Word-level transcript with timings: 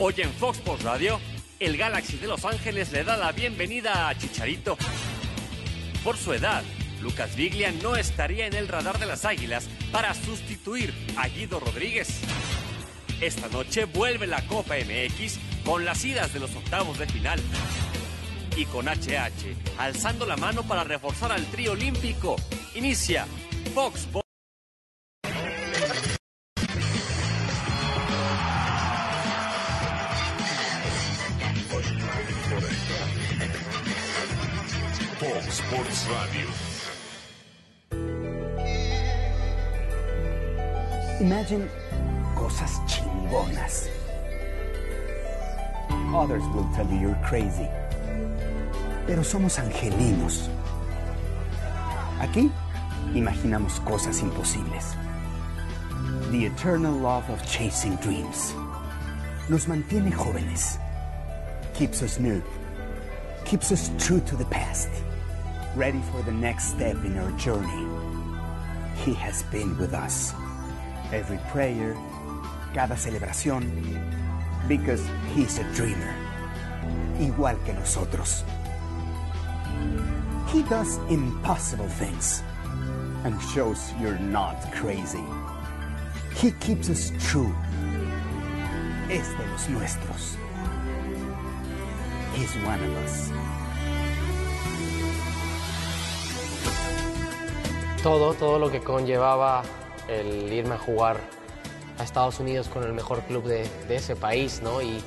Hoy 0.00 0.14
en 0.18 0.32
Fox 0.32 0.58
Sports 0.58 0.82
Radio, 0.82 1.20
el 1.60 1.76
Galaxy 1.76 2.16
de 2.16 2.26
Los 2.26 2.44
Ángeles 2.44 2.90
le 2.90 3.04
da 3.04 3.16
la 3.16 3.30
bienvenida 3.30 4.08
a 4.08 4.18
Chicharito. 4.18 4.76
Por 6.02 6.16
su 6.16 6.32
edad, 6.32 6.64
Lucas 7.00 7.36
Viglia 7.36 7.70
no 7.80 7.94
estaría 7.94 8.48
en 8.48 8.54
el 8.54 8.66
radar 8.66 8.98
de 8.98 9.06
las 9.06 9.24
Águilas 9.24 9.68
para 9.92 10.12
sustituir 10.12 10.92
a 11.16 11.28
Guido 11.28 11.60
Rodríguez. 11.60 12.08
Esta 13.20 13.46
noche 13.48 13.84
vuelve 13.84 14.26
la 14.26 14.44
Copa 14.48 14.74
MX 14.74 15.38
con 15.64 15.84
las 15.84 16.04
idas 16.04 16.34
de 16.34 16.40
los 16.40 16.52
octavos 16.56 16.98
de 16.98 17.06
final. 17.06 17.40
Y 18.56 18.64
con 18.66 18.86
HH, 18.88 19.54
alzando 19.78 20.26
la 20.26 20.36
mano 20.36 20.64
para 20.64 20.82
reforzar 20.82 21.30
al 21.30 21.46
trío 21.46 21.72
olímpico. 21.72 22.34
Inicia 22.74 23.26
Fox 23.74 24.08
Imagine 41.44 41.68
cosas 42.34 42.80
chingonas. 42.86 43.90
Others 46.14 46.42
will 46.54 46.66
tell 46.74 46.86
you 46.86 46.98
you're 47.00 47.20
crazy. 47.22 47.68
Pero 49.06 49.22
somos 49.22 49.58
angelinos. 49.58 50.48
Aquí 52.18 52.50
imaginamos 53.12 53.78
cosas 53.84 54.22
imposibles. 54.22 54.96
The 56.30 56.46
eternal 56.46 56.94
love 56.94 57.28
of 57.28 57.44
chasing 57.44 57.96
dreams. 57.96 58.54
Nos 59.50 59.66
mantiene 59.66 60.10
jóvenes. 60.10 60.78
Keeps 61.74 62.02
us 62.02 62.18
new. 62.18 62.42
Keeps 63.44 63.70
us 63.70 63.90
true 63.98 64.20
to 64.20 64.34
the 64.34 64.46
past. 64.46 64.88
Ready 65.76 66.00
for 66.10 66.22
the 66.22 66.32
next 66.32 66.70
step 66.70 66.96
in 67.04 67.18
our 67.18 67.30
journey. 67.32 67.86
He 69.04 69.12
has 69.12 69.42
been 69.52 69.76
with 69.76 69.92
us. 69.92 70.32
Every 71.14 71.38
prayer, 71.52 71.94
cada 72.74 72.96
celebración. 72.96 73.62
Because 74.66 75.02
he's 75.32 75.58
a 75.58 75.64
dreamer. 75.74 76.12
Igual 77.20 77.56
que 77.64 77.72
nosotros. 77.72 78.42
He 80.48 80.64
does 80.64 80.98
impossible 81.08 81.86
things 81.86 82.42
and 83.24 83.40
shows 83.54 83.92
you're 84.00 84.18
not 84.18 84.56
crazy. 84.72 85.24
He 86.34 86.50
keeps 86.58 86.90
us 86.90 87.12
true. 87.20 87.54
Es 89.08 89.28
de 89.38 89.46
los 89.52 89.68
nuestros. 89.68 90.36
He's 92.34 92.54
one 92.64 92.82
of 92.82 92.90
us. 93.04 93.30
todo, 98.04 98.34
todo 98.34 98.58
lo 98.58 98.70
que 98.70 98.80
conllevaba 98.80 99.62
el 100.08 100.52
irme 100.52 100.74
a 100.74 100.78
jugar 100.78 101.18
a 101.98 102.04
Estados 102.04 102.40
Unidos 102.40 102.68
con 102.68 102.82
el 102.84 102.92
mejor 102.92 103.22
club 103.22 103.44
de, 103.44 103.68
ese 103.88 104.16
país, 104.16 104.60
¿no? 104.62 104.82
Y, 104.82 105.02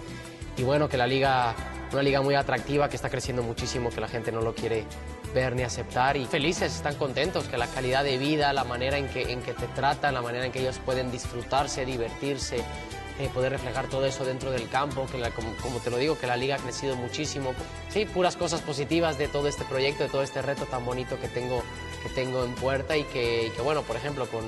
y 0.57 0.63
bueno, 0.63 0.89
que 0.89 0.97
la 0.97 1.07
liga, 1.07 1.55
una 1.91 2.01
liga 2.01 2.21
muy 2.21 2.35
atractiva, 2.35 2.89
que 2.89 2.95
está 2.95 3.09
creciendo 3.09 3.43
muchísimo, 3.43 3.89
que 3.89 4.01
la 4.01 4.07
gente 4.07 4.31
no 4.31 4.41
lo 4.41 4.55
quiere 4.55 4.85
ver 5.33 5.55
ni 5.55 5.63
aceptar 5.63 6.17
y 6.17 6.25
felices, 6.25 6.75
están 6.75 6.95
contentos, 6.95 7.45
que 7.45 7.57
la 7.57 7.67
calidad 7.67 8.03
de 8.03 8.17
vida, 8.17 8.53
la 8.53 8.63
manera 8.63 8.97
en 8.97 9.07
que, 9.09 9.31
en 9.31 9.41
que 9.41 9.53
te 9.53 9.67
tratan, 9.67 10.13
la 10.13 10.21
manera 10.21 10.45
en 10.45 10.51
que 10.51 10.59
ellos 10.61 10.79
pueden 10.83 11.11
disfrutarse, 11.11 11.85
divertirse, 11.85 12.63
eh, 13.19 13.29
poder 13.33 13.51
reflejar 13.51 13.87
todo 13.87 14.05
eso 14.05 14.25
dentro 14.25 14.51
del 14.51 14.69
campo, 14.69 15.07
que 15.07 15.19
como, 15.31 15.79
te 15.79 15.89
lo 15.89 15.97
digo, 15.97 16.17
que 16.19 16.27
la 16.27 16.37
liga 16.37 16.55
ha 16.55 16.59
crecido 16.59 16.95
muchísimo. 16.95 17.53
Sí, 17.89 18.05
puras 18.05 18.35
cosas 18.35 18.61
positivas 18.61 19.17
de 19.17 19.27
todo 19.27 19.47
este 19.47 19.65
proyecto, 19.65 20.03
de 20.03 20.09
todo 20.09 20.21
este 20.21 20.41
reto 20.41 20.65
tan 20.65 20.85
bonito 20.85 21.19
que 21.19 21.27
tengo, 21.27 21.63
que 22.03 22.09
tengo 22.09 22.43
en 22.43 22.53
puerta 22.53 22.95
y 22.95 23.03
que, 23.05 23.51
bueno, 23.63 23.81
por 23.81 23.95
ejemplo, 23.95 24.27
con, 24.27 24.43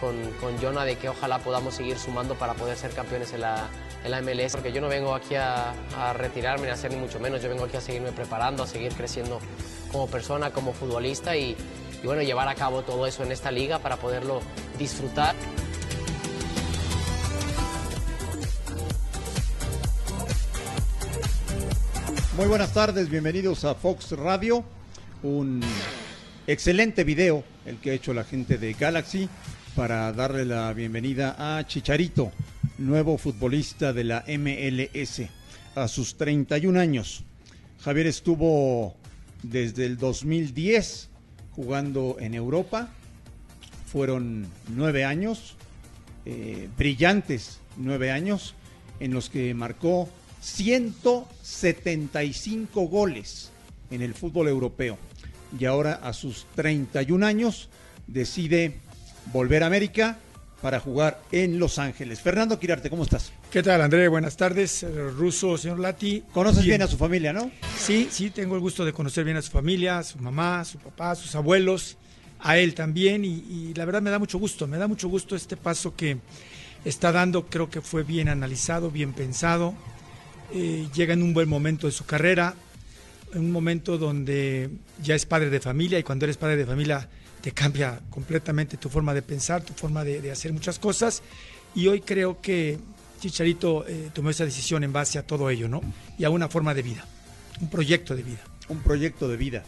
con, 0.00 0.14
con 0.40 0.58
Jonah, 0.60 0.84
de 0.84 0.96
que 0.96 1.08
ojalá 1.08 1.38
podamos 1.38 1.74
seguir 1.74 1.98
sumando 1.98 2.34
para 2.34 2.54
poder 2.54 2.76
ser 2.76 2.92
campeones 2.92 3.32
en 3.32 3.40
la, 3.40 3.68
en 4.04 4.10
la 4.10 4.22
MLS, 4.22 4.52
porque 4.52 4.72
yo 4.72 4.80
no 4.80 4.88
vengo 4.88 5.14
aquí 5.14 5.34
a, 5.34 5.72
a 5.96 6.12
retirarme 6.12 6.70
a 6.70 6.74
hacer 6.74 6.92
ni 6.92 6.98
mucho 6.98 7.18
menos, 7.20 7.42
yo 7.42 7.48
vengo 7.48 7.64
aquí 7.64 7.76
a 7.76 7.80
seguirme 7.80 8.12
preparando, 8.12 8.62
a 8.62 8.66
seguir 8.66 8.92
creciendo 8.94 9.40
como 9.90 10.06
persona, 10.06 10.50
como 10.50 10.72
futbolista 10.72 11.36
y, 11.36 11.56
y 12.02 12.06
bueno, 12.06 12.22
llevar 12.22 12.48
a 12.48 12.54
cabo 12.54 12.82
todo 12.82 13.06
eso 13.06 13.22
en 13.22 13.32
esta 13.32 13.50
liga 13.50 13.78
para 13.78 13.96
poderlo 13.96 14.40
disfrutar. 14.78 15.34
Muy 22.36 22.46
buenas 22.46 22.74
tardes, 22.74 23.08
bienvenidos 23.08 23.64
a 23.64 23.74
Fox 23.74 24.12
Radio. 24.12 24.62
Un 25.22 25.62
excelente 26.46 27.02
video 27.02 27.42
el 27.64 27.78
que 27.78 27.90
ha 27.90 27.94
hecho 27.94 28.12
la 28.12 28.24
gente 28.24 28.58
de 28.58 28.74
Galaxy 28.74 29.28
para 29.76 30.12
darle 30.14 30.46
la 30.46 30.72
bienvenida 30.72 31.36
a 31.38 31.66
Chicharito, 31.66 32.32
nuevo 32.78 33.18
futbolista 33.18 33.92
de 33.92 34.04
la 34.04 34.24
MLS, 34.26 35.20
a 35.74 35.86
sus 35.86 36.16
31 36.16 36.80
años. 36.80 37.24
Javier 37.82 38.06
estuvo 38.06 38.96
desde 39.42 39.84
el 39.84 39.98
2010 39.98 41.10
jugando 41.52 42.16
en 42.18 42.32
Europa. 42.32 42.88
Fueron 43.84 44.46
nueve 44.74 45.04
años, 45.04 45.56
eh, 46.24 46.70
brillantes 46.78 47.60
nueve 47.76 48.10
años, 48.10 48.54
en 48.98 49.12
los 49.12 49.28
que 49.28 49.52
marcó 49.52 50.08
175 50.40 52.80
goles 52.88 53.50
en 53.90 54.00
el 54.00 54.14
fútbol 54.14 54.48
europeo. 54.48 54.96
Y 55.60 55.66
ahora 55.66 56.00
a 56.02 56.14
sus 56.14 56.46
31 56.54 57.26
años 57.26 57.68
decide 58.06 58.85
volver 59.32 59.62
a 59.62 59.66
América 59.66 60.18
para 60.62 60.80
jugar 60.80 61.20
en 61.32 61.58
Los 61.58 61.78
Ángeles. 61.78 62.20
Fernando 62.20 62.58
Quirarte, 62.58 62.90
¿cómo 62.90 63.04
estás? 63.04 63.32
¿Qué 63.50 63.62
tal, 63.62 63.82
André? 63.82 64.08
Buenas 64.08 64.36
tardes. 64.36 64.82
Eh, 64.82 64.88
Ruso, 65.10 65.58
señor 65.58 65.78
Lati. 65.78 66.24
Conoces 66.32 66.64
bien 66.64 66.82
a 66.82 66.86
su 66.86 66.96
familia, 66.96 67.32
¿no? 67.32 67.50
Sí, 67.78 68.08
sí, 68.10 68.30
tengo 68.30 68.54
el 68.54 68.60
gusto 68.60 68.84
de 68.84 68.92
conocer 68.92 69.24
bien 69.24 69.36
a 69.36 69.42
su 69.42 69.50
familia, 69.50 69.98
a 69.98 70.02
su 70.02 70.18
mamá, 70.18 70.60
a 70.60 70.64
su 70.64 70.78
papá, 70.78 71.12
a 71.12 71.14
sus 71.14 71.34
abuelos, 71.34 71.96
a 72.40 72.58
él 72.58 72.74
también. 72.74 73.24
Y, 73.24 73.44
y 73.48 73.74
la 73.74 73.84
verdad 73.84 74.02
me 74.02 74.10
da 74.10 74.18
mucho 74.18 74.38
gusto, 74.38 74.66
me 74.66 74.78
da 74.78 74.88
mucho 74.88 75.08
gusto 75.08 75.36
este 75.36 75.56
paso 75.56 75.94
que 75.94 76.18
está 76.84 77.12
dando. 77.12 77.46
Creo 77.46 77.68
que 77.68 77.80
fue 77.82 78.02
bien 78.02 78.28
analizado, 78.28 78.90
bien 78.90 79.12
pensado. 79.12 79.74
Eh, 80.52 80.88
llega 80.94 81.14
en 81.14 81.22
un 81.22 81.34
buen 81.34 81.48
momento 81.48 81.86
de 81.86 81.92
su 81.92 82.06
carrera, 82.06 82.54
en 83.34 83.40
un 83.40 83.52
momento 83.52 83.98
donde 83.98 84.70
ya 85.02 85.14
es 85.14 85.26
padre 85.26 85.50
de 85.50 85.60
familia 85.60 85.98
y 85.98 86.02
cuando 86.02 86.24
eres 86.24 86.36
padre 86.36 86.56
de 86.56 86.66
familia 86.66 87.08
te 87.46 87.52
cambia 87.52 88.00
completamente 88.10 88.76
tu 88.76 88.88
forma 88.88 89.14
de 89.14 89.22
pensar, 89.22 89.62
tu 89.62 89.72
forma 89.72 90.02
de, 90.02 90.20
de 90.20 90.32
hacer 90.32 90.52
muchas 90.52 90.80
cosas. 90.80 91.22
Y 91.76 91.86
hoy 91.86 92.00
creo 92.00 92.40
que 92.40 92.76
Chicharito 93.20 93.86
eh, 93.86 94.10
tomó 94.12 94.30
esa 94.30 94.44
decisión 94.44 94.82
en 94.82 94.92
base 94.92 95.16
a 95.16 95.24
todo 95.24 95.48
ello, 95.48 95.68
¿no? 95.68 95.80
Y 96.18 96.24
a 96.24 96.30
una 96.30 96.48
forma 96.48 96.74
de 96.74 96.82
vida, 96.82 97.04
un 97.60 97.70
proyecto 97.70 98.16
de 98.16 98.24
vida. 98.24 98.40
Un 98.68 98.80
proyecto 98.80 99.28
de 99.28 99.36
vida. 99.36 99.62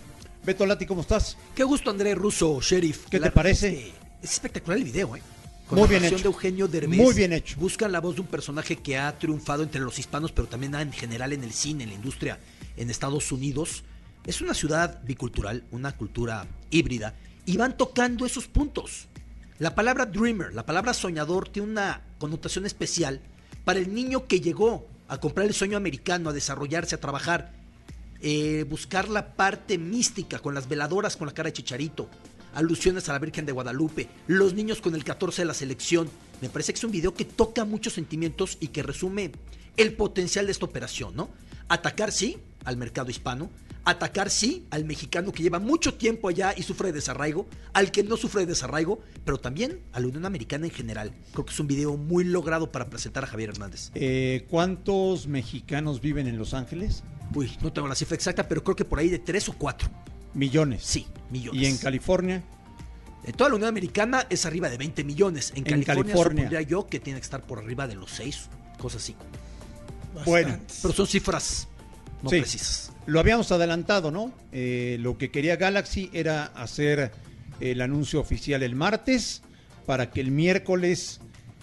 Beto 0.44 0.66
Lati, 0.66 0.86
¿cómo 0.86 1.02
estás? 1.02 1.36
Qué 1.54 1.62
gusto, 1.62 1.90
André 1.90 2.16
Russo, 2.16 2.60
sheriff. 2.60 3.04
¿Qué 3.04 3.20
te 3.20 3.26
La 3.26 3.30
parece? 3.30 3.92
Es, 4.20 4.32
espectacular 4.32 4.76
el 4.76 4.82
video, 4.82 5.14
¿eh? 5.14 5.22
Muy 5.70 5.86
bien 5.86 6.04
hecho. 6.04 6.16
de 6.16 6.24
Eugenio 6.24 6.66
Derbez. 6.66 6.98
Muy 6.98 7.14
bien 7.14 7.32
hecho. 7.32 7.60
Buscan 7.60 7.92
la 7.92 8.00
voz 8.00 8.16
de 8.16 8.22
un 8.22 8.26
personaje 8.26 8.74
que 8.74 8.98
ha 8.98 9.16
triunfado 9.16 9.62
entre 9.62 9.80
los 9.82 10.00
hispanos, 10.00 10.32
pero 10.32 10.48
también 10.48 10.74
en 10.74 10.92
general 10.92 11.32
en 11.32 11.44
el 11.44 11.52
cine, 11.52 11.84
en 11.84 11.90
la 11.90 11.94
industria 11.94 12.40
en 12.76 12.90
Estados 12.90 13.30
Unidos. 13.30 13.84
Es 14.26 14.40
una 14.40 14.54
ciudad 14.54 15.00
bicultural, 15.04 15.62
una 15.70 15.96
cultura 15.96 16.44
híbrida, 16.70 17.14
y 17.48 17.56
van 17.56 17.78
tocando 17.78 18.26
esos 18.26 18.46
puntos. 18.46 19.08
La 19.58 19.74
palabra 19.74 20.04
dreamer, 20.04 20.52
la 20.52 20.66
palabra 20.66 20.92
soñador, 20.92 21.48
tiene 21.48 21.70
una 21.70 22.02
connotación 22.18 22.66
especial 22.66 23.22
para 23.64 23.78
el 23.78 23.94
niño 23.94 24.26
que 24.26 24.42
llegó 24.42 24.86
a 25.08 25.18
comprar 25.18 25.46
el 25.46 25.54
sueño 25.54 25.78
americano, 25.78 26.28
a 26.28 26.34
desarrollarse, 26.34 26.94
a 26.94 27.00
trabajar, 27.00 27.54
eh, 28.20 28.66
buscar 28.68 29.08
la 29.08 29.32
parte 29.34 29.78
mística 29.78 30.40
con 30.40 30.54
las 30.54 30.68
veladoras 30.68 31.16
con 31.16 31.26
la 31.26 31.32
cara 31.32 31.46
de 31.48 31.54
Chicharito, 31.54 32.10
alusiones 32.52 33.08
a 33.08 33.14
la 33.14 33.18
Virgen 33.18 33.46
de 33.46 33.52
Guadalupe, 33.52 34.10
los 34.26 34.52
niños 34.52 34.82
con 34.82 34.94
el 34.94 35.02
14 35.02 35.40
de 35.40 35.46
la 35.46 35.54
selección. 35.54 36.10
Me 36.42 36.50
parece 36.50 36.74
que 36.74 36.76
es 36.76 36.84
un 36.84 36.92
video 36.92 37.14
que 37.14 37.24
toca 37.24 37.64
muchos 37.64 37.94
sentimientos 37.94 38.58
y 38.60 38.68
que 38.68 38.82
resume 38.82 39.32
el 39.78 39.94
potencial 39.94 40.44
de 40.44 40.52
esta 40.52 40.66
operación, 40.66 41.16
¿no? 41.16 41.30
Atacar 41.70 42.12
sí 42.12 42.36
al 42.66 42.76
mercado 42.76 43.10
hispano, 43.10 43.48
atacar 43.84 44.30
sí 44.30 44.66
al 44.70 44.84
mexicano 44.84 45.32
que 45.32 45.42
lleva 45.42 45.58
mucho 45.58 45.94
tiempo 45.94 46.28
allá 46.28 46.54
y 46.56 46.62
sufre 46.62 46.88
de 46.88 46.94
desarraigo, 46.94 47.46
al 47.72 47.90
que 47.90 48.02
no 48.02 48.16
sufre 48.16 48.40
de 48.42 48.46
desarraigo, 48.46 49.00
pero 49.24 49.38
también 49.38 49.80
a 49.92 50.00
la 50.00 50.06
Unión 50.08 50.26
Americana 50.26 50.66
en 50.66 50.72
general. 50.72 51.12
Creo 51.32 51.44
que 51.44 51.52
es 51.52 51.60
un 51.60 51.66
video 51.66 51.96
muy 51.96 52.24
logrado 52.24 52.70
para 52.70 52.90
presentar 52.90 53.24
a 53.24 53.26
Javier 53.26 53.50
Hernández. 53.50 53.90
Eh, 53.94 54.46
¿Cuántos 54.50 55.26
mexicanos 55.26 56.00
viven 56.00 56.26
en 56.26 56.36
Los 56.38 56.54
Ángeles? 56.54 57.02
Uy, 57.34 57.56
no 57.62 57.72
tengo 57.72 57.88
la 57.88 57.94
cifra 57.94 58.14
exacta, 58.14 58.46
pero 58.48 58.62
creo 58.64 58.76
que 58.76 58.84
por 58.84 58.98
ahí 58.98 59.08
de 59.08 59.18
tres 59.18 59.48
o 59.48 59.52
cuatro. 59.54 59.88
Millones. 60.34 60.82
Sí, 60.84 61.06
millones. 61.30 61.60
¿Y 61.62 61.66
en 61.66 61.78
California? 61.78 62.42
En 63.24 63.32
toda 63.34 63.50
la 63.50 63.56
Unión 63.56 63.68
Americana 63.68 64.26
es 64.30 64.46
arriba 64.46 64.68
de 64.70 64.78
20 64.78 65.04
millones. 65.04 65.50
En, 65.50 65.58
En 65.58 65.64
California, 65.64 65.94
California. 66.14 66.44
supondría 66.44 66.62
yo 66.62 66.86
que 66.86 67.00
tiene 67.00 67.18
que 67.20 67.24
estar 67.24 67.42
por 67.42 67.58
arriba 67.58 67.86
de 67.86 67.94
los 67.96 68.10
6, 68.12 68.48
cosas 68.78 69.02
así. 69.02 69.14
Bueno, 70.24 70.48
Bastantes. 70.48 70.78
Pero 70.82 70.94
son 70.94 71.06
cifras 71.06 71.68
no 72.22 72.30
Sí. 72.30 72.40
precisas. 72.40 72.92
Lo 73.08 73.20
habíamos 73.20 73.50
adelantado, 73.52 74.10
¿no? 74.10 74.34
Eh, 74.52 74.98
lo 75.00 75.16
que 75.16 75.30
quería 75.30 75.56
Galaxy 75.56 76.10
era 76.12 76.44
hacer 76.44 77.10
el 77.58 77.80
anuncio 77.80 78.20
oficial 78.20 78.62
el 78.62 78.74
martes 78.74 79.40
para 79.86 80.10
que 80.10 80.20
el 80.20 80.30
miércoles 80.30 81.18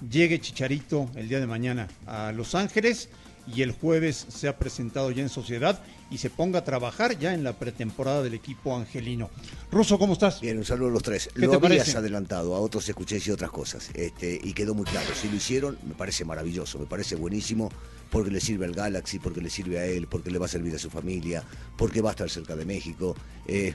llegue 0.09 0.41
Chicharito 0.41 1.07
el 1.13 1.29
día 1.29 1.39
de 1.39 1.45
mañana 1.45 1.87
a 2.07 2.31
Los 2.31 2.55
Ángeles 2.55 3.09
y 3.55 3.61
el 3.61 3.73
jueves 3.73 4.25
sea 4.27 4.57
presentado 4.57 5.11
ya 5.11 5.21
en 5.21 5.29
sociedad 5.29 5.79
y 6.09 6.17
se 6.17 6.31
ponga 6.31 6.59
a 6.59 6.63
trabajar 6.63 7.19
ya 7.19 7.35
en 7.35 7.43
la 7.43 7.53
pretemporada 7.53 8.23
del 8.23 8.33
equipo 8.33 8.75
angelino. 8.75 9.29
Russo, 9.71 9.99
¿cómo 9.99 10.13
estás? 10.13 10.41
Bien, 10.41 10.57
un 10.57 10.65
saludo 10.65 10.89
a 10.89 10.93
los 10.93 11.03
tres. 11.03 11.29
¿Qué 11.31 11.41
Lo 11.41 11.51
te 11.51 11.55
habías 11.57 11.83
parece? 11.83 11.97
adelantado, 11.99 12.55
a 12.55 12.59
otros 12.59 12.89
escuché 12.89 13.15
decir 13.15 13.33
otras 13.33 13.51
cosas, 13.51 13.91
este, 13.93 14.39
y 14.43 14.53
quedó 14.53 14.73
muy 14.73 14.85
claro. 14.85 15.09
Si 15.13 15.29
lo 15.29 15.35
hicieron, 15.35 15.77
me 15.83 15.93
parece 15.93 16.25
maravilloso, 16.25 16.79
me 16.79 16.87
parece 16.87 17.15
buenísimo, 17.15 17.69
porque 18.15 18.31
le 18.31 18.39
sirve 18.39 18.63
al 18.63 18.71
Galaxy, 18.71 19.19
porque 19.19 19.41
le 19.41 19.49
sirve 19.49 19.77
a 19.77 19.85
él, 19.85 20.07
porque 20.07 20.31
le 20.31 20.39
va 20.39 20.45
a 20.45 20.47
servir 20.47 20.73
a 20.73 20.79
su 20.79 20.89
familia, 20.89 21.43
porque 21.75 21.99
va 21.99 22.11
a 22.11 22.13
estar 22.13 22.29
cerca 22.29 22.55
de 22.55 22.63
México. 22.63 23.13
Eh, 23.45 23.73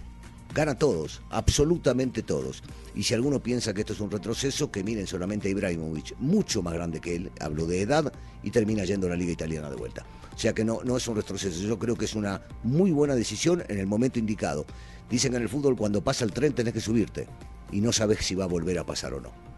gana 0.54 0.78
todos, 0.78 1.20
absolutamente 1.28 2.22
todos. 2.22 2.62
Y 2.94 3.02
si 3.02 3.12
alguno 3.12 3.42
piensa 3.42 3.74
que 3.74 3.80
esto 3.80 3.92
es 3.92 4.00
un 4.00 4.10
retroceso, 4.10 4.70
que 4.70 4.82
miren 4.82 5.06
solamente 5.06 5.48
a 5.48 5.50
Ibrahimovic, 5.50 6.16
mucho 6.20 6.62
más 6.62 6.72
grande 6.72 7.02
que 7.02 7.16
él, 7.16 7.30
hablo 7.38 7.66
de 7.66 7.82
edad, 7.82 8.14
y 8.42 8.50
termina 8.50 8.82
yendo 8.86 9.08
a 9.08 9.10
la 9.10 9.16
Liga 9.16 9.32
Italiana 9.32 9.68
de 9.68 9.76
vuelta. 9.76 10.06
O 10.34 10.38
sea 10.38 10.54
que 10.54 10.64
no, 10.64 10.80
no 10.84 10.96
es 10.96 11.06
un 11.06 11.16
retroceso, 11.16 11.60
yo 11.60 11.78
creo 11.78 11.96
que 11.96 12.06
es 12.06 12.14
una 12.14 12.40
muy 12.62 12.92
buena 12.92 13.14
decisión 13.14 13.62
en 13.68 13.78
el 13.78 13.86
momento 13.86 14.18
indicado. 14.18 14.64
Dicen 15.10 15.34
en 15.34 15.42
el 15.42 15.50
fútbol 15.50 15.76
cuando 15.76 16.02
pasa 16.02 16.24
el 16.24 16.32
tren 16.32 16.54
tenés 16.54 16.72
que 16.72 16.80
subirte 16.80 17.26
y 17.72 17.82
no 17.82 17.92
sabes 17.92 18.24
si 18.24 18.34
va 18.34 18.44
a 18.44 18.48
volver 18.48 18.78
a 18.78 18.86
pasar 18.86 19.12
o 19.12 19.20
no. 19.20 19.49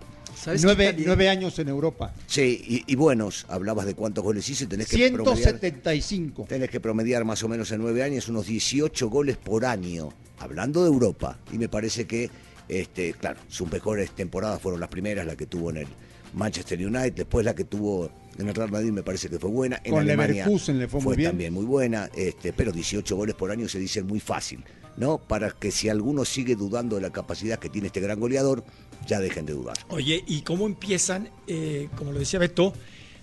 ¿Sabes 0.43 0.65
Nueve, 0.65 0.93
nueve 0.99 1.29
años 1.29 1.57
en 1.61 1.69
Europa. 1.69 2.13
Sí, 2.27 2.65
y, 2.67 2.93
y 2.93 2.97
buenos, 2.97 3.47
hablabas 3.49 3.87
de 3.87 3.95
cuántos 3.95 4.25
goles 4.25 4.49
hice, 4.51 4.67
tenés 4.67 4.89
que 4.89 5.09
promediar, 5.13 5.61
175. 5.61 6.47
tenés 6.49 6.69
que 6.69 6.81
promediar 6.81 7.25
más 7.25 7.45
o 7.45 7.49
menos 7.49 7.71
en 7.71 7.81
nueve 7.81 8.03
años 8.03 8.29
unos 8.29 8.47
18 8.47 9.09
goles 9.09 9.37
por 9.37 9.65
año, 9.65 10.13
hablando 10.41 10.83
de 10.83 10.89
Europa. 10.89 11.39
Y 11.53 11.59
me 11.59 11.69
parece 11.69 12.09
que, 12.09 12.29
este, 12.69 13.13
claro, 13.13 13.39
sus 13.47 13.71
mejores 13.71 14.11
temporadas 14.11 14.61
fueron 14.61 14.81
las 14.81 14.89
primeras, 14.89 15.25
la 15.27 15.37
que 15.37 15.47
tuvo 15.47 15.71
en 15.71 15.77
el 15.77 15.87
Manchester 16.35 16.85
United, 16.85 17.15
después 17.15 17.45
la 17.45 17.55
que 17.55 17.63
tuvo 17.63 18.11
en 18.39 18.49
el 18.49 18.55
Real 18.55 18.71
Madrid 18.71 18.91
me 18.91 19.03
parece 19.03 19.29
que 19.29 19.39
fue 19.39 19.51
buena. 19.51 19.81
En 19.85 19.93
Con 19.93 20.03
Alemania 20.03 20.45
Leverkusen 20.45 20.79
le 20.79 20.89
fue 20.89 21.01
muy 21.01 21.17
bien. 21.17 21.31
también 21.31 21.53
muy 21.53 21.65
buena, 21.65 22.11
este, 22.15 22.53
pero 22.53 22.73
18 22.73 23.15
goles 23.17 23.35
por 23.35 23.51
año 23.51 23.69
se 23.69 23.79
dice 23.79 24.03
muy 24.03 24.21
fácil, 24.21 24.65
¿no? 24.97 25.19
Para 25.19 25.51
que 25.51 25.71
si 25.71 25.89
alguno 25.89 26.25
sigue 26.25 26.57
dudando 26.57 26.97
de 26.97 27.03
la 27.03 27.11
capacidad 27.11 27.59
que 27.59 27.69
tiene 27.69 27.89
este 27.89 28.01
gran 28.01 28.19
goleador, 28.21 28.65
ya 29.07 29.21
dejen 29.21 29.47
de 29.47 29.53
dudar. 29.55 29.77
Oye, 29.89 30.23
¿y 30.27 30.43
cómo 30.43 30.67
empiezan, 30.67 31.29
eh, 31.47 31.89
como 31.97 32.13
lo 32.13 32.19
decía 32.19 32.39
Beto, 32.39 32.73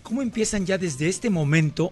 cómo 0.03 0.21
empiezan 0.21 0.65
ya 0.65 0.77
desde 0.77 1.07
este 1.07 1.29
momento 1.29 1.91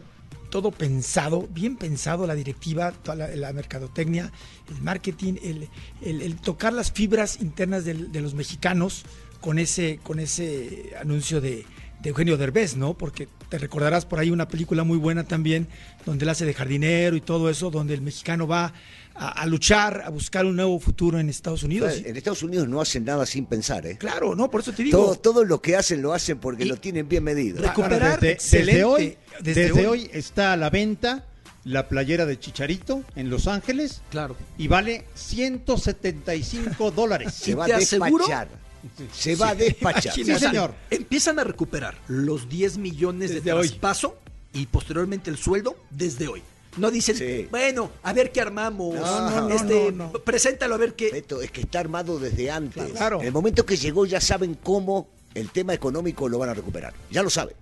todo 0.49 0.71
pensado, 0.71 1.47
bien 1.53 1.75
pensado, 1.75 2.25
la 2.25 2.33
directiva, 2.33 2.91
toda 2.93 3.15
la, 3.15 3.35
la 3.35 3.51
mercadotecnia, 3.51 4.31
el 4.69 4.81
marketing, 4.81 5.33
el, 5.43 5.67
el- 6.01 6.21
el 6.21 6.35
tocar 6.37 6.71
las 6.71 6.91
fibras 6.91 7.39
internas 7.41 7.83
del- 7.83 8.11
de 8.13 8.21
los 8.21 8.33
mexicanos 8.33 9.03
con 9.41 9.59
ese, 9.59 9.99
con 10.03 10.19
ese 10.21 10.91
anuncio 10.99 11.41
de, 11.41 11.65
de 12.01 12.09
Eugenio 12.09 12.37
Derbez, 12.37 12.75
¿no? 12.77 12.95
Porque 12.95 13.27
te 13.49 13.57
recordarás 13.57 14.05
por 14.05 14.19
ahí 14.19 14.29
una 14.29 14.47
película 14.47 14.83
muy 14.83 14.97
buena 14.97 15.23
también, 15.23 15.67
donde 16.05 16.25
él 16.25 16.29
hace 16.29 16.45
de 16.45 16.53
jardinero 16.53 17.15
y 17.15 17.21
todo 17.21 17.49
eso, 17.49 17.71
donde 17.71 17.93
el 17.95 18.01
mexicano 18.01 18.47
va 18.47 18.73
a, 19.15 19.29
a 19.41 19.45
luchar, 19.47 20.03
a 20.05 20.09
buscar 20.09 20.45
un 20.45 20.55
nuevo 20.55 20.79
futuro 20.79 21.19
en 21.19 21.27
Estados 21.27 21.63
Unidos. 21.63 22.01
En 22.05 22.15
Estados 22.15 22.43
Unidos 22.43 22.67
no 22.67 22.79
hacen 22.81 23.03
nada 23.03 23.25
sin 23.25 23.45
pensar, 23.47 23.85
¿eh? 23.87 23.97
Claro, 23.97 24.35
no, 24.35 24.51
por 24.51 24.61
eso 24.61 24.73
te 24.73 24.83
digo. 24.83 24.97
Todo, 24.97 25.15
todo 25.15 25.43
lo 25.43 25.59
que 25.61 25.75
hacen 25.75 26.01
lo 26.03 26.13
hacen 26.13 26.37
porque 26.37 26.65
Y- 26.65 26.67
lo 26.67 26.77
tienen 26.77 27.09
bien 27.09 27.23
medido. 27.23 27.61
Recuperar, 27.63 28.19
desde, 28.19 28.33
excelente. 28.33 28.71
desde 28.73 28.83
hoy, 28.83 29.17
Desde 29.41 29.61
desde, 29.63 29.87
hoy. 29.87 30.01
hoy 30.03 30.09
está 30.13 30.53
a 30.53 30.57
la 30.57 30.69
venta 30.69 31.25
la 31.63 31.89
playera 31.89 32.25
de 32.25 32.39
Chicharito 32.39 33.03
en 33.15 33.29
Los 33.29 33.47
Ángeles 33.47 34.01
Claro. 34.11 34.37
y 34.57 34.67
vale 34.69 35.03
175 35.15 36.91
dólares. 36.91 37.33
Se 37.33 37.51
Y 37.51 37.53
va 37.55 37.65
te 37.65 37.73
a 37.73 37.77
aseguro- 37.77 38.19
despachar. 38.25 38.47
Se 39.13 39.35
va 39.35 39.49
a 39.49 39.55
despachar. 39.55 40.13
Sí, 40.13 40.23
señor. 40.23 40.73
Empiezan 40.89 41.39
a 41.39 41.43
recuperar 41.43 41.97
los 42.07 42.47
10 42.49 42.77
millones 42.77 43.29
Desde 43.31 43.41
de 43.41 43.53
hoy. 43.53 43.67
traspaso 43.67 44.17
y 44.53 44.65
posteriormente 44.67 45.29
el 45.29 45.37
sueldo 45.37 45.75
desde 45.89 46.27
hoy. 46.27 46.41
No 46.77 46.91
dicen, 46.91 47.15
Sí. 47.17 47.47
bueno, 47.49 47.89
a 48.03 48.13
ver 48.13 48.31
qué 48.31 48.39
armamos. 48.41 48.93
No, 48.95 49.29
no, 49.31 49.49
no, 49.49 49.55
este, 49.55 49.91
no. 49.91 50.11
Preséntalo 50.11 50.75
a 50.75 50.77
ver 50.77 50.93
qué. 50.93 51.09
Beto, 51.11 51.41
es 51.41 51.49
que 51.51 51.61
está 51.61 51.79
armado 51.79 52.19
desde 52.19 52.51
antes. 52.51 52.91
Claro. 52.91 53.19
En 53.19 53.27
el 53.27 53.33
momento 53.33 53.65
que 53.65 53.77
llegó 53.77 54.05
ya 54.05 54.21
saben 54.21 54.53
cómo 54.53 55.07
el 55.33 55.49
tema 55.49 55.73
económico 55.73 56.29
lo 56.29 56.37
van 56.37 56.49
a 56.49 56.53
recuperar. 56.53 56.93
Ya 57.09 57.23
lo 57.23 57.29
saben. 57.31 57.55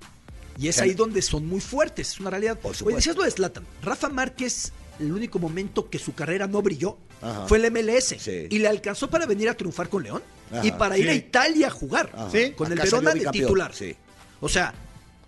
Y 0.57 0.68
es 0.68 0.79
ahí 0.79 0.94
donde 0.94 1.21
son 1.21 1.45
muy 1.47 1.59
fuertes, 1.61 2.11
es 2.13 2.19
una 2.19 2.29
realidad. 2.29 2.57
Por 2.59 2.71
Oye, 2.71 2.77
supuesto. 2.79 2.95
decías 2.97 3.15
lo 3.15 3.23
de 3.23 3.31
Zlatan. 3.31 3.65
Rafa 3.81 4.09
Márquez, 4.09 4.71
el 5.00 5.11
único 5.11 5.39
momento 5.39 5.89
que 5.89 6.00
su 6.00 6.13
carrera 6.13 6.47
no 6.47 6.61
brilló 6.61 6.97
Ajá. 7.21 7.45
fue 7.47 7.57
el 7.57 7.71
MLS. 7.71 8.15
Sí. 8.19 8.47
Y 8.50 8.59
le 8.59 8.68
alcanzó 8.68 9.09
para 9.09 9.25
venir 9.25 9.50
a 9.50 9.56
triunfar 9.56 9.89
con 9.89 10.03
León 10.03 10.21
Ajá. 10.51 10.65
y 10.65 10.71
para 10.71 10.97
ir 10.97 11.09
a. 11.09 11.13
Italia 11.13 11.68
a 11.68 11.69
jugar 11.71 12.09
Ajá. 12.13 12.30
Con 12.56 12.71
el 12.71 12.80
Acá 12.80 12.83
Verona 12.86 13.13
de 13.13 13.25
titular. 13.27 13.74
sí. 13.74 13.95
O 14.42 14.50
sea, 14.50 14.74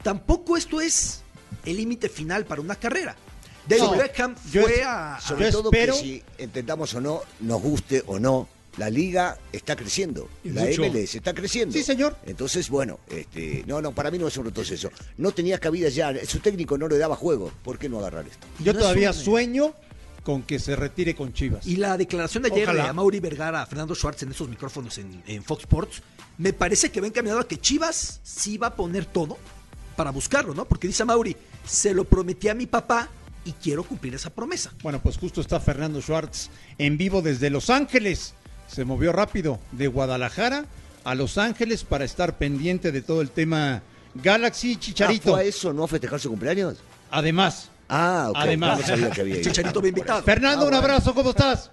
tampoco 0.04 0.58
esto 0.58 0.82
es 0.82 1.22
el 1.66 1.78
límite 1.78 2.10
final 2.10 2.46
para 2.46 2.62
una 2.62 2.76
carrera. 2.76 3.16
David 3.68 3.84
No, 3.84 3.92
Beckham 3.98 4.36
fue 4.36 4.84
a, 4.84 5.16
a- 5.16 5.22
Sobre 5.22 5.52
todo 5.52 5.72
espero- 5.72 5.94
que 5.96 6.00
si 6.00 6.24
entendamos 6.38 6.94
o 6.94 7.02
no, 7.02 7.22
nos 7.42 7.62
guste 7.62 8.04
o 8.08 8.18
no, 8.20 8.48
la 8.78 8.90
liga 8.90 9.38
está 9.52 9.76
creciendo. 9.76 10.30
Y 10.44 10.52
la 10.52 10.66
mucho. 10.66 10.84
MLS 10.84 11.16
está 11.16 11.34
creciendo. 11.34 11.74
Sí, 11.74 11.84
señor. 11.84 12.16
Entonces, 12.26 12.70
bueno, 12.70 13.00
este, 13.10 13.64
no, 13.66 13.82
no, 13.82 13.92
para 13.92 14.12
mí 14.12 14.20
no 14.20 14.28
es 14.28 14.38
un 14.38 14.46
retroceso. 14.46 14.90
No 15.18 15.32
tenía 15.32 15.58
cabida 15.60 15.90
ya, 15.90 16.14
su 16.26 16.40
técnico 16.40 16.78
no 16.78 16.88
le 16.88 16.98
daba 16.98 17.16
juego. 17.16 17.52
¿Por 17.64 17.78
qué 17.80 17.90
no 17.90 18.00
agarrar 18.00 18.26
esto? 18.28 18.46
Yo 18.60 18.72
No 18.74 18.80
todavía 18.80 19.12
sueño 19.14 19.74
con 20.28 20.44
que 20.44 20.60
se 20.60 20.76
retire 20.76 21.16
con 21.16 21.32
Chivas. 21.32 21.66
Y 21.66 21.78
la 21.78 21.96
declaración 21.96 22.44
de 22.44 22.52
ayer 22.52 22.64
Ojalá. 22.68 22.88
de 22.88 22.92
Mauri 22.94 23.22
Vergara 23.22 23.62
a 23.62 23.66
Fernando 23.66 23.96
Schwartz 23.96 24.24
en 24.24 24.32
esos 24.32 24.50
micrófonos 24.50 24.98
en, 24.98 25.24
en 25.26 25.42
Fox 25.42 25.62
Sports, 25.62 26.02
me 26.38 26.52
parece 26.52 26.92
que 26.92 27.00
va 27.00 27.08
encaminado 27.08 27.40
a 27.40 27.48
que 27.48 27.58
Chivas 27.58 28.20
sí 28.24 28.58
va 28.58 28.68
a 28.68 28.76
poner 28.76 29.06
todo 29.06 29.38
para 29.96 30.12
buscarlo, 30.12 30.54
¿no? 30.54 30.66
Porque 30.66 30.86
dice 30.86 31.06
Mauri, 31.06 31.34
se 31.66 31.94
lo 31.94 32.04
prometí 32.04 32.50
a 32.50 32.54
mi 32.54 32.66
papá 32.66 33.08
y 33.46 33.54
quiero 33.54 33.86
cumplir 33.86 34.16
esa 34.16 34.30
promesa. 34.30 34.74
Bueno, 34.84 35.02
pues 35.02 35.18
justo 35.18 35.40
está 35.40 35.62
Fernando 35.62 36.02
Schwartz 36.02 36.50
en 36.78 36.98
vivo 36.98 37.22
desde 37.22 37.50
Los 37.50 37.70
Ángeles. 37.70 38.34
Se 38.68 38.84
movió 38.84 39.14
rápido 39.14 39.62
de 39.72 39.88
Guadalajara 39.88 40.66
a 41.06 41.16
Los 41.16 41.38
Ángeles 41.38 41.86
para 41.86 42.04
estar 42.04 42.38
pendiente 42.38 42.92
de 42.92 43.02
todo 43.02 43.22
el 43.22 43.30
tema 43.30 43.82
Galaxy 44.16 44.74
Ah, 44.76 44.80
Chicharito. 44.82 45.32
¿Fue 45.32 45.40
a 45.40 45.44
eso 45.46 45.72
no 45.72 45.86
a 45.86 45.88
festejar 45.88 46.20
su 46.20 46.28
cumpleaños? 46.30 46.80
Además, 47.12 47.70
Ah, 47.90 48.28
ok. 48.30 48.36
Además. 48.40 48.80
no 48.80 48.86
sabía 48.86 49.10
que 49.10 49.22
había. 49.22 49.42
Chicharito 49.42 49.82
bien 49.82 49.96
invitado. 49.96 50.22
Fernando, 50.24 50.66
Ah, 50.66 50.68
un 50.68 50.74
abrazo, 50.74 51.14
¿cómo 51.14 51.30
estás? 51.30 51.72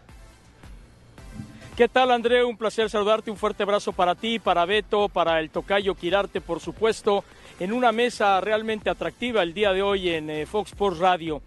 ¿Qué 1.77 1.89
tal, 1.89 2.13
André? 2.13 2.45
Un 2.45 2.57
placer 2.57 2.89
saludarte. 2.89 3.31
Un 3.33 3.37
fuerte 3.37 3.65
abrazo 3.65 3.93
para 3.93 4.15
ti, 4.15 4.39
para 4.39 4.65
Beto, 4.65 5.09
para 5.09 5.41
el 5.41 5.51
tocayo 5.51 5.97
Quirarte, 5.97 6.41
por 6.41 6.61
supuesto, 6.61 7.25
en 7.59 7.73
una 7.73 7.91
mesa 7.91 8.41
realmente 8.41 8.91
atractiva 8.91 9.43
el 9.43 9.55
día 9.55 9.73
de 9.73 9.83
hoy 9.83 10.11
en 10.11 10.31
eh, 10.31 10.47
Fox 10.47 10.71
Sports 10.71 10.99
Radio. 10.99 11.43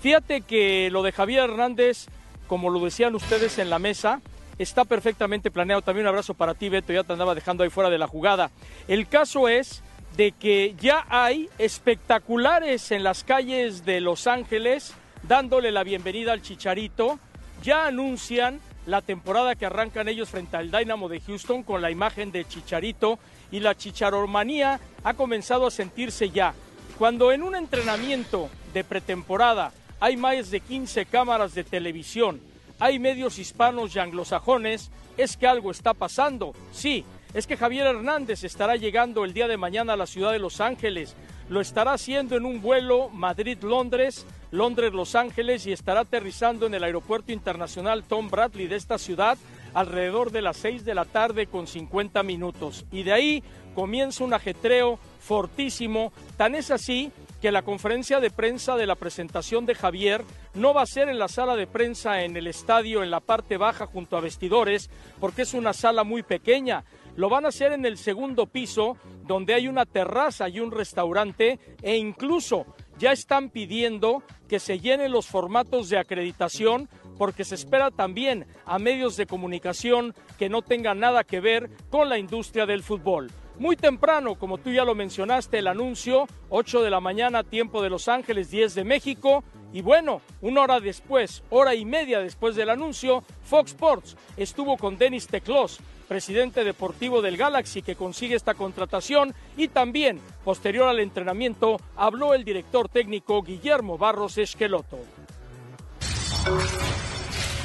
Fíjate 0.00 0.42
que 0.42 0.88
lo 0.92 1.02
de 1.02 1.10
Javier 1.10 1.50
Hernández, 1.50 2.06
como 2.46 2.70
lo 2.70 2.78
decían 2.78 3.14
ustedes 3.16 3.58
en 3.58 3.70
la 3.70 3.80
mesa, 3.80 4.20
está 4.58 4.84
perfectamente 4.84 5.50
planeado. 5.50 5.82
También 5.82 6.04
un 6.06 6.10
abrazo 6.10 6.34
para 6.34 6.54
ti, 6.54 6.68
Beto, 6.68 6.92
ya 6.92 7.02
te 7.02 7.12
andaba 7.12 7.34
dejando 7.34 7.64
ahí 7.64 7.70
fuera 7.70 7.90
de 7.90 7.98
la 7.98 8.06
jugada. 8.06 8.52
El 8.86 9.08
caso 9.08 9.48
es 9.48 9.82
de 10.16 10.32
que 10.32 10.74
ya 10.80 11.06
hay 11.08 11.48
espectaculares 11.58 12.90
en 12.90 13.02
las 13.02 13.24
calles 13.24 13.84
de 13.84 14.00
Los 14.00 14.26
Ángeles 14.26 14.94
dándole 15.22 15.72
la 15.72 15.84
bienvenida 15.84 16.32
al 16.32 16.42
Chicharito. 16.42 17.18
Ya 17.62 17.86
anuncian 17.86 18.60
la 18.86 19.00
temporada 19.00 19.54
que 19.54 19.66
arrancan 19.66 20.08
ellos 20.08 20.28
frente 20.28 20.56
al 20.56 20.70
Dynamo 20.70 21.08
de 21.08 21.20
Houston 21.20 21.62
con 21.62 21.80
la 21.80 21.90
imagen 21.90 22.32
de 22.32 22.46
Chicharito 22.46 23.18
y 23.50 23.60
la 23.60 23.76
chicharomanía 23.76 24.80
ha 25.04 25.14
comenzado 25.14 25.66
a 25.66 25.70
sentirse 25.70 26.30
ya. 26.30 26.54
Cuando 26.98 27.32
en 27.32 27.42
un 27.42 27.54
entrenamiento 27.54 28.48
de 28.74 28.84
pretemporada 28.84 29.72
hay 30.00 30.16
más 30.16 30.50
de 30.50 30.60
15 30.60 31.06
cámaras 31.06 31.54
de 31.54 31.64
televisión, 31.64 32.40
hay 32.80 32.98
medios 32.98 33.38
hispanos 33.38 33.94
y 33.94 34.00
anglosajones, 34.00 34.90
es 35.16 35.36
que 35.36 35.46
algo 35.46 35.70
está 35.70 35.94
pasando. 35.94 36.52
Sí, 36.72 37.04
es 37.34 37.46
que 37.46 37.56
Javier 37.56 37.86
Hernández 37.86 38.44
estará 38.44 38.76
llegando 38.76 39.24
el 39.24 39.32
día 39.32 39.48
de 39.48 39.56
mañana 39.56 39.94
a 39.94 39.96
la 39.96 40.06
ciudad 40.06 40.32
de 40.32 40.38
Los 40.38 40.60
Ángeles. 40.60 41.16
Lo 41.48 41.60
estará 41.60 41.92
haciendo 41.92 42.36
en 42.36 42.44
un 42.44 42.60
vuelo 42.60 43.08
Madrid-Londres, 43.08 44.26
Londres-Los 44.50 45.14
Ángeles 45.14 45.66
y 45.66 45.72
estará 45.72 46.00
aterrizando 46.00 46.66
en 46.66 46.74
el 46.74 46.84
aeropuerto 46.84 47.32
internacional 47.32 48.04
Tom 48.04 48.28
Bradley 48.28 48.66
de 48.66 48.76
esta 48.76 48.98
ciudad 48.98 49.38
alrededor 49.74 50.30
de 50.30 50.42
las 50.42 50.58
6 50.58 50.84
de 50.84 50.94
la 50.94 51.06
tarde 51.06 51.46
con 51.46 51.66
50 51.66 52.22
minutos. 52.22 52.84
Y 52.92 53.02
de 53.02 53.12
ahí 53.12 53.42
comienza 53.74 54.24
un 54.24 54.34
ajetreo 54.34 54.98
fortísimo, 55.20 56.12
tan 56.36 56.54
es 56.54 56.70
así 56.70 57.10
que 57.40 57.50
la 57.50 57.62
conferencia 57.62 58.20
de 58.20 58.30
prensa 58.30 58.76
de 58.76 58.86
la 58.86 58.94
presentación 58.94 59.66
de 59.66 59.74
Javier 59.74 60.22
no 60.54 60.72
va 60.72 60.82
a 60.82 60.86
ser 60.86 61.08
en 61.08 61.18
la 61.18 61.26
sala 61.26 61.56
de 61.56 61.66
prensa 61.66 62.22
en 62.22 62.36
el 62.36 62.46
estadio 62.46 63.02
en 63.02 63.10
la 63.10 63.18
parte 63.18 63.56
baja 63.56 63.86
junto 63.86 64.16
a 64.16 64.20
vestidores, 64.20 64.90
porque 65.18 65.42
es 65.42 65.52
una 65.52 65.72
sala 65.72 66.04
muy 66.04 66.22
pequeña. 66.22 66.84
Lo 67.14 67.28
van 67.28 67.44
a 67.44 67.48
hacer 67.48 67.72
en 67.72 67.84
el 67.84 67.98
segundo 67.98 68.46
piso, 68.46 68.96
donde 69.26 69.54
hay 69.54 69.68
una 69.68 69.84
terraza 69.84 70.48
y 70.48 70.60
un 70.60 70.70
restaurante, 70.70 71.58
e 71.82 71.96
incluso 71.96 72.66
ya 72.98 73.12
están 73.12 73.50
pidiendo 73.50 74.22
que 74.48 74.58
se 74.58 74.78
llenen 74.78 75.12
los 75.12 75.26
formatos 75.26 75.88
de 75.88 75.98
acreditación 75.98 76.88
porque 77.18 77.44
se 77.44 77.54
espera 77.54 77.90
también 77.90 78.46
a 78.64 78.78
medios 78.78 79.16
de 79.16 79.26
comunicación 79.26 80.14
que 80.38 80.48
no 80.48 80.62
tengan 80.62 81.00
nada 81.00 81.24
que 81.24 81.40
ver 81.40 81.70
con 81.90 82.08
la 82.08 82.18
industria 82.18 82.66
del 82.66 82.82
fútbol. 82.82 83.30
Muy 83.62 83.76
temprano, 83.76 84.34
como 84.34 84.58
tú 84.58 84.72
ya 84.72 84.84
lo 84.84 84.96
mencionaste, 84.96 85.60
el 85.60 85.68
anuncio, 85.68 86.26
8 86.48 86.82
de 86.82 86.90
la 86.90 86.98
mañana, 86.98 87.44
tiempo 87.44 87.80
de 87.80 87.90
Los 87.90 88.08
Ángeles, 88.08 88.50
10 88.50 88.74
de 88.74 88.82
México. 88.82 89.44
Y 89.72 89.82
bueno, 89.82 90.20
una 90.40 90.62
hora 90.62 90.80
después, 90.80 91.44
hora 91.48 91.76
y 91.76 91.84
media 91.84 92.18
después 92.18 92.56
del 92.56 92.70
anuncio, 92.70 93.22
Fox 93.44 93.70
Sports 93.70 94.16
estuvo 94.36 94.76
con 94.76 94.98
Denis 94.98 95.28
Teclos, 95.28 95.78
presidente 96.08 96.64
deportivo 96.64 97.22
del 97.22 97.36
Galaxy 97.36 97.82
que 97.82 97.94
consigue 97.94 98.34
esta 98.34 98.54
contratación 98.54 99.32
y 99.56 99.68
también, 99.68 100.20
posterior 100.44 100.88
al 100.88 100.98
entrenamiento, 100.98 101.76
habló 101.94 102.34
el 102.34 102.42
director 102.42 102.88
técnico 102.88 103.44
Guillermo 103.44 103.96
Barros 103.96 104.38
Esqueloto. 104.38 104.98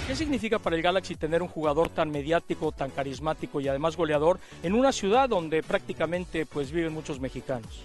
¿Qué 0.08 0.16
significa 0.16 0.58
para 0.58 0.78
el 0.78 0.82
Galaxy 0.82 1.16
tener 1.16 1.42
un 1.42 1.50
jugador 1.50 1.90
tan 1.90 2.10
mediático, 2.10 2.72
tan 2.72 2.92
carismático 2.92 3.60
y 3.60 3.68
además 3.68 3.98
goleador 3.98 4.40
en 4.64 4.74
una 4.74 4.94
ciudad 4.94 5.28
donde 5.28 5.62
prácticamente 5.62 6.46
pues 6.46 6.72
viven 6.72 6.94
muchos 6.94 7.20
mexicanos? 7.20 7.82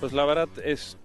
Pues 0.00 0.14
la 0.14 0.24
verdad 0.24 0.48
es 0.64 0.96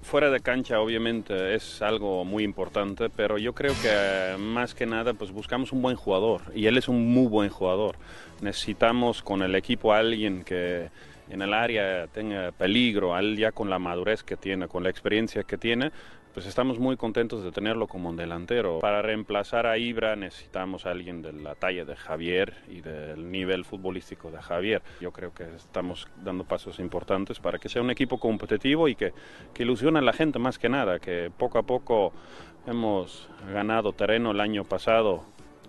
fuera 0.00 0.30
de 0.30 0.38
cancha 0.38 0.78
obviamente 0.78 1.56
es 1.56 1.82
algo 1.82 2.24
muy 2.24 2.44
importante, 2.44 3.10
pero 3.10 3.38
yo 3.38 3.54
creo 3.54 3.74
que 3.82 4.36
más 4.38 4.72
que 4.72 4.86
nada 4.86 5.14
pues 5.14 5.32
buscamos 5.32 5.72
un 5.72 5.82
buen 5.82 5.96
jugador 5.96 6.42
y 6.54 6.66
él 6.66 6.78
es 6.78 6.86
un 6.86 7.12
muy 7.12 7.26
buen 7.26 7.48
jugador. 7.48 7.96
Necesitamos 8.40 9.20
con 9.20 9.42
el 9.42 9.56
equipo 9.56 9.92
a 9.92 9.98
alguien 9.98 10.44
que 10.44 10.90
en 11.28 11.42
el 11.42 11.52
área 11.52 12.06
tenga 12.06 12.52
peligro, 12.52 13.18
él 13.18 13.36
ya 13.36 13.50
con 13.50 13.68
la 13.68 13.80
madurez 13.80 14.22
que 14.22 14.36
tiene, 14.36 14.68
con 14.68 14.84
la 14.84 14.90
experiencia 14.90 15.42
que 15.42 15.58
tiene, 15.58 15.90
pues 16.34 16.46
estamos 16.46 16.78
muy 16.78 16.96
contentos 16.96 17.44
de 17.44 17.52
tenerlo 17.52 17.86
como 17.86 18.12
delantero. 18.14 18.78
Para 18.80 19.02
reemplazar 19.02 19.66
a 19.66 19.76
Ibra 19.76 20.16
necesitamos 20.16 20.86
a 20.86 20.90
alguien 20.90 21.20
de 21.20 21.32
la 21.32 21.54
talla 21.54 21.84
de 21.84 21.94
Javier 21.94 22.54
y 22.68 22.80
del 22.80 23.30
nivel 23.30 23.64
futbolístico 23.64 24.30
de 24.30 24.40
Javier. 24.40 24.82
Yo 25.00 25.12
creo 25.12 25.34
que 25.34 25.44
estamos 25.54 26.08
dando 26.24 26.44
pasos 26.44 26.78
importantes 26.78 27.38
para 27.38 27.58
que 27.58 27.68
sea 27.68 27.82
un 27.82 27.90
equipo 27.90 28.18
competitivo 28.18 28.88
y 28.88 28.94
que, 28.94 29.12
que 29.52 29.62
ilusione 29.62 29.98
a 29.98 30.02
la 30.02 30.12
gente 30.12 30.38
más 30.38 30.58
que 30.58 30.68
nada, 30.68 30.98
que 30.98 31.30
poco 31.36 31.58
a 31.58 31.64
poco 31.64 32.12
hemos 32.66 33.28
ganado 33.52 33.92
terreno 33.92 34.30
el 34.30 34.40
año 34.40 34.64
pasado 34.64 35.24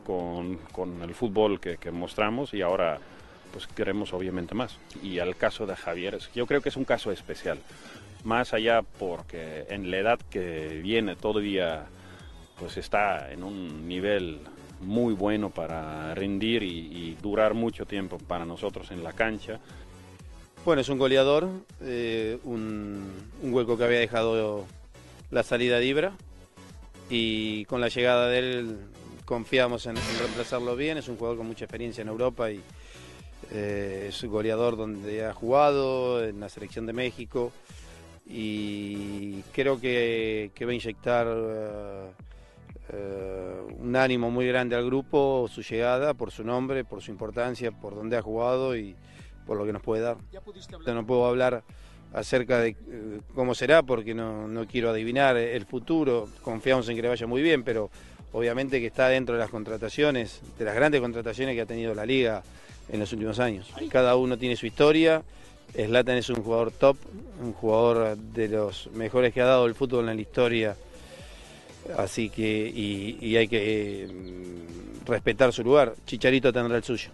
con, 0.06 0.58
con 0.72 1.02
el 1.02 1.14
fútbol 1.14 1.60
que, 1.60 1.78
que 1.78 1.92
mostramos 1.92 2.54
y 2.54 2.62
ahora 2.62 3.00
pues 3.52 3.68
queremos 3.68 4.14
obviamente 4.14 4.56
más. 4.56 4.80
Y 5.04 5.20
al 5.20 5.36
caso 5.36 5.68
de 5.68 5.76
Javier, 5.76 6.18
yo 6.34 6.48
creo 6.48 6.62
que 6.62 6.70
es 6.70 6.78
un 6.78 6.86
caso 6.86 7.12
especial 7.12 7.60
más 8.24 8.54
allá 8.54 8.82
porque 8.82 9.66
en 9.70 9.92
la 9.92 9.98
edad 9.98 10.20
que 10.30 10.80
viene 10.82 11.16
todavía 11.16 11.86
pues 12.58 12.78
está 12.78 13.32
en 13.32 13.44
un 13.44 13.88
nivel 13.88 14.40
muy 14.80 15.14
bueno 15.14 15.50
para 15.50 16.14
rendir 16.14 16.64
y, 16.64 17.18
durar 17.22 17.54
mucho 17.54 17.86
tiempo 17.86 18.18
para 18.18 18.46
nosotros 18.46 18.92
en 18.92 19.04
la 19.04 19.14
cancha. 19.14 19.60
Bueno, 20.66 20.82
es 20.82 20.90
un 20.90 20.98
goleador, 20.98 21.50
eh, 21.82 22.38
un, 22.44 23.12
hueco 23.42 23.78
que 23.78 23.86
había 23.86 24.00
dejado 24.00 24.66
la 25.32 25.44
salida 25.44 25.80
de 25.80 25.86
Ibra 25.86 26.14
y 27.10 27.66
con 27.66 27.82
la 27.82 27.88
llegada 27.88 28.28
de 28.28 28.40
él 28.40 28.78
confiamos 29.26 29.86
en, 29.86 29.96
reemplazarlo 30.20 30.76
bien, 30.76 30.98
es 30.98 31.08
un 31.08 31.18
jugador 31.18 31.38
con 31.38 31.48
mucha 31.48 31.66
experiencia 31.66 32.02
en 32.02 32.10
Europa 32.10 32.52
y 32.52 32.62
eh, 33.52 34.08
es 34.10 34.24
un 34.24 34.32
goleador 34.32 34.78
donde 34.78 35.26
ha 35.26 35.34
jugado 35.34 36.24
en 36.24 36.40
la 36.40 36.50
selección 36.50 36.86
de 36.86 36.94
México 36.94 37.52
y 38.26 39.42
creo 39.54 39.80
que, 39.80 40.52
va 40.62 40.72
a 40.72 40.74
inyectar 40.74 41.28
eh, 41.30 42.12
eh, 42.90 43.62
un 43.80 43.96
ánimo 43.96 44.32
muy 44.32 44.48
grande 44.48 44.76
al 44.76 44.86
grupo, 44.86 45.48
su 45.52 45.62
llegada, 45.62 46.14
por 46.14 46.32
su 46.32 46.44
nombre, 46.44 46.84
por 46.84 47.02
su 47.02 47.12
importancia, 47.12 47.72
por 47.72 47.96
dónde 47.96 48.18
ha 48.18 48.22
jugado 48.22 48.76
y 48.76 48.96
por 49.46 49.58
lo 49.58 49.66
que 49.66 49.74
nos 49.74 49.82
puede 49.82 50.04
dar. 50.04 50.18
No 50.86 51.06
puedo 51.06 51.26
hablar 51.26 51.64
acerca 52.14 52.60
de 52.60 52.70
eh, 52.70 53.20
cómo 53.34 53.56
será 53.56 53.84
porque 53.84 54.14
no, 54.14 54.48
no 54.48 54.68
quiero 54.68 54.90
adivinar 54.90 55.36
el 55.36 55.66
futuro, 55.66 56.30
confiamos 56.42 56.88
en 56.88 56.96
que 56.96 57.02
le 57.02 57.10
vaya 57.10 57.28
muy 57.28 57.42
bien, 57.42 57.64
pero 57.64 57.90
obviamente 58.32 58.80
que 58.80 58.88
está 58.88 59.10
dentro 59.10 59.36
de 59.36 59.42
las 59.42 59.50
contrataciones, 59.50 60.42
de 60.58 60.66
las 60.66 60.76
grandes 60.76 61.02
contrataciones 61.02 61.56
que 61.56 61.62
ha 61.62 61.66
tenido 61.66 61.94
la 61.94 62.06
liga 62.06 62.44
en 62.90 63.00
los 63.00 63.12
últimos 63.14 63.40
años. 63.40 63.72
Cada 63.90 64.16
uno 64.16 64.38
tiene 64.38 64.56
su 64.56 64.66
historia 64.66 65.24
Slatan 65.76 66.18
es 66.18 66.30
un 66.30 66.44
jugador 66.44 66.72
top, 66.72 66.98
un 67.42 67.54
jugador 67.54 68.18
de 68.18 68.48
los 68.48 68.90
mejores 68.94 69.34
que 69.34 69.42
ha 69.42 69.46
dado 69.46 69.66
el 69.66 69.76
fútbol 69.76 70.10
en 70.10 70.16
la 70.16 70.22
historia, 70.22 70.76
así 71.98 72.30
que 72.30 72.68
y, 72.70 73.36
hay 73.36 73.48
que 73.48 74.08
mm, 74.12 75.06
respetar 75.06 75.52
su 75.52 75.64
lugar. 75.64 75.96
Chicharito 76.06 76.54
tendrá 76.54 76.78
el 76.78 76.84
suyo. 76.84 77.10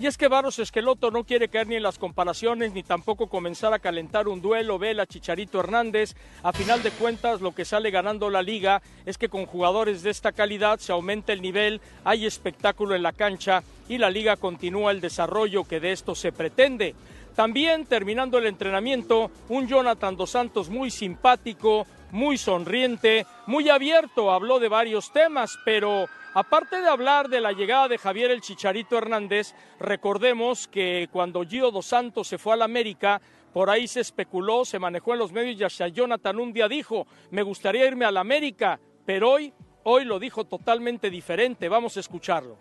Y 0.00 0.08
es 0.08 0.18
que 0.18 0.26
Barros 0.26 0.58
Esqueloto 0.58 1.12
no 1.12 1.22
quiere 1.22 1.48
caer 1.48 1.68
ni 1.68 1.76
en 1.76 1.84
las 1.84 1.98
comparaciones 1.98 2.72
ni 2.72 2.82
tampoco 2.82 3.28
comenzar 3.28 3.72
a 3.72 3.78
calentar 3.78 4.26
un 4.26 4.42
duelo 4.42 4.76
Vela 4.76 5.06
Chicharito 5.06 5.60
Hernández. 5.60 6.16
A 6.42 6.52
final 6.52 6.82
de 6.82 6.90
cuentas, 6.90 7.40
lo 7.40 7.54
que 7.54 7.64
sale 7.64 7.92
ganando 7.92 8.28
la 8.28 8.42
liga 8.42 8.82
es 9.06 9.18
que 9.18 9.28
con 9.28 9.46
jugadores 9.46 10.02
de 10.02 10.10
esta 10.10 10.32
calidad 10.32 10.80
se 10.80 10.90
aumenta 10.90 11.32
el 11.32 11.40
nivel, 11.40 11.80
hay 12.02 12.26
espectáculo 12.26 12.96
en 12.96 13.04
la 13.04 13.12
cancha 13.12 13.62
y 13.88 13.98
la 13.98 14.10
liga 14.10 14.36
continúa 14.36 14.90
el 14.90 15.00
desarrollo 15.00 15.62
que 15.62 15.78
de 15.78 15.92
esto 15.92 16.16
se 16.16 16.32
pretende. 16.32 16.96
También 17.36 17.86
terminando 17.86 18.38
el 18.38 18.46
entrenamiento, 18.46 19.30
un 19.48 19.68
Jonathan 19.68 20.16
Dos 20.16 20.30
Santos 20.30 20.70
muy 20.70 20.90
simpático, 20.90 21.86
muy 22.10 22.36
sonriente, 22.36 23.26
muy 23.46 23.68
abierto, 23.68 24.32
habló 24.32 24.58
de 24.58 24.68
varios 24.68 25.12
temas, 25.12 25.56
pero 25.64 26.08
Aparte 26.36 26.80
de 26.80 26.88
hablar 26.88 27.28
de 27.28 27.40
la 27.40 27.52
llegada 27.52 27.86
de 27.86 27.96
Javier 27.96 28.32
el 28.32 28.40
Chicharito 28.40 28.98
Hernández, 28.98 29.54
recordemos 29.78 30.66
que 30.66 31.08
cuando 31.12 31.44
Gio 31.44 31.70
Dos 31.70 31.86
Santos 31.86 32.26
se 32.26 32.38
fue 32.38 32.54
a 32.54 32.56
la 32.56 32.64
América, 32.64 33.22
por 33.52 33.70
ahí 33.70 33.86
se 33.86 34.00
especuló, 34.00 34.64
se 34.64 34.80
manejó 34.80 35.12
en 35.12 35.20
los 35.20 35.30
medios 35.30 35.60
y 35.60 35.62
hasta 35.62 35.86
Jonathan 35.86 36.40
un 36.40 36.52
día 36.52 36.66
dijo, 36.66 37.06
me 37.30 37.42
gustaría 37.42 37.86
irme 37.86 38.04
a 38.04 38.10
la 38.10 38.18
América, 38.18 38.80
pero 39.06 39.30
hoy, 39.30 39.54
hoy 39.84 40.04
lo 40.04 40.18
dijo 40.18 40.44
totalmente 40.44 41.08
diferente. 41.08 41.68
Vamos 41.68 41.96
a 41.96 42.00
escucharlo. 42.00 42.56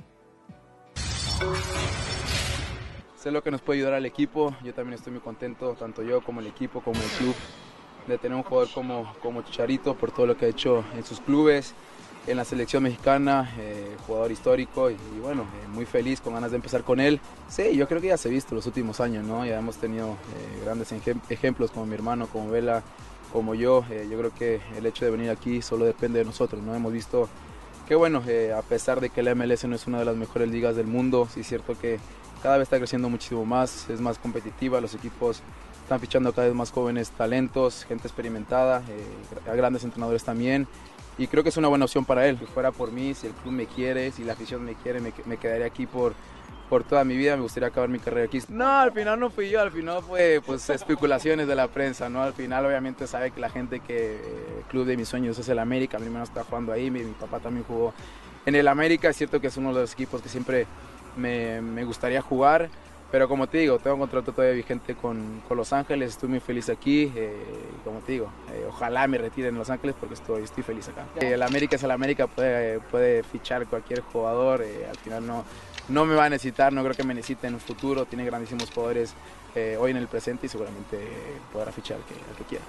Sé 3.16 3.32
lo 3.32 3.42
que 3.42 3.50
nos 3.50 3.62
puede 3.62 3.80
ayudar 3.80 3.96
al 3.96 4.06
equipo, 4.06 4.56
yo 4.64 4.72
también 4.76 5.00
estoy 5.00 5.14
muy 5.14 5.22
contento, 5.22 5.74
tanto 5.74 6.04
yo 6.04 6.22
como 6.22 6.42
el 6.42 6.48
equipo, 6.48 6.80
como 6.82 7.02
el 7.02 7.10
club, 7.18 7.36
de 8.06 8.20
tener 8.20 8.38
un 8.38 8.44
jugador 8.44 8.70
como, 8.72 9.16
como 9.20 9.42
Chicharito 9.42 9.96
por 9.96 10.12
todo 10.12 10.28
lo 10.28 10.38
que 10.38 10.46
ha 10.46 10.50
hecho 10.50 10.86
en 10.96 11.04
sus 11.04 11.20
clubes 11.22 11.74
en 12.28 12.38
la 12.38 12.46
selección 12.46 12.84
mexicana, 12.84 13.54
eh, 13.58 13.96
jugador 14.08 14.32
histórico 14.32 14.90
y, 14.90 14.98
bueno, 15.22 15.44
eh, 15.44 15.68
muy 15.68 15.86
feliz 15.86 16.22
con 16.22 16.34
ganas 16.34 16.52
de 16.52 16.58
empezar 16.58 16.84
con 16.84 17.00
él. 17.00 17.20
Sí, 17.50 17.76
yo 17.76 17.88
creo 17.88 18.02
que 18.02 18.08
ya 18.08 18.18
se 18.18 18.30
ha 18.30 18.32
visto 18.32 18.56
los 18.56 18.66
últimos 18.66 19.00
años, 19.00 19.26
¿no? 19.26 19.46
Ya 19.46 19.60
hemos 19.60 19.78
tenido 19.78 20.10
eh, 20.10 20.62
grandes 20.64 20.94
ejemplos 21.30 21.72
como 21.72 21.86
mi 21.86 21.96
hermano, 21.96 22.28
como 22.28 22.50
Vela, 22.50 22.84
como 23.32 23.56
yo. 23.56 23.84
yo 24.10 24.18
creo 24.20 24.34
que 24.34 24.62
el 24.78 24.86
hecho 24.86 25.06
de 25.06 25.12
venir 25.12 25.32
aquí 25.32 25.62
solo 25.62 25.86
depende 25.86 26.20
de 26.20 26.26
nosotros, 26.26 26.62
¿no? 26.62 26.76
Hemos 26.76 26.94
visto 26.94 27.28
que 27.88 27.96
bueno, 27.96 28.22
a 28.56 28.62
pesar 28.62 29.02
de 29.02 29.10
que 29.10 29.24
la 29.24 29.36
MLS 29.36 29.66
no 29.66 29.76
es 29.76 29.88
una 29.88 30.00
de 30.00 30.06
las 30.06 30.16
mejores 30.16 30.50
ligas 30.50 30.76
del 30.76 30.88
mundo, 30.88 31.28
sí 31.34 31.42
es 31.42 31.48
cierto 31.48 31.78
que 31.78 32.00
cada 32.44 32.58
vez 32.58 32.68
está 32.68 32.78
creciendo 32.78 33.10
muchísimo 33.10 33.44
más, 33.44 33.90
es 33.90 34.00
más 34.00 34.20
competitiva, 34.20 34.80
los 34.80 34.94
equipos 34.94 35.42
están 35.84 36.00
fichando 36.00 36.34
cada 36.34 36.48
vez 36.48 36.56
más 36.56 36.72
jóvenes 36.72 37.12
talentos, 37.12 37.86
gente 37.86 38.08
experimentada, 38.08 38.82
a 39.50 39.56
grandes 39.56 39.84
entrenadores 39.84 40.24
también 40.24 40.68
y 41.18 41.28
creo 41.28 41.44
que 41.44 41.50
es 41.50 41.58
una 41.58 41.68
buena 41.68 41.86
opción 41.86 42.06
para 42.06 42.28
él. 42.28 42.38
Si 42.40 42.46
fuera 42.46 42.72
por 42.72 42.92
mí, 42.92 43.14
si 43.14 43.28
el 43.28 43.34
club 43.34 43.54
me 43.54 43.66
quiere, 43.68 44.12
si 44.12 44.24
la 44.24 44.34
afición 44.34 44.64
me 44.66 44.76
quiere, 44.76 45.00
me, 45.00 45.14
me 45.26 45.38
quedaría 45.38 45.66
aquí 45.66 45.86
por, 45.86 46.14
por 46.70 46.84
toda 46.84 47.04
mi 47.04 47.16
vida, 47.16 47.36
me 47.36 47.44
gustaría 47.44 47.70
acabar 47.70 47.90
mi 47.90 48.00
carrera 48.00 48.26
aquí. 48.26 48.40
No, 48.50 48.68
al 48.68 48.92
final 48.92 49.20
no 49.20 49.30
fui 49.30 49.50
yo, 49.50 49.62
al 49.62 49.72
final 49.72 50.02
fue 50.02 50.42
pues 50.44 50.70
especulaciones 50.70 51.48
de 51.48 51.56
la 51.56 51.68
prensa, 51.68 52.10
¿no? 52.10 52.24
Al 52.24 52.34
final 52.34 52.66
obviamente 52.66 53.06
sabe 53.06 53.32
que 53.32 53.40
la 53.40 53.50
gente 53.50 53.80
que 53.80 54.16
el 54.58 54.64
club 54.70 54.86
de 54.86 54.98
mis 54.98 55.08
sueños 55.08 55.38
es 55.38 55.48
el 55.50 55.60
América, 55.60 56.00
mi 56.00 56.06
hermano 56.06 56.24
está 56.24 56.44
jugando 56.44 56.72
ahí, 56.72 56.90
mi, 56.90 57.04
mi, 57.04 57.14
papá 57.14 57.40
también 57.40 57.66
jugó 57.66 57.94
en 58.46 58.56
el 58.56 58.68
América, 58.68 59.10
es 59.10 59.18
cierto 59.18 59.40
que 59.40 59.48
es 59.48 59.58
uno 59.58 59.74
de 59.74 59.82
los 59.82 59.94
equipos 59.94 60.22
que 60.22 60.30
siempre 60.30 60.66
me, 61.16 61.62
me 61.62 61.84
gustaría 61.86 62.22
jugar. 62.22 62.70
Pero 63.14 63.30
como 63.30 63.46
te 63.46 63.60
digo, 63.60 63.78
tengo 63.78 63.94
un 63.94 64.00
contrato 64.00 64.32
todavía 64.32 64.56
vigente 64.56 64.96
con, 64.96 65.44
con 65.48 65.56
Los 65.56 65.72
Ángeles, 65.72 66.14
estoy 66.14 66.30
muy 66.30 66.40
feliz 66.40 66.68
aquí. 66.70 67.14
Eh, 67.16 67.32
como 67.84 68.00
te 68.00 68.14
digo, 68.14 68.32
eh, 68.52 68.66
ojalá 68.68 69.08
me 69.08 69.20
retire 69.20 69.50
en 69.50 69.56
Los 69.56 69.70
Ángeles 69.70 69.96
porque 70.00 70.16
estoy, 70.16 70.42
estoy 70.42 70.64
feliz 70.64 70.88
acá. 70.88 71.06
Eh, 71.22 71.34
el 71.34 71.44
América 71.44 71.76
es 71.76 71.84
el 71.84 71.92
América, 71.92 72.26
puede, 72.26 72.80
puede 72.80 73.22
fichar 73.22 73.68
cualquier 73.68 74.02
jugador, 74.02 74.66
al 74.90 74.98
final 74.98 75.28
no, 75.28 75.46
no 75.90 76.06
me 76.06 76.16
va 76.16 76.26
a 76.26 76.30
necesitar, 76.30 76.74
no 76.74 76.82
creo 76.82 76.96
que 76.96 77.04
me 77.04 77.14
necesite 77.14 77.46
en 77.46 77.54
un 77.54 77.60
futuro, 77.60 78.06
tiene 78.06 78.26
grandísimos 78.26 78.72
jugadores 78.72 79.14
hoy 79.78 79.92
en 79.92 79.98
el 79.98 80.08
presente 80.08 80.48
y 80.48 80.50
seguramente 80.50 80.98
podrá 81.54 81.72
fichar 81.72 81.98
al 81.98 82.04
que, 82.06 82.16
al 82.16 82.36
que 82.36 82.44
quiera. 82.46 82.66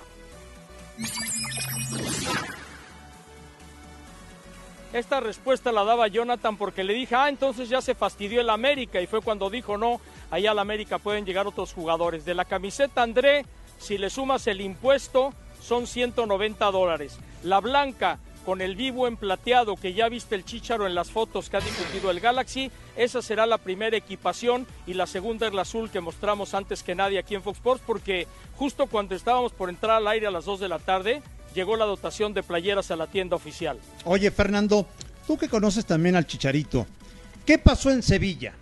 Esta 4.94 5.18
respuesta 5.18 5.72
la 5.72 5.82
daba 5.82 6.06
Jonathan 6.06 6.56
porque 6.56 6.84
le 6.84 6.94
dije, 6.94 7.16
ah, 7.16 7.28
entonces 7.28 7.68
ya 7.68 7.80
se 7.80 7.96
fastidió 7.96 8.40
el 8.40 8.48
América 8.48 9.00
y 9.00 9.08
fue 9.08 9.22
cuando 9.22 9.50
dijo, 9.50 9.76
no, 9.76 10.00
allá 10.30 10.52
al 10.52 10.60
América 10.60 11.00
pueden 11.00 11.26
llegar 11.26 11.48
otros 11.48 11.72
jugadores. 11.72 12.24
De 12.24 12.32
la 12.32 12.44
camiseta 12.44 13.02
André, 13.02 13.44
si 13.76 13.98
le 13.98 14.08
sumas 14.08 14.46
el 14.46 14.60
impuesto, 14.60 15.34
son 15.60 15.88
190 15.88 16.70
dólares. 16.70 17.18
La 17.42 17.58
blanca, 17.60 18.20
con 18.44 18.60
el 18.60 18.76
vivo 18.76 19.08
en 19.08 19.16
plateado 19.16 19.76
que 19.76 19.94
ya 19.94 20.08
viste 20.08 20.34
el 20.34 20.44
chicharo 20.44 20.86
en 20.86 20.94
las 20.94 21.10
fotos 21.10 21.48
que 21.48 21.56
ha 21.56 21.60
difundido 21.60 22.10
el 22.10 22.20
Galaxy, 22.20 22.70
esa 22.96 23.22
será 23.22 23.46
la 23.46 23.58
primera 23.58 23.96
equipación 23.96 24.66
y 24.86 24.94
la 24.94 25.06
segunda 25.06 25.46
es 25.46 25.54
la 25.54 25.62
azul 25.62 25.90
que 25.90 26.00
mostramos 26.00 26.54
antes 26.54 26.82
que 26.82 26.94
nadie 26.94 27.18
aquí 27.18 27.34
en 27.34 27.42
Fox 27.42 27.58
Sports 27.58 27.82
porque 27.86 28.26
justo 28.56 28.86
cuando 28.86 29.14
estábamos 29.14 29.52
por 29.52 29.68
entrar 29.68 29.96
al 29.96 30.08
aire 30.08 30.26
a 30.26 30.30
las 30.30 30.44
2 30.44 30.60
de 30.60 30.68
la 30.68 30.78
tarde, 30.78 31.22
llegó 31.54 31.76
la 31.76 31.86
dotación 31.86 32.34
de 32.34 32.42
playeras 32.42 32.90
a 32.90 32.96
la 32.96 33.06
tienda 33.06 33.36
oficial. 33.36 33.78
Oye, 34.04 34.30
Fernando, 34.30 34.86
tú 35.26 35.38
que 35.38 35.48
conoces 35.48 35.86
también 35.86 36.16
al 36.16 36.26
Chicharito, 36.26 36.86
¿qué 37.46 37.58
pasó 37.58 37.90
en 37.90 38.02
Sevilla? 38.02 38.54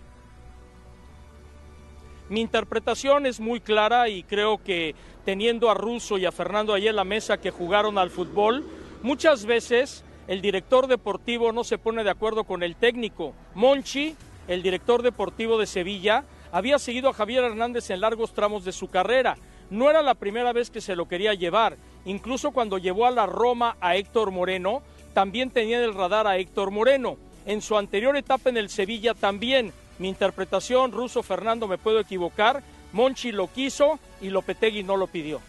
Mi 2.29 2.41
interpretación 2.41 3.25
es 3.25 3.39
muy 3.39 3.59
clara 3.59 4.07
y 4.09 4.23
creo 4.23 4.63
que 4.63 4.95
teniendo 5.25 5.69
a 5.69 5.73
Russo 5.73 6.17
y 6.17 6.25
a 6.25 6.31
Fernando 6.31 6.73
ahí 6.73 6.87
en 6.87 6.95
la 6.95 7.03
mesa 7.03 7.37
que 7.37 7.51
jugaron 7.51 7.97
al 7.97 8.09
fútbol, 8.09 8.65
muchas 9.03 9.45
veces 9.45 10.03
el 10.27 10.41
director 10.41 10.87
deportivo 10.87 11.51
no 11.51 11.63
se 11.63 11.77
pone 11.77 12.03
de 12.03 12.09
acuerdo 12.09 12.45
con 12.45 12.63
el 12.63 12.75
técnico. 12.75 13.33
Monchi, 13.53 14.15
el 14.47 14.63
director 14.63 15.03
deportivo 15.03 15.59
de 15.59 15.67
Sevilla, 15.67 16.23
había 16.51 16.79
seguido 16.79 17.09
a 17.09 17.13
Javier 17.13 17.43
Hernández 17.43 17.91
en 17.91 18.01
largos 18.01 18.33
tramos 18.33 18.65
de 18.65 18.71
su 18.71 18.89
carrera. 18.89 19.37
No 19.69 19.91
era 19.91 20.01
la 20.01 20.15
primera 20.15 20.51
vez 20.53 20.71
que 20.71 20.81
se 20.81 20.95
lo 20.95 21.07
quería 21.07 21.35
llevar 21.35 21.77
Incluso 22.05 22.51
cuando 22.51 22.77
llevó 22.77 23.05
a 23.05 23.11
la 23.11 23.25
Roma 23.25 23.77
a 23.79 23.95
Héctor 23.95 24.31
Moreno, 24.31 24.81
también 25.13 25.51
tenía 25.51 25.77
en 25.77 25.83
el 25.83 25.93
radar 25.93 26.27
a 26.27 26.37
Héctor 26.37 26.71
Moreno. 26.71 27.17
En 27.45 27.61
su 27.61 27.77
anterior 27.77 28.15
etapa 28.17 28.49
en 28.49 28.57
el 28.57 28.69
Sevilla 28.69 29.13
también. 29.13 29.71
Mi 29.99 30.09
interpretación, 30.09 30.91
Ruso 30.91 31.23
Fernando, 31.23 31.67
me 31.67 31.77
puedo 31.77 31.99
equivocar. 31.99 32.61
Monchi 32.91 33.31
lo 33.31 33.47
quiso 33.47 33.99
y 34.21 34.29
Lopetegui 34.29 34.83
no 34.83 34.97
lo 34.97 35.07
pidió. 35.07 35.39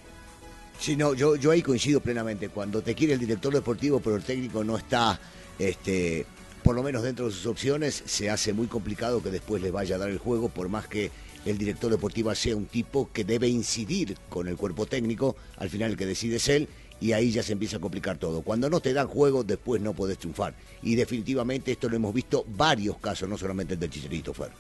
Sí, 0.79 0.97
no, 0.97 1.15
yo, 1.15 1.37
yo 1.37 1.51
ahí 1.51 1.63
coincido 1.63 2.01
plenamente. 2.01 2.49
Cuando 2.49 2.83
te 2.83 2.95
quiere 2.95 3.15
el 3.15 3.21
director 3.21 3.53
deportivo, 3.53 4.01
pero 4.01 4.17
el 4.17 4.23
técnico 4.23 4.65
no 4.65 4.77
está, 4.77 5.19
este, 5.59 6.27
por 6.63 6.75
lo 6.75 6.83
menos 6.83 7.03
dentro 7.03 7.27
de 7.27 7.33
sus 7.33 7.47
opciones, 7.47 8.03
se 8.07 8.31
hace 8.31 8.53
muy 8.53 8.67
complicado 8.67 9.23
que 9.23 9.31
después 9.31 9.63
le 9.63 9.71
vaya 9.71 9.97
a 9.97 9.99
dar 9.99 10.11
el 10.11 10.19
juego, 10.19 10.49
por 10.49 10.69
más 10.69 10.87
que 10.87 11.11
el 11.47 11.59
director 11.59 11.91
deportivo 11.91 12.35
sea 12.35 12.57
un 12.57 12.67
tipo 12.67 13.11
que 13.13 13.25
debe 13.25 13.49
incidir 13.49 14.17
con 14.29 14.49
el 14.49 14.57
cuerpo 14.57 14.87
técnico, 14.87 15.37
al 15.57 15.71
final 15.71 15.93
el 15.93 15.97
que 15.97 16.07
decide 16.07 16.37
es 16.37 16.49
él, 16.49 16.69
y 17.01 17.13
ahí 17.13 17.31
ya 17.31 17.43
se 17.43 17.53
empieza 17.53 17.77
a 17.77 17.81
complicar 17.81 18.19
todo. 18.19 18.43
Cuando 18.43 18.71
no 18.71 18.81
te 18.81 18.93
dan 18.93 19.09
juego, 19.09 19.45
después 19.45 19.81
no 19.81 19.93
podés 19.93 20.19
triunfar. 20.19 20.55
Y 20.83 20.95
definitivamente 20.95 21.73
esto 21.73 21.89
lo 21.89 21.97
hemos 21.97 22.15
visto 22.15 22.45
varios 22.57 22.99
casos, 22.99 23.29
no 23.29 23.37
solamente 23.37 23.75
el 23.75 23.81
del 23.81 23.91
Chicharito 23.91 24.33
Fer. 24.33 24.51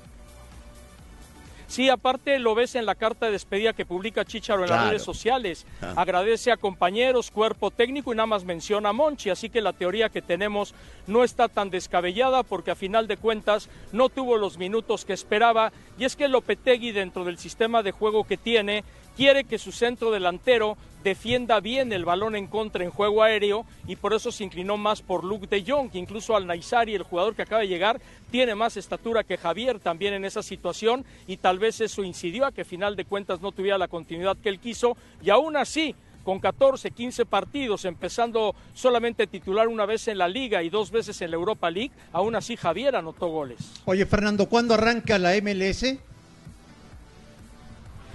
Sí, 1.75 1.89
aparte 1.89 2.39
lo 2.39 2.55
ves 2.55 2.77
en 2.77 2.87
la 2.87 2.95
carta 2.95 3.27
de 3.27 3.33
despedida 3.33 3.73
que 3.73 3.85
publica 3.85 4.25
Chicharo 4.25 4.63
en 4.63 4.71
las 4.71 4.91
redes 4.91 5.03
sociales. 5.03 5.67
Ah. 5.83 5.95
Agradece 5.97 6.53
a 6.53 6.57
compañeros, 6.57 7.33
cuerpo 7.33 7.73
técnico 7.73 8.13
y 8.13 8.17
nada 8.17 8.29
más 8.29 8.45
menciona 8.45 8.91
a 8.91 8.93
Monchi. 8.93 9.29
Así 9.31 9.51
que 9.51 9.61
la 9.61 9.73
teoría 9.73 10.09
que 10.09 10.23
tenemos 10.23 10.73
no 11.09 11.25
está 11.25 11.49
tan 11.49 11.71
descabellada 11.71 12.45
porque 12.45 12.71
a 12.71 12.77
final 12.77 13.09
de 13.09 13.17
cuentas 13.17 13.69
no 13.91 14.09
tuvo 14.09 14.37
los 14.37 14.57
minutos 14.57 15.05
que 15.05 15.15
esperaba. 15.15 15.73
Y 15.99 16.05
es 16.05 16.15
que 16.15 16.29
Lopetegui 16.29 16.93
dentro 16.93 17.25
del 17.25 17.39
sistema 17.39 17.83
de 17.83 17.91
juego 17.91 18.23
que 18.23 18.37
tiene 18.37 18.85
quiere 19.17 19.45
que 19.45 19.59
su 19.59 19.73
centro 19.73 20.11
delantero 20.11 20.77
defienda 21.03 21.61
bien 21.61 21.93
el 21.93 22.05
balón 22.05 22.35
en 22.35 22.47
contra 22.47 22.83
en 22.83 22.91
juego 22.91 23.23
aéreo 23.23 23.67
y 23.87 23.97
por 23.97 24.15
eso 24.15 24.33
se 24.33 24.43
inclinó 24.43 24.77
más 24.79 25.03
por 25.03 25.23
Luke 25.23 25.47
de 25.47 25.63
Jong, 25.63 25.91
que 25.91 25.99
incluso 25.99 26.35
al 26.35 26.47
Naisari, 26.47 26.95
el 26.95 27.03
jugador 27.03 27.37
que 27.37 27.43
acaba 27.43 27.61
de 27.61 27.69
llegar, 27.69 28.01
tiene 28.31 28.55
más 28.55 28.77
estatura 28.79 29.23
que 29.23 29.37
Javier 29.37 29.79
también 29.79 30.15
en 30.15 30.25
esa 30.25 30.43
situación 30.43 31.05
y 31.27 31.37
tal 31.37 31.59
vez 31.59 31.81
eso 31.83 32.03
incidió 32.03 32.47
a 32.47 32.53
que 32.53 32.65
final 32.65 32.97
de 32.97 33.05
cuentas 33.05 33.43
no 33.43 33.53
tuviera 33.53 33.77
la 33.77 33.89
continuidad 33.89 34.37
que 34.39 34.49
él 34.49 34.59
quiso 34.59 34.97
y 35.23 35.29
aún 35.31 35.57
así 35.57 35.95
con 36.25 36.41
14, 36.41 36.91
15 36.91 37.27
partidos, 37.27 37.85
empezando 37.85 38.55
solamente 38.73 39.27
titular 39.27 39.69
una 39.69 39.85
vez 39.85 40.09
en 40.09 40.17
la 40.17 40.27
Liga 40.27 40.63
y 40.63 40.71
dos 40.71 40.91
veces 40.91 41.21
en 41.21 41.31
la 41.31 41.37
Europa 41.37 41.71
League, 41.71 41.93
aún 42.13 42.35
así 42.35 42.57
Javier 42.57 42.97
anotó 42.97 43.27
goles. 43.27 43.59
Oye, 43.85 44.07
Fernando, 44.07 44.49
¿cuándo 44.49 44.73
arranca 44.73 45.19
la 45.19 45.35
MLS? 45.43 45.99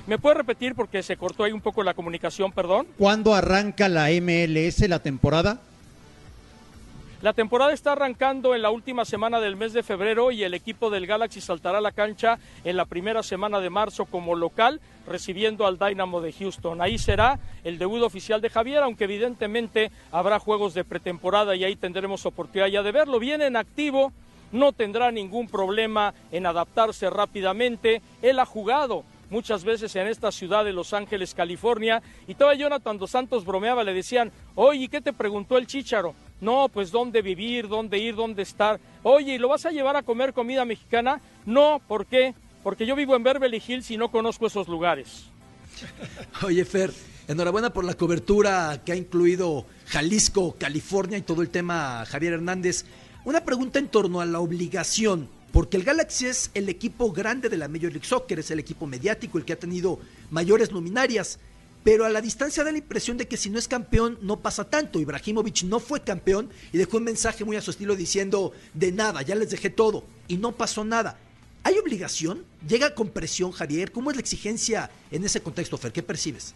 ¿Me 0.10 0.18
puede 0.18 0.38
repetir 0.38 0.74
porque 0.74 1.04
se 1.04 1.18
cortó 1.18 1.44
ahí 1.44 1.52
un 1.52 1.62
poco 1.62 1.84
la 1.84 1.94
comunicación, 1.94 2.52
perdón? 2.52 2.88
¿Cuándo 2.98 3.36
arranca 3.36 3.88
la 3.88 4.08
MLS 4.10 4.80
la 4.90 4.98
temporada? 4.98 5.62
La 7.22 7.34
temporada 7.34 7.74
está 7.74 7.92
arrancando 7.92 8.56
en 8.56 8.64
la 8.64 8.72
última 8.72 9.06
semana 9.06 9.40
del 9.40 9.56
mes 9.56 9.72
de 9.72 9.84
febrero 9.84 10.32
y 10.32 10.42
el 10.42 10.56
equipo 10.56 10.90
del 10.90 11.06
Galaxy 11.06 11.42
saltará 11.42 11.78
a 11.78 11.82
la 11.82 11.92
cancha 11.92 12.40
en 12.64 12.76
la 12.76 12.86
primera 12.86 13.22
semana 13.22 13.60
de 13.60 13.70
marzo 13.70 14.06
como 14.06 14.34
local, 14.34 14.82
recibiendo 15.06 15.68
al 15.68 15.78
Dynamo 15.78 16.22
de 16.22 16.34
Houston. 16.34 16.82
Ahí 16.82 16.98
será 16.98 17.38
el 17.64 17.78
debut 17.78 18.02
oficial 18.02 18.42
de 18.42 18.50
Javier, 18.50 18.82
aunque 18.82 19.04
evidentemente 19.04 19.92
habrá 20.12 20.40
juegos 20.40 20.74
de 20.74 20.86
pretemporada 20.86 21.56
y 21.56 21.66
ahí 21.66 21.76
tendremos 21.76 22.26
oportunidad 22.26 22.66
ya 22.66 22.82
de 22.82 22.92
verlo. 22.92 23.20
Viene 23.20 23.46
en 23.46 23.58
activo, 23.58 24.12
no 24.52 24.72
tendrá 24.72 25.12
ningún 25.12 25.48
problema 25.48 26.16
en 26.32 26.48
adaptarse 26.48 27.12
rápidamente. 27.12 28.02
Él 28.24 28.40
ha 28.40 28.46
jugado 28.48 29.04
muchas 29.30 29.64
veces 29.64 29.96
en 29.96 30.08
esta 30.08 30.32
ciudad 30.32 30.66
de 30.66 30.74
Los 30.74 30.94
Ángeles, 30.94 31.34
California, 31.34 32.02
y 32.28 32.36
todavía 32.36 32.66
Jonathan 32.66 32.98
Dos 32.98 33.12
Santos 33.12 33.46
bromeaba, 33.46 33.84
le 33.84 33.94
decían, 33.94 34.32
oye, 34.56 34.88
¿qué 34.88 35.02
te 35.02 35.14
preguntó 35.14 35.58
el 35.58 35.68
chícharo? 35.68 36.16
No, 36.42 36.70
pues 36.70 36.92
dónde 36.92 37.22
vivir, 37.22 37.68
dónde 37.68 37.98
ir, 37.98 38.16
dónde 38.16 38.44
estar. 38.44 38.80
Oye, 39.04 39.36
¿y 39.36 39.38
lo 39.38 39.50
vas 39.50 39.66
a 39.66 39.72
llevar 39.72 39.96
a 39.96 40.04
comer 40.04 40.34
comida 40.34 40.66
mexicana? 40.66 41.22
No, 41.46 41.82
¿por 41.88 42.06
qué? 42.06 42.34
Porque 42.64 42.86
yo 42.86 42.96
vivo 42.96 43.16
en 43.16 43.24
Beverly 43.24 43.62
Hills 43.66 43.92
y 43.92 43.98
no 43.98 44.10
conozco 44.10 44.48
esos 44.48 44.68
lugares. 44.68 45.26
Oye, 46.44 46.64
Fer, 46.66 46.94
enhorabuena 47.28 47.72
por 47.72 47.86
la 47.86 47.94
cobertura 47.94 48.82
que 48.86 48.92
ha 48.92 48.96
incluido 48.96 49.66
Jalisco, 49.88 50.56
California 50.58 51.18
y 51.18 51.22
todo 51.22 51.42
el 51.42 51.50
tema 51.50 52.06
Javier 52.06 52.34
Hernández. 52.34 52.86
Una 53.26 53.44
pregunta 53.44 53.80
en 53.80 53.90
torno 53.90 54.22
a 54.22 54.26
la 54.26 54.40
obligación 54.40 55.30
porque 55.52 55.78
el 55.78 55.84
Galaxy 55.84 56.28
es 56.28 56.52
el 56.54 56.70
equipo 56.70 57.12
grande 57.12 57.50
de 57.50 57.58
la 57.58 57.68
Major 57.68 57.92
League 57.92 58.06
Soccer, 58.06 58.40
es 58.40 58.52
el 58.52 58.60
equipo 58.60 58.86
mediático, 58.86 59.38
el 59.38 59.46
que 59.46 59.54
ha 59.54 59.60
tenido 59.60 60.00
mayores 60.30 60.72
luminarias, 60.72 61.40
pero 61.84 62.06
a 62.06 62.10
la 62.10 62.22
distancia 62.22 62.64
da 62.64 62.72
la 62.72 62.78
impresión 62.78 63.18
de 63.18 63.28
que 63.28 63.38
si 63.38 63.50
no 63.50 63.58
es 63.58 63.68
campeón 63.68 64.20
no 64.22 64.38
pasa 64.38 64.70
tanto. 64.70 65.00
Ibrahimovic 65.00 65.64
no 65.64 65.80
fue 65.80 66.02
campeón 66.02 66.50
y 66.74 66.78
dejó 66.78 66.98
un 66.98 67.06
mensaje 67.06 67.46
muy 67.46 67.56
a 67.56 67.62
su 67.62 67.72
estilo 67.72 67.96
diciendo, 67.96 68.52
de 68.74 68.92
nada, 68.92 69.22
ya 69.22 69.36
les 69.36 69.50
dejé 69.50 69.70
todo, 69.70 70.04
y 70.28 70.38
no 70.38 70.52
pasó 70.52 70.84
nada. 70.84 71.18
¿Hay 71.64 71.78
obligación? 71.78 72.46
¿Llega 72.68 72.96
con 72.96 73.10
presión, 73.10 73.52
Javier? 73.52 73.92
¿Cómo 73.92 74.12
es 74.12 74.18
la 74.18 74.22
exigencia 74.22 74.90
en 75.12 75.24
ese 75.24 75.42
contexto, 75.42 75.78
Fer? 75.78 75.92
¿Qué 75.92 76.04
percibes? 76.04 76.54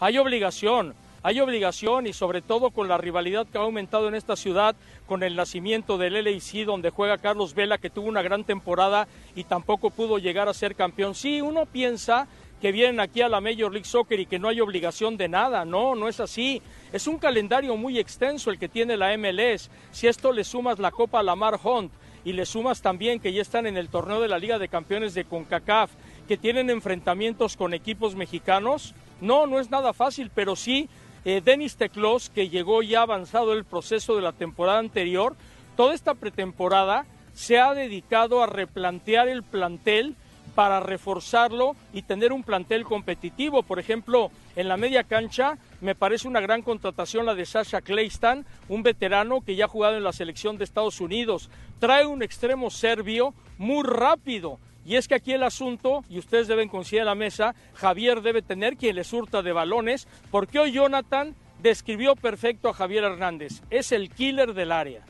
Hay 0.00 0.18
obligación 0.18 0.94
hay 1.22 1.40
obligación 1.40 2.06
y 2.06 2.12
sobre 2.12 2.42
todo 2.42 2.70
con 2.70 2.88
la 2.88 2.98
rivalidad 2.98 3.46
que 3.46 3.58
ha 3.58 3.62
aumentado 3.62 4.08
en 4.08 4.14
esta 4.14 4.36
ciudad 4.36 4.76
con 5.06 5.22
el 5.22 5.36
nacimiento 5.36 5.98
del 5.98 6.24
LAC 6.24 6.64
donde 6.64 6.90
juega 6.90 7.18
Carlos 7.18 7.54
Vela 7.54 7.78
que 7.78 7.90
tuvo 7.90 8.08
una 8.08 8.22
gran 8.22 8.44
temporada 8.44 9.08
y 9.34 9.44
tampoco 9.44 9.90
pudo 9.90 10.18
llegar 10.18 10.48
a 10.48 10.54
ser 10.54 10.74
campeón. 10.74 11.14
Sí, 11.14 11.40
uno 11.40 11.66
piensa 11.66 12.28
que 12.60 12.72
vienen 12.72 13.00
aquí 13.00 13.22
a 13.22 13.28
la 13.28 13.40
Major 13.40 13.72
League 13.72 13.84
Soccer 13.84 14.18
y 14.18 14.26
que 14.26 14.38
no 14.38 14.48
hay 14.48 14.60
obligación 14.60 15.16
de 15.16 15.28
nada. 15.28 15.64
No, 15.64 15.94
no 15.94 16.08
es 16.08 16.20
así. 16.20 16.60
Es 16.92 17.06
un 17.06 17.18
calendario 17.18 17.76
muy 17.76 17.98
extenso 17.98 18.50
el 18.50 18.58
que 18.58 18.68
tiene 18.68 18.96
la 18.96 19.16
MLS. 19.16 19.70
Si 19.92 20.06
esto 20.06 20.32
le 20.32 20.44
sumas 20.44 20.78
la 20.78 20.90
Copa 20.90 21.22
Lamar 21.22 21.58
Hunt 21.62 21.92
y 22.24 22.32
le 22.32 22.46
sumas 22.46 22.82
también 22.82 23.20
que 23.20 23.32
ya 23.32 23.42
están 23.42 23.66
en 23.66 23.76
el 23.76 23.88
torneo 23.88 24.20
de 24.20 24.28
la 24.28 24.38
Liga 24.38 24.58
de 24.58 24.68
Campeones 24.68 25.14
de 25.14 25.24
CONCACAF, 25.24 25.92
que 26.26 26.36
tienen 26.36 26.68
enfrentamientos 26.68 27.56
con 27.56 27.74
equipos 27.74 28.16
mexicanos, 28.16 28.94
no, 29.20 29.46
no 29.46 29.60
es 29.60 29.70
nada 29.70 29.92
fácil, 29.92 30.30
pero 30.34 30.56
sí 30.56 30.88
eh, 31.24 31.40
Denis 31.44 31.76
Teclos, 31.76 32.30
que 32.30 32.48
llegó 32.48 32.82
ya 32.82 33.02
avanzado 33.02 33.52
el 33.52 33.64
proceso 33.64 34.16
de 34.16 34.22
la 34.22 34.32
temporada 34.32 34.78
anterior, 34.78 35.36
toda 35.76 35.94
esta 35.94 36.14
pretemporada 36.14 37.06
se 37.34 37.58
ha 37.58 37.74
dedicado 37.74 38.42
a 38.42 38.46
replantear 38.46 39.28
el 39.28 39.42
plantel 39.42 40.16
para 40.58 40.80
reforzarlo 40.80 41.76
y 41.92 42.02
tener 42.02 42.32
un 42.32 42.42
plantel 42.42 42.84
competitivo. 42.84 43.62
Por 43.62 43.78
ejemplo, 43.78 44.32
en 44.56 44.66
la 44.66 44.76
media 44.76 45.04
cancha 45.04 45.56
me 45.80 45.94
parece 45.94 46.26
una 46.26 46.40
gran 46.40 46.62
contratación 46.62 47.26
la 47.26 47.36
de 47.36 47.46
Sasha 47.46 47.80
Kleistan, 47.80 48.44
un 48.68 48.82
veterano 48.82 49.40
que 49.40 49.54
ya 49.54 49.66
ha 49.66 49.68
jugado 49.68 49.96
en 49.96 50.02
la 50.02 50.12
selección 50.12 50.58
de 50.58 50.64
Estados 50.64 51.00
Unidos. 51.00 51.48
Trae 51.78 52.06
un 52.06 52.24
extremo 52.24 52.70
serbio 52.70 53.34
muy 53.56 53.84
rápido 53.84 54.58
y 54.88 54.96
es 54.96 55.06
que 55.06 55.14
aquí 55.14 55.34
el 55.34 55.42
asunto, 55.42 56.02
y 56.08 56.18
ustedes 56.18 56.48
deben 56.48 56.70
considerar 56.70 57.08
la 57.08 57.14
mesa, 57.14 57.54
Javier 57.74 58.22
debe 58.22 58.40
tener 58.40 58.78
quien 58.78 58.96
le 58.96 59.04
surta 59.04 59.42
de 59.42 59.52
balones, 59.52 60.08
porque 60.30 60.58
hoy 60.58 60.72
Jonathan 60.72 61.34
describió 61.62 62.16
perfecto 62.16 62.70
a 62.70 62.72
Javier 62.72 63.04
Hernández. 63.04 63.60
Es 63.68 63.92
el 63.92 64.08
killer 64.08 64.54
del 64.54 64.72
área. 64.72 65.04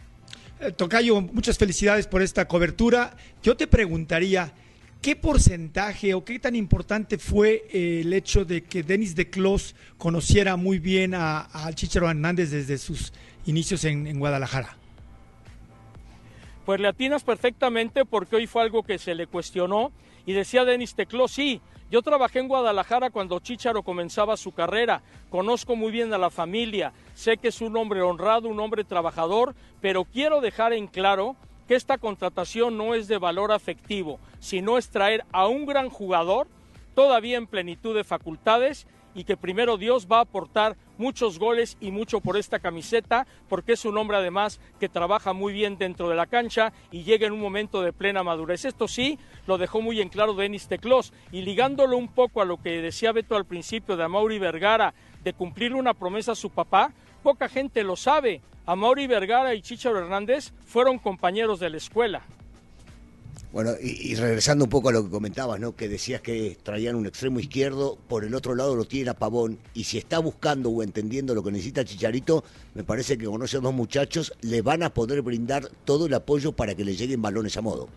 Eh, 0.61 0.73
Tocayo, 0.73 1.21
muchas 1.21 1.57
felicidades 1.59 2.09
por 2.09 2.23
esta 2.23 2.49
cobertura. 2.49 3.17
Yo 3.41 3.57
te 3.57 3.69
preguntaría, 3.69 4.53
¿qué 5.01 5.15
porcentaje 5.15 6.13
o 6.13 6.25
qué 6.25 6.41
tan 6.41 6.57
importante 6.57 7.17
fue 7.17 7.63
eh, 7.71 8.01
el 8.01 8.13
hecho 8.13 8.45
de 8.45 8.65
que 8.65 8.83
Denis 8.83 9.15
de 9.15 9.31
Clos 9.31 9.77
conociera 9.97 10.57
muy 10.57 10.81
bien 10.81 11.15
a, 11.15 11.49
a 11.53 11.71
Hernández 11.71 12.51
desde 12.51 12.79
sus 12.79 13.13
inicios 13.47 13.85
en 13.85 14.19
Guadalajara. 14.19 14.77
Pues 16.69 16.81
le 16.81 16.89
atinas 16.89 17.25
perfectamente 17.25 18.05
porque 18.05 18.37
hoy 18.37 18.47
fue 18.47 18.61
algo 18.61 18.83
que 18.83 18.99
se 18.99 19.15
le 19.15 19.27
cuestionó 19.27 19.91
y 20.27 20.35
decía 20.35 20.67
Denis 20.67 20.95
Tecló, 20.95 21.27
sí, 21.27 21.63
yo 21.91 22.03
trabajé 22.03 22.41
en 22.41 22.49
Guadalajara 22.49 23.09
cuando 23.09 23.41
Chicharo 23.41 23.83
comenzaba 23.83 24.37
su 24.37 24.53
carrera, 24.53 25.01
conozco 25.31 25.77
muy 25.77 25.91
bien 25.91 26.13
a 26.13 26.19
la 26.19 26.29
familia, 26.29 26.93
sé 27.15 27.39
que 27.39 27.49
es 27.49 27.63
un 27.63 27.75
hombre 27.79 28.03
honrado, 28.03 28.51
un 28.51 28.61
hombre 28.61 28.85
trabajador, 28.85 29.55
pero 29.81 30.05
quiero 30.05 30.43
dejar 30.43 30.75
en 30.75 30.89
claro 30.89 31.37
que 31.67 31.75
esta 31.75 31.97
contratación 31.97 32.77
no 32.77 32.95
es 32.95 33.09
de 33.09 33.17
valor 33.17 33.51
afectivo, 33.51 34.21
sino 34.39 34.77
es 34.77 34.91
traer 34.91 35.25
a 35.33 35.47
un 35.47 35.65
gran 35.65 35.89
jugador 35.89 36.49
todavía 36.95 37.39
en 37.39 37.47
plenitud 37.47 37.97
de 37.97 38.05
facultades 38.05 38.87
y 39.19 39.25
que 39.25 39.37
primero 39.37 39.77
Dios 39.77 40.07
va 40.07 40.19
a 40.19 40.23
aportar 40.23 40.77
muchos 40.97 41.41
goles 41.41 41.77
y 41.81 41.91
mucho 41.91 42.21
por 42.21 42.37
esta 42.37 42.61
camiseta, 42.61 43.27
porque 43.49 43.73
es 43.73 43.85
un 43.85 43.99
hombre 43.99 44.17
además 44.17 44.61
que 44.79 44.89
trabaja 44.89 45.33
muy 45.33 45.53
bien 45.53 45.77
dentro 45.77 46.09
de 46.09 46.15
la 46.15 46.27
cancha 46.27 46.73
y 46.93 47.03
llega 47.03 47.27
en 47.27 47.33
un 47.33 47.41
momento 47.41 47.83
de 47.83 47.93
plena 47.93 48.23
madurez. 48.23 48.65
Esto 48.65 48.87
sí, 48.87 49.19
lo 49.49 49.59
dejó 49.59 49.83
muy 49.83 50.01
en 50.01 50.09
claro 50.09 50.35
Denis 50.35 50.69
Teclos 50.69 51.13
y 51.33 51.43
ligándolo 51.43 51.97
un 51.97 52.07
poco 52.07 52.41
a 52.41 52.45
lo 52.45 52.59
que 52.59 52.81
decía 52.81 53.11
Beto 53.11 53.35
al 53.35 53.45
principio 53.45 53.97
de 53.97 54.05
Amaury 54.05 54.39
Vergara, 54.39 54.95
de 55.25 55.33
cumplir 55.33 55.75
una 55.75 55.95
promesa 55.95 56.31
a 56.33 56.37
su 56.37 56.51
papá, 56.51 56.93
poca 57.25 57.49
gente 57.49 57.83
lo 57.83 57.97
sabe. 57.97 58.41
Amaury 58.67 59.09
Vergara 59.09 59.53
y 59.53 59.63
Chicharo 59.63 59.99
Hernández 59.99 60.53
fueron 60.65 61.01
compañeros 61.01 61.59
de 61.59 61.71
la 61.71 61.79
escuela. 61.79 62.23
Bueno, 63.51 63.71
y, 63.81 64.15
regresando 64.15 64.65
un 64.65 64.71
poco 64.71 64.91
a 64.91 64.93
lo 64.93 65.05
que 65.05 65.11
comentabas, 65.11 65.59
¿no? 65.59 65.75
Que 65.75 65.89
decías 65.89 66.21
que 66.21 66.59
traían 66.63 66.97
un 66.97 67.07
extremo 67.07 67.41
izquierdo, 67.41 67.97
por 68.07 68.25
el 68.25 68.35
otro 68.35 68.55
lado 68.55 68.77
lo 68.77 68.85
tiene 68.85 69.09
a 69.09 69.15
Pavón, 69.15 69.59
y 69.73 69.85
si 69.85 69.97
está 69.97 70.19
buscando 70.19 70.69
o 70.69 70.83
entendiendo 70.83 71.35
lo 71.35 71.43
que 71.43 71.51
necesita 71.51 71.83
Chicharito, 71.83 72.45
me 72.75 72.85
parece 72.85 73.17
que 73.17 73.25
con 73.25 73.43
esos 73.43 73.63
dos 73.63 73.73
muchachos 73.73 74.35
le 74.43 74.61
van 74.61 74.83
a 74.83 74.91
poder 74.91 75.23
brindar 75.23 75.67
todo 75.87 76.07
el 76.07 76.15
apoyo 76.15 76.53
para 76.53 76.75
que 76.75 76.85
le 76.85 76.95
lleguen 76.95 77.23
balones 77.23 77.57
a 77.57 77.63
modo. 77.63 77.89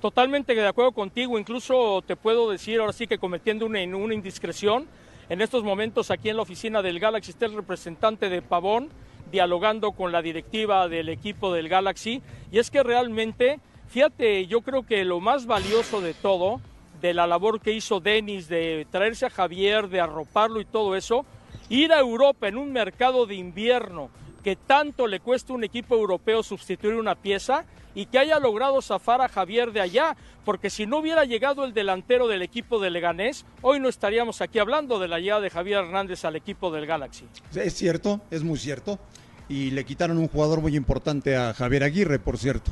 Totalmente 0.00 0.54
de 0.54 0.66
acuerdo 0.66 0.90
contigo, 0.90 1.38
incluso 1.38 2.02
te 2.04 2.16
puedo 2.16 2.50
decir 2.50 2.80
ahora 2.80 2.92
sí 2.92 3.06
que 3.06 3.18
cometiendo 3.18 3.66
una 3.66 3.80
indiscreción, 3.80 4.86
en 5.28 5.40
estos 5.40 5.62
momentos 5.62 6.10
aquí 6.10 6.28
en 6.28 6.36
la 6.36 6.42
oficina 6.42 6.82
del 6.82 6.98
Galaxy 6.98 7.30
está 7.30 7.46
el 7.46 7.54
representante 7.54 8.28
de 8.28 8.42
Pavón 8.42 8.88
dialogando 9.30 9.92
con 9.92 10.12
la 10.12 10.22
directiva 10.22 10.88
del 10.88 11.08
equipo 11.08 11.52
del 11.52 11.68
Galaxy, 11.68 12.22
y 12.50 12.58
es 12.58 12.70
que 12.70 12.82
realmente 12.82 13.60
Fíjate, 13.88 14.46
yo 14.46 14.60
creo 14.60 14.84
que 14.84 15.04
lo 15.04 15.20
más 15.20 15.46
valioso 15.46 16.00
de 16.00 16.14
todo, 16.14 16.60
de 17.00 17.14
la 17.14 17.26
labor 17.26 17.60
que 17.60 17.72
hizo 17.72 18.00
Denis, 18.00 18.48
de 18.48 18.86
traerse 18.90 19.26
a 19.26 19.30
Javier, 19.30 19.88
de 19.88 20.00
arroparlo 20.00 20.60
y 20.60 20.64
todo 20.64 20.96
eso, 20.96 21.24
ir 21.68 21.92
a 21.92 22.00
Europa 22.00 22.48
en 22.48 22.56
un 22.56 22.72
mercado 22.72 23.26
de 23.26 23.34
invierno 23.34 24.10
que 24.42 24.54
tanto 24.54 25.08
le 25.08 25.18
cuesta 25.18 25.52
a 25.52 25.56
un 25.56 25.64
equipo 25.64 25.96
europeo 25.96 26.42
sustituir 26.42 26.94
una 26.94 27.16
pieza 27.16 27.64
y 27.96 28.06
que 28.06 28.18
haya 28.18 28.38
logrado 28.38 28.80
zafar 28.80 29.20
a 29.20 29.28
Javier 29.28 29.72
de 29.72 29.80
allá, 29.80 30.16
porque 30.44 30.70
si 30.70 30.86
no 30.86 30.98
hubiera 30.98 31.24
llegado 31.24 31.64
el 31.64 31.72
delantero 31.72 32.28
del 32.28 32.42
equipo 32.42 32.78
de 32.78 32.90
Leganés, 32.90 33.44
hoy 33.62 33.80
no 33.80 33.88
estaríamos 33.88 34.42
aquí 34.42 34.58
hablando 34.58 35.00
de 35.00 35.08
la 35.08 35.18
llegada 35.18 35.40
de 35.40 35.50
Javier 35.50 35.78
Hernández 35.78 36.24
al 36.24 36.36
equipo 36.36 36.70
del 36.70 36.86
Galaxy. 36.86 37.24
Es 37.54 37.74
cierto, 37.74 38.20
es 38.30 38.44
muy 38.44 38.58
cierto, 38.58 39.00
y 39.48 39.70
le 39.70 39.84
quitaron 39.84 40.18
un 40.18 40.28
jugador 40.28 40.60
muy 40.60 40.76
importante 40.76 41.36
a 41.36 41.54
Javier 41.54 41.82
Aguirre, 41.82 42.18
por 42.18 42.38
cierto. 42.38 42.70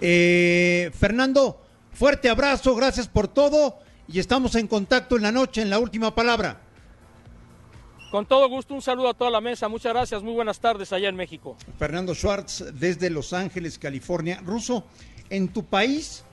Eh, 0.00 0.90
Fernando, 0.98 1.60
fuerte 1.92 2.28
abrazo, 2.28 2.74
gracias 2.74 3.08
por 3.08 3.28
todo 3.28 3.78
y 4.08 4.18
estamos 4.18 4.54
en 4.54 4.66
contacto 4.66 5.16
en 5.16 5.22
la 5.22 5.32
noche 5.32 5.62
en 5.62 5.70
la 5.70 5.78
última 5.78 6.14
palabra. 6.14 6.60
Con 8.10 8.26
todo 8.26 8.48
gusto, 8.48 8.74
un 8.74 8.82
saludo 8.82 9.10
a 9.10 9.14
toda 9.14 9.30
la 9.30 9.40
mesa, 9.40 9.68
muchas 9.68 9.92
gracias, 9.92 10.22
muy 10.22 10.32
buenas 10.32 10.58
tardes 10.58 10.92
allá 10.92 11.08
en 11.08 11.14
México. 11.14 11.56
Fernando 11.78 12.12
Schwartz 12.12 12.64
desde 12.74 13.08
Los 13.08 13.32
Ángeles, 13.32 13.78
California. 13.78 14.40
Ruso, 14.44 14.84
en 15.28 15.48
tu 15.48 15.64
país, 15.64 16.24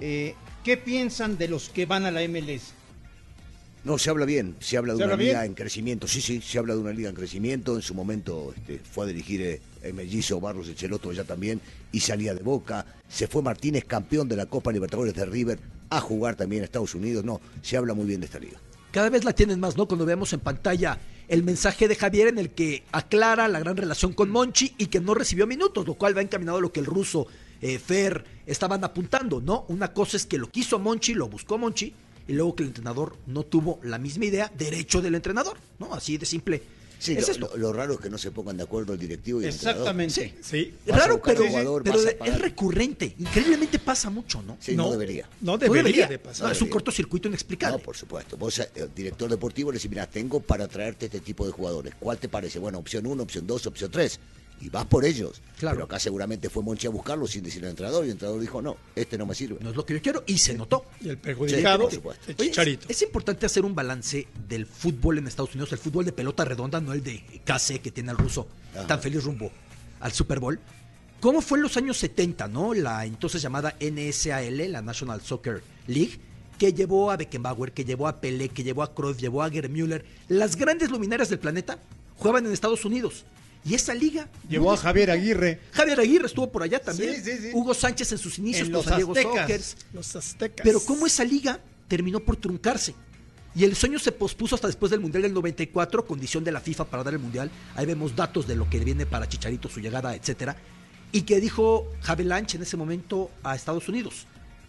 eh, 0.00 0.34
¿qué 0.62 0.76
piensan 0.76 1.38
de 1.38 1.48
los 1.48 1.70
que 1.70 1.86
van 1.86 2.04
a 2.04 2.10
la 2.10 2.20
MLS? 2.28 2.74
No, 3.86 3.98
se 3.98 4.10
habla 4.10 4.26
bien, 4.26 4.56
se 4.58 4.76
habla 4.76 4.94
de 4.94 4.98
¿Se 4.98 5.04
una 5.04 5.12
habla 5.12 5.24
liga 5.24 5.40
bien? 5.42 5.52
en 5.52 5.54
crecimiento, 5.54 6.08
sí, 6.08 6.20
sí, 6.20 6.40
se 6.40 6.58
habla 6.58 6.74
de 6.74 6.80
una 6.80 6.92
liga 6.92 7.08
en 7.08 7.14
crecimiento, 7.14 7.76
en 7.76 7.82
su 7.82 7.94
momento 7.94 8.52
este, 8.56 8.80
fue 8.80 9.04
a 9.04 9.06
dirigir 9.06 9.40
eh, 9.42 9.60
el 9.80 9.94
mellizo 9.94 10.40
Barros 10.40 10.68
Echeloto 10.68 11.12
ya 11.12 11.22
también, 11.22 11.60
y 11.92 12.00
salía 12.00 12.34
de 12.34 12.42
Boca, 12.42 12.84
se 13.08 13.28
fue 13.28 13.42
Martínez, 13.42 13.84
campeón 13.84 14.28
de 14.28 14.34
la 14.34 14.46
Copa 14.46 14.72
Libertadores 14.72 15.14
de 15.14 15.24
River, 15.24 15.60
a 15.88 16.00
jugar 16.00 16.34
también 16.34 16.62
a 16.62 16.64
Estados 16.64 16.96
Unidos, 16.96 17.24
no, 17.24 17.40
se 17.62 17.76
habla 17.76 17.94
muy 17.94 18.06
bien 18.06 18.18
de 18.18 18.26
esta 18.26 18.40
liga. 18.40 18.58
Cada 18.90 19.08
vez 19.08 19.22
la 19.22 19.32
tienen 19.32 19.60
más, 19.60 19.76
¿no? 19.76 19.86
Cuando 19.86 20.04
vemos 20.04 20.32
en 20.32 20.40
pantalla 20.40 20.98
el 21.28 21.44
mensaje 21.44 21.86
de 21.86 21.94
Javier 21.94 22.26
en 22.26 22.38
el 22.38 22.50
que 22.50 22.82
aclara 22.90 23.46
la 23.46 23.60
gran 23.60 23.76
relación 23.76 24.14
con 24.14 24.30
Monchi 24.30 24.74
y 24.78 24.86
que 24.86 24.98
no 24.98 25.14
recibió 25.14 25.46
minutos, 25.46 25.86
lo 25.86 25.94
cual 25.94 26.16
va 26.16 26.22
encaminado 26.22 26.58
a 26.58 26.60
lo 26.60 26.72
que 26.72 26.80
el 26.80 26.86
ruso 26.86 27.28
eh, 27.60 27.78
Fer 27.78 28.24
estaban 28.46 28.82
apuntando, 28.82 29.40
¿no? 29.40 29.64
Una 29.68 29.92
cosa 29.92 30.16
es 30.16 30.26
que 30.26 30.38
lo 30.38 30.50
quiso 30.50 30.80
Monchi, 30.80 31.14
lo 31.14 31.28
buscó 31.28 31.56
Monchi, 31.56 31.94
y 32.28 32.32
luego 32.32 32.54
que 32.56 32.62
el 32.62 32.68
entrenador 32.70 33.16
no 33.26 33.42
tuvo 33.44 33.78
la 33.82 33.98
misma 33.98 34.24
idea, 34.26 34.50
derecho 34.56 35.00
del 35.00 35.14
entrenador, 35.14 35.56
¿no? 35.78 35.94
Así 35.94 36.16
de 36.18 36.26
simple. 36.26 36.62
Sí, 36.98 37.12
es 37.12 37.26
lo, 37.26 37.32
esto. 37.34 37.50
lo- 37.52 37.56
lo 37.58 37.72
raro 37.74 37.92
es 37.94 38.00
que 38.00 38.08
no 38.08 38.16
se 38.16 38.30
pongan 38.30 38.56
de 38.56 38.62
acuerdo 38.62 38.94
el 38.94 38.98
directivo 38.98 39.40
y 39.42 39.44
el 39.44 39.50
Exactamente. 39.50 40.22
entrenador. 40.24 40.44
Sí. 40.44 40.74
A 40.90 40.96
Raro, 40.96 41.20
pero, 41.22 41.46
jugador, 41.46 41.82
es 42.24 42.38
recurrente. 42.40 43.14
Increíblemente 43.18 43.78
pasa 43.78 44.08
mucho, 44.08 44.40
¿no? 44.42 44.56
Sí, 44.60 44.74
no, 44.74 44.90
debería. 44.90 45.28
No 45.42 45.58
debería, 45.58 46.06
de 46.08 46.18
pasar. 46.18 46.46
No, 46.46 46.52
es 46.52 46.62
un 46.62 46.68
cortocircuito 46.70 47.28
No, 47.28 47.32
inexplicable. 47.32 47.78
por 47.80 47.96
supuesto. 47.96 48.38
Vos, 48.38 48.58
eh, 48.60 48.70
director 48.96 49.28
deportivo, 49.28 49.70
le 49.70 49.76
decís, 49.76 49.90
mira, 49.90 50.06
tengo 50.06 50.40
para 50.40 50.66
traerte 50.68 51.04
este 51.06 51.20
tipo 51.20 51.44
de 51.44 51.52
jugadores. 51.52 51.92
¿Cuál 52.00 52.16
te 52.16 52.30
parece? 52.30 52.58
Bueno, 52.58 52.78
opción 52.78 53.06
1, 53.06 53.22
opción 53.22 53.46
2, 53.46 53.66
opción 53.66 53.90
3. 53.90 54.18
Y 54.60 54.70
vas 54.70 54.86
por 54.86 55.04
ellos. 55.04 55.42
Claro. 55.58 55.76
Pero 55.76 55.84
acá 55.84 55.98
seguramente 55.98 56.48
fue 56.48 56.62
Monchi 56.62 56.86
a 56.86 56.90
buscarlo 56.90 57.26
sin 57.26 57.42
decirle 57.42 57.66
al 57.68 57.72
entrenador. 57.72 58.04
Y 58.04 58.08
el 58.08 58.12
entrenador 58.12 58.40
dijo, 58.40 58.62
no, 58.62 58.76
este 58.94 59.18
no 59.18 59.26
me 59.26 59.34
sirve. 59.34 59.58
No 59.60 59.70
es 59.70 59.76
lo 59.76 59.84
que 59.84 59.94
yo 59.94 60.02
quiero 60.02 60.24
y 60.26 60.38
se 60.38 60.54
notó. 60.54 60.84
Y 61.00 61.08
el 61.10 61.16
Sí, 61.16 61.20
perjudicado, 61.22 61.82
por 61.84 61.92
supuesto. 61.92 62.24
el 62.30 62.36
Oye, 62.38 62.50
Chicharito. 62.50 62.86
es, 62.88 62.96
es 62.96 63.02
importante 63.02 63.44
hacer 63.46 63.64
un 63.64 63.74
balance 63.74 64.26
del 64.48 64.64
fútbol 64.66 65.18
en 65.18 65.26
Estados 65.26 65.50
Unidos, 65.54 65.72
el 65.72 65.78
fútbol 65.78 66.04
de 66.06 66.12
pelota 66.12 66.44
redonda, 66.44 66.80
no 66.80 66.92
el 66.92 67.02
de 67.02 67.22
KC 67.44 67.80
que 67.82 67.90
tiene 67.90 68.12
el 68.12 68.18
ruso 68.18 68.48
Ajá. 68.74 68.86
tan 68.86 69.00
feliz 69.00 69.22
rumbo 69.24 69.50
al 70.00 70.12
Super 70.12 70.40
Bowl. 70.40 70.58
¿Cómo 71.20 71.40
fue 71.40 71.58
en 71.58 71.62
los 71.62 71.76
años 71.76 71.96
70, 71.98 72.48
no? 72.48 72.74
La 72.74 73.04
entonces 73.06 73.40
llamada 73.42 73.76
NSAL, 73.80 74.70
la 74.72 74.82
National 74.82 75.20
Soccer 75.22 75.62
League, 75.86 76.18
que 76.58 76.72
llevó 76.72 77.10
a 77.10 77.16
Beckenbauer, 77.16 77.72
que 77.72 77.84
llevó 77.84 78.06
a 78.08 78.20
Pelé, 78.20 78.48
que 78.50 78.62
llevó 78.62 78.82
a 78.82 78.94
Cruyff, 78.94 79.18
llevó 79.18 79.42
a 79.42 79.50
Gerd 79.50 79.70
Müller. 79.70 80.04
Las 80.28 80.56
grandes 80.56 80.90
luminarias 80.90 81.28
del 81.28 81.38
planeta 81.38 81.78
jugaban 82.16 82.46
en 82.46 82.52
Estados 82.52 82.84
Unidos. 82.84 83.24
Y 83.66 83.74
esa 83.74 83.94
liga... 83.94 84.28
Llevó 84.48 84.72
a 84.72 84.76
Javier 84.76 85.10
Aguirre. 85.10 85.60
Javier 85.72 85.98
Aguirre 85.98 86.26
estuvo 86.26 86.50
por 86.52 86.62
allá 86.62 86.78
también. 86.78 87.16
Sí, 87.16 87.32
sí, 87.32 87.38
sí. 87.38 87.50
Hugo 87.52 87.74
Sánchez 87.74 88.12
en 88.12 88.18
sus 88.18 88.38
inicios 88.38 88.68
En 88.68 88.72
con 88.72 88.78
los 88.78 88.84
San 88.84 88.96
Diego 88.96 89.12
Aztecas. 89.12 89.40
Sockers. 89.40 89.76
Los 89.92 90.16
aztecas. 90.16 90.64
Pero 90.64 90.80
cómo 90.80 91.06
esa 91.06 91.24
liga 91.24 91.58
terminó 91.88 92.20
por 92.20 92.36
truncarse. 92.36 92.94
Y 93.56 93.64
el 93.64 93.74
sueño 93.74 93.98
se 93.98 94.12
pospuso 94.12 94.54
hasta 94.54 94.68
después 94.68 94.90
del 94.90 95.00
Mundial 95.00 95.22
del 95.22 95.34
94, 95.34 96.06
condición 96.06 96.44
de 96.44 96.52
la 96.52 96.60
FIFA 96.60 96.84
para 96.84 97.02
dar 97.02 97.14
el 97.14 97.18
Mundial. 97.18 97.50
Ahí 97.74 97.86
vemos 97.86 98.14
datos 98.14 98.46
de 98.46 98.54
lo 98.54 98.70
que 98.70 98.78
viene 98.78 99.04
para 99.04 99.28
Chicharito, 99.28 99.68
su 99.68 99.80
llegada, 99.80 100.14
etcétera. 100.14 100.56
Y 101.10 101.22
que 101.22 101.40
dijo 101.40 101.90
Javier 102.02 102.28
Lange 102.28 102.58
en 102.58 102.62
ese 102.62 102.76
momento 102.76 103.30
a 103.42 103.56
Estados 103.56 103.88
Unidos: 103.88 104.26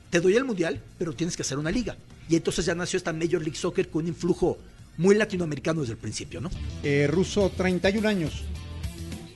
Te 0.09 0.21
doy 0.21 0.35
el 0.37 0.45
Mundial, 0.45 0.81
pero 0.97 1.13
tienes 1.13 1.35
que 1.35 1.43
hacer 1.43 1.59
una 1.59 1.69
liga. 1.69 1.97
Y 2.29 2.35
entonces 2.35 2.65
ya 2.65 2.73
nació 2.73 2.97
esta 2.97 3.13
Major 3.13 3.41
League 3.41 3.57
Soccer 3.57 3.89
con 3.89 4.03
un 4.03 4.07
influjo 4.07 4.57
muy 4.97 5.15
latinoamericano 5.15 5.81
desde 5.81 5.93
el 5.93 5.99
principio, 5.99 6.41
¿no? 6.41 6.49
Eh, 6.81 7.07
Ruso, 7.07 7.51
31 7.55 8.07
años. 8.07 8.43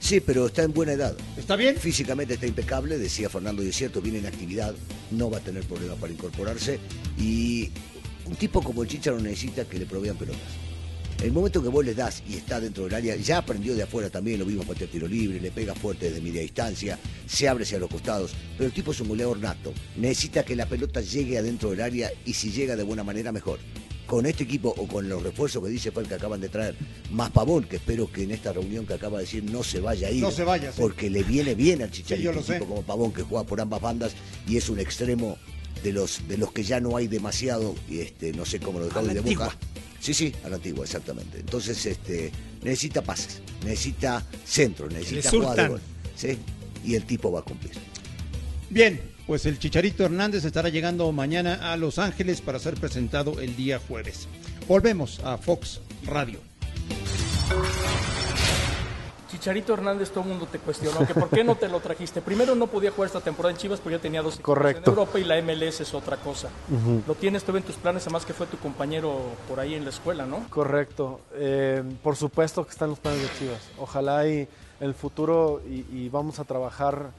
Sí, 0.01 0.19
pero 0.19 0.47
está 0.47 0.63
en 0.63 0.73
buena 0.73 0.93
edad. 0.93 1.15
¿Está 1.37 1.55
bien? 1.55 1.77
Físicamente 1.77 2.33
está 2.33 2.47
impecable, 2.47 2.97
decía 2.97 3.29
Fernando, 3.29 3.63
y 3.63 3.69
es 3.69 3.75
cierto, 3.75 4.01
viene 4.01 4.17
en 4.17 4.25
actividad, 4.25 4.73
no 5.11 5.29
va 5.29 5.37
a 5.37 5.41
tener 5.41 5.63
problema 5.63 5.95
para 5.95 6.11
incorporarse. 6.11 6.79
Y 7.17 7.69
un 8.25 8.35
tipo 8.35 8.61
como 8.63 8.81
el 8.81 8.89
Chicharo 8.89 9.19
necesita 9.19 9.63
que 9.63 9.77
le 9.77 9.85
provean 9.85 10.17
pelotas. 10.17 10.70
El 11.21 11.31
momento 11.33 11.61
que 11.61 11.69
vos 11.69 11.85
le 11.85 11.93
das 11.93 12.23
y 12.27 12.33
está 12.35 12.59
dentro 12.59 12.85
del 12.85 12.95
área, 12.95 13.15
ya 13.15 13.37
aprendió 13.37 13.75
de 13.75 13.83
afuera 13.83 14.09
también, 14.09 14.39
lo 14.39 14.45
vimos 14.45 14.65
patear 14.65 14.89
tiro 14.89 15.07
libre, 15.07 15.39
le 15.39 15.51
pega 15.51 15.75
fuerte 15.75 16.07
desde 16.09 16.19
media 16.19 16.41
distancia, 16.41 16.97
se 17.27 17.47
abre 17.47 17.63
hacia 17.63 17.77
los 17.77 17.91
costados, 17.91 18.31
pero 18.57 18.65
el 18.67 18.73
tipo 18.73 18.91
es 18.91 18.99
un 19.01 19.09
goleador 19.09 19.37
nato. 19.37 19.71
Necesita 19.97 20.43
que 20.43 20.55
la 20.55 20.65
pelota 20.65 20.99
llegue 21.01 21.37
adentro 21.37 21.69
del 21.69 21.81
área 21.81 22.11
y 22.25 22.33
si 22.33 22.51
llega 22.51 22.75
de 22.75 22.81
buena 22.81 23.03
manera, 23.03 23.31
mejor. 23.31 23.59
Con 24.07 24.25
este 24.25 24.43
equipo 24.45 24.73
o 24.75 24.87
con 24.87 25.07
los 25.07 25.21
refuerzos 25.21 25.63
que 25.63 25.69
dice 25.69 25.91
Fer 25.91 26.05
que 26.07 26.15
acaban 26.15 26.41
de 26.41 26.49
traer, 26.49 26.75
más 27.11 27.29
Pavón, 27.29 27.65
que 27.65 27.75
espero 27.75 28.11
que 28.11 28.23
en 28.23 28.31
esta 28.31 28.51
reunión 28.51 28.87
que 28.87 28.95
acaba 28.95 29.19
de 29.19 29.25
decir 29.25 29.43
no 29.43 29.63
se 29.63 29.79
vaya 29.79 30.07
a 30.07 30.11
ir. 30.11 30.23
No 30.23 30.31
se 30.31 30.43
vaya, 30.43 30.71
sí. 30.71 30.81
Porque 30.81 31.09
le 31.11 31.21
viene 31.23 31.53
bien 31.53 31.83
al 31.83 31.93
Sí, 31.93 32.01
Chicharito, 32.01 32.25
yo 32.25 32.33
lo 32.33 32.39
un 32.39 32.45
sé. 32.45 32.53
tipo 32.55 32.65
como 32.65 32.81
Pavón 32.81 33.13
que 33.13 33.21
juega 33.21 33.45
por 33.45 33.61
ambas 33.61 33.79
bandas 33.79 34.13
y 34.47 34.57
es 34.57 34.69
un 34.69 34.79
extremo 34.79 35.37
de 35.83 35.93
los 35.93 36.27
de 36.27 36.37
los 36.37 36.51
que 36.51 36.63
ya 36.63 36.79
no 36.79 36.97
hay 36.97 37.07
demasiado 37.07 37.75
y 37.89 37.99
este 37.99 38.33
no 38.33 38.43
sé 38.45 38.59
cómo 38.59 38.79
lo 38.79 38.87
la 38.89 39.01
de 39.13 39.19
antigua. 39.19 39.45
boca. 39.45 39.57
Sí, 40.01 40.15
sí, 40.15 40.33
a 40.43 40.49
la 40.49 40.55
antigua, 40.55 40.83
exactamente. 40.83 41.39
Entonces, 41.39 41.85
este, 41.85 42.31
necesita 42.63 43.03
pases, 43.03 43.41
necesita 43.63 44.25
centro, 44.43 44.89
necesita 44.89 45.29
jugada 45.29 45.63
de 45.63 45.69
gol. 45.69 45.81
¿sí? 46.15 46.39
Y 46.83 46.95
el 46.95 47.05
tipo 47.05 47.31
va 47.31 47.41
a 47.41 47.43
cumplir. 47.43 47.73
Bien, 48.71 48.99
pues 49.27 49.45
el 49.45 49.59
Chicharito 49.59 50.03
Hernández 50.03 50.43
estará 50.43 50.69
llegando 50.69 51.11
mañana 51.11 51.71
a 51.71 51.77
Los 51.77 51.99
Ángeles 51.99 52.41
para 52.41 52.57
ser 52.57 52.73
presentado 52.73 53.39
el 53.39 53.55
día 53.55 53.79
jueves. 53.87 54.27
Volvemos 54.67 55.19
a 55.23 55.37
Fox 55.37 55.81
Radio. 56.03 56.39
Chicharito 59.41 59.73
Hernández, 59.73 60.11
todo 60.11 60.21
el 60.25 60.29
mundo 60.29 60.45
te 60.45 60.59
cuestionó 60.59 61.03
que 61.07 61.15
por 61.15 61.27
qué 61.29 61.43
no 61.43 61.55
te 61.55 61.67
lo 61.67 61.79
trajiste. 61.79 62.21
Primero 62.21 62.53
no 62.53 62.67
podía 62.67 62.91
jugar 62.91 63.07
esta 63.07 63.21
temporada 63.21 63.51
en 63.51 63.57
Chivas 63.57 63.79
porque 63.79 63.97
ya 63.97 64.01
tenía 64.01 64.21
dos 64.21 64.35
equipos 64.35 64.45
Correcto. 64.53 64.91
en 64.91 64.97
Europa 64.99 65.17
y 65.19 65.23
la 65.23 65.41
MLS 65.41 65.81
es 65.81 65.95
otra 65.95 66.17
cosa. 66.17 66.49
Lo 67.07 67.15
tienes 67.15 67.43
tú 67.43 67.57
en 67.57 67.63
tus 67.63 67.75
planes, 67.75 68.03
además 68.03 68.23
que 68.23 68.33
fue 68.35 68.45
tu 68.45 68.57
compañero 68.57 69.17
por 69.49 69.59
ahí 69.59 69.73
en 69.73 69.83
la 69.83 69.89
escuela, 69.89 70.27
¿no? 70.27 70.45
Correcto. 70.51 71.21
Eh, 71.33 71.81
por 72.03 72.15
supuesto 72.17 72.63
que 72.63 72.69
están 72.69 72.91
los 72.91 72.99
planes 72.99 73.19
de 73.23 73.29
Chivas. 73.39 73.61
Ojalá 73.79 74.27
y 74.27 74.47
el 74.79 74.93
futuro 74.93 75.59
y, 75.67 75.87
y 75.91 76.09
vamos 76.09 76.37
a 76.37 76.43
trabajar 76.43 77.09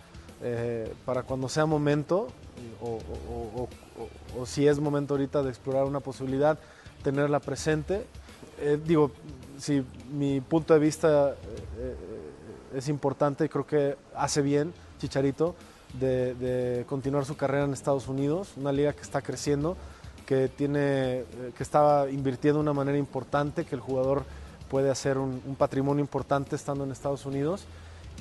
eh, 0.45 0.95
para 1.05 1.25
cuando 1.25 1.49
sea 1.49 1.67
momento 1.67 2.29
y- 2.57 2.85
o, 2.85 2.89
o- 2.91 3.63
o- 3.63 3.69
o- 4.39 4.41
o 4.43 4.47
si 4.47 4.69
es 4.69 4.79
momento 4.79 5.15
ahorita 5.15 5.43
de 5.43 5.49
explorar 5.51 5.87
una 5.87 5.99
posibilidad, 5.99 6.57
tenerla 7.03 7.41
presente. 7.41 8.07
Eh, 8.61 8.79
digo, 8.85 9.11
si 9.63 9.85
mi 10.13 10.41
punto 10.41 10.75
de 10.75 10.81
vista 10.81 11.31
eh, 11.31 11.35
eh, 11.79 12.79
es 12.79 12.89
importante, 12.89 13.49
creo 13.49 13.65
que 13.65 13.97
hace 14.17 14.43
bien 14.43 14.73
Chicharito 14.99 15.55
de, 16.01 16.85
continuar 16.89 17.25
su 17.25 17.37
carrera 17.37 17.65
en 17.65 17.73
Estados 17.73 18.09
Unidos, 18.09 18.55
una 18.57 18.73
liga 18.73 18.93
que 18.93 19.03
está 19.03 19.23
creciendo, 19.23 19.77
que 20.27 20.49
tiene, 20.49 20.81
eh, 20.81 21.27
que 21.57 21.63
estaba 21.63 22.11
invirtiendo 22.11 22.59
de 22.59 22.63
una 22.63 22.73
manera 22.73 22.99
importante, 22.99 23.65
que 23.65 23.77
el 23.77 23.81
jugador 23.81 24.25
puede 24.69 24.91
hacer 24.91 25.17
un, 25.17 25.41
patrimonio 25.57 26.01
importante 26.01 26.57
estando 26.57 26.83
en 26.83 26.91
Estados 26.91 27.25
Unidos. 27.25 27.65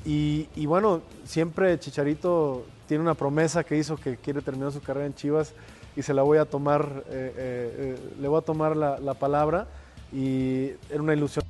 Y, 0.05 0.47
bueno, 0.67 1.01
siempre 1.25 1.79
Chicharito 1.79 2.65
tiene 2.87 3.01
una 3.01 3.15
promesa 3.15 3.63
que 3.63 3.77
hizo 3.77 3.97
que 3.97 4.17
quiere 4.17 4.41
terminar 4.43 4.71
su 4.71 4.81
carrera 4.81 5.07
en 5.07 5.15
Chivas 5.15 5.53
y 5.95 6.03
se 6.03 6.13
la 6.13 6.21
voy 6.21 6.37
a 6.37 6.45
tomar, 6.45 7.03
le 7.09 8.27
voy 8.27 8.37
a 8.37 8.41
tomar 8.41 8.75
la 8.75 9.13
palabra 9.13 9.67
y 10.11 10.71
era 10.89 11.01
una 11.01 11.13
ilusión. 11.13 11.45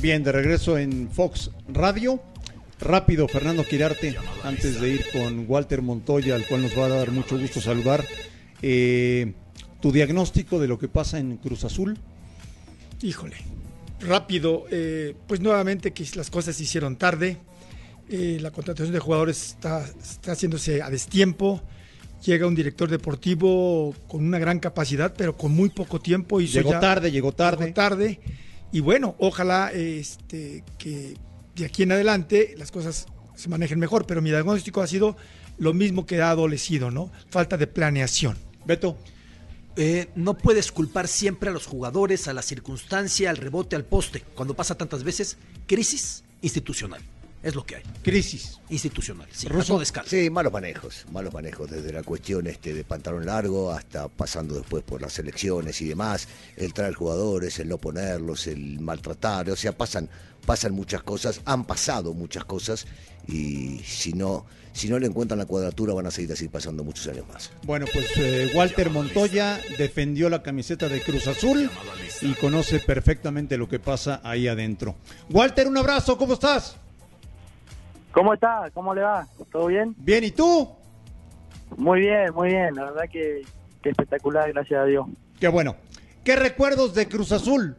Bien, 0.00 0.22
de 0.22 0.32
regreso 0.32 0.78
en 0.78 1.08
Fox 1.10 1.50
Radio. 1.68 2.20
Rápido, 2.78 3.26
Fernando 3.26 3.64
Quirarte, 3.64 4.16
antes 4.44 4.80
de 4.80 4.90
ir 4.90 5.04
con 5.10 5.46
Walter 5.48 5.80
Montoya, 5.80 6.34
al 6.34 6.46
cual 6.46 6.62
nos 6.62 6.78
va 6.78 6.84
a 6.84 6.88
dar 6.88 7.10
mucho 7.10 7.38
gusto 7.38 7.60
saludar. 7.60 8.04
Eh, 8.60 9.32
tu 9.80 9.92
diagnóstico 9.92 10.58
de 10.58 10.68
lo 10.68 10.78
que 10.78 10.88
pasa 10.88 11.18
en 11.18 11.38
Cruz 11.38 11.64
Azul. 11.64 11.98
Híjole, 13.02 13.36
rápido, 14.00 14.66
eh, 14.70 15.14
pues 15.26 15.40
nuevamente 15.40 15.92
que 15.92 16.06
las 16.14 16.30
cosas 16.30 16.56
se 16.56 16.64
hicieron 16.64 16.96
tarde, 16.96 17.38
eh, 18.08 18.38
la 18.40 18.50
contratación 18.50 18.92
de 18.92 19.00
jugadores 19.00 19.50
está, 19.50 19.84
está 19.84 20.32
haciéndose 20.32 20.82
a 20.82 20.90
destiempo, 20.90 21.62
llega 22.24 22.46
un 22.46 22.54
director 22.54 22.88
deportivo 22.88 23.94
con 24.08 24.24
una 24.24 24.38
gran 24.38 24.58
capacidad, 24.58 25.14
pero 25.16 25.36
con 25.36 25.52
muy 25.52 25.68
poco 25.70 26.00
tiempo. 26.00 26.40
Hizo 26.40 26.54
Llegó 26.54 26.72
ya- 26.72 26.80
tarde, 26.80 27.10
llegó 27.10 27.32
tarde. 27.32 27.64
llegó 27.66 27.74
tarde, 27.74 28.20
y 28.72 28.80
bueno, 28.80 29.14
ojalá 29.18 29.70
este, 29.72 30.64
que 30.78 31.14
de 31.54 31.64
aquí 31.64 31.84
en 31.84 31.92
adelante 31.92 32.54
las 32.58 32.70
cosas 32.70 33.06
se 33.34 33.48
manejen 33.48 33.78
mejor, 33.78 34.06
pero 34.06 34.20
mi 34.22 34.30
diagnóstico 34.30 34.80
ha 34.82 34.86
sido 34.86 35.16
lo 35.58 35.72
mismo 35.72 36.04
que 36.06 36.20
ha 36.20 36.30
adolecido, 36.30 36.90
¿no? 36.90 37.10
Falta 37.30 37.56
de 37.56 37.66
planeación. 37.66 38.36
Beto. 38.66 38.96
Eh, 39.78 40.08
no 40.16 40.38
puedes 40.38 40.72
culpar 40.72 41.06
siempre 41.06 41.50
a 41.50 41.52
los 41.52 41.66
jugadores, 41.66 42.28
a 42.28 42.32
la 42.32 42.40
circunstancia, 42.40 43.28
al 43.28 43.36
rebote, 43.36 43.76
al 43.76 43.84
poste. 43.84 44.22
Cuando 44.34 44.54
pasa 44.54 44.74
tantas 44.74 45.04
veces, 45.04 45.36
crisis 45.66 46.24
institucional. 46.40 47.02
Es 47.46 47.54
lo 47.54 47.64
que 47.64 47.76
hay. 47.76 47.82
Crisis. 48.02 48.58
Institucional, 48.70 49.28
sí. 49.30 49.46
Ruso. 49.46 49.74
todo 49.74 49.82
escala. 49.82 50.08
Sí, 50.08 50.30
malos 50.30 50.52
manejos, 50.52 51.06
malos 51.12 51.32
manejos, 51.32 51.70
desde 51.70 51.92
la 51.92 52.02
cuestión 52.02 52.48
este 52.48 52.74
de 52.74 52.82
pantalón 52.82 53.24
largo 53.24 53.70
hasta 53.70 54.08
pasando 54.08 54.56
después 54.56 54.82
por 54.82 55.00
las 55.00 55.16
elecciones 55.20 55.80
y 55.80 55.86
demás, 55.86 56.26
el 56.56 56.74
traer 56.74 56.94
jugadores, 56.94 57.60
el 57.60 57.68
no 57.68 57.78
ponerlos, 57.78 58.48
el 58.48 58.80
maltratar, 58.80 59.48
o 59.48 59.54
sea, 59.54 59.70
pasan, 59.70 60.10
pasan 60.44 60.72
muchas 60.72 61.04
cosas, 61.04 61.40
han 61.44 61.64
pasado 61.64 62.14
muchas 62.14 62.44
cosas 62.44 62.84
y 63.28 63.78
si 63.84 64.12
no, 64.12 64.44
si 64.72 64.88
no 64.88 64.98
le 64.98 65.06
encuentran 65.06 65.38
la 65.38 65.46
cuadratura 65.46 65.94
van 65.94 66.06
a 66.06 66.10
seguir 66.10 66.32
así 66.32 66.48
pasando 66.48 66.82
muchos 66.82 67.06
años 67.06 67.28
más. 67.28 67.52
Bueno, 67.62 67.86
pues 67.92 68.08
eh, 68.16 68.50
Walter 68.56 68.90
Montoya 68.90 69.60
defendió 69.78 70.28
la 70.28 70.42
camiseta 70.42 70.88
de 70.88 71.00
Cruz 71.00 71.28
Azul 71.28 71.70
y 72.22 72.34
conoce 72.34 72.80
perfectamente 72.80 73.56
lo 73.56 73.68
que 73.68 73.78
pasa 73.78 74.20
ahí 74.24 74.48
adentro. 74.48 74.96
Walter, 75.30 75.68
un 75.68 75.76
abrazo, 75.76 76.18
¿cómo 76.18 76.34
estás? 76.34 76.78
¿Cómo 78.16 78.32
está? 78.32 78.70
¿Cómo 78.72 78.94
le 78.94 79.02
va? 79.02 79.26
¿Todo 79.52 79.66
bien? 79.66 79.94
Bien, 79.98 80.24
¿y 80.24 80.30
tú? 80.30 80.66
Muy 81.76 82.00
bien, 82.00 82.32
muy 82.32 82.48
bien. 82.48 82.74
La 82.74 82.84
verdad 82.84 83.04
que, 83.12 83.42
que 83.82 83.90
espectacular, 83.90 84.50
gracias 84.54 84.80
a 84.80 84.84
Dios. 84.86 85.06
Qué 85.38 85.48
bueno. 85.48 85.76
¿Qué 86.24 86.34
recuerdos 86.34 86.94
de 86.94 87.06
Cruz 87.08 87.30
Azul? 87.30 87.76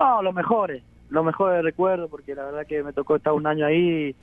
No, 0.00 0.20
los 0.20 0.34
mejores, 0.34 0.82
los 1.10 1.24
mejores 1.24 1.62
recuerdos, 1.62 2.10
porque 2.10 2.34
la 2.34 2.46
verdad 2.46 2.66
que 2.66 2.82
me 2.82 2.92
tocó 2.92 3.14
estar 3.14 3.32
un 3.32 3.46
año 3.46 3.66
ahí. 3.66 4.16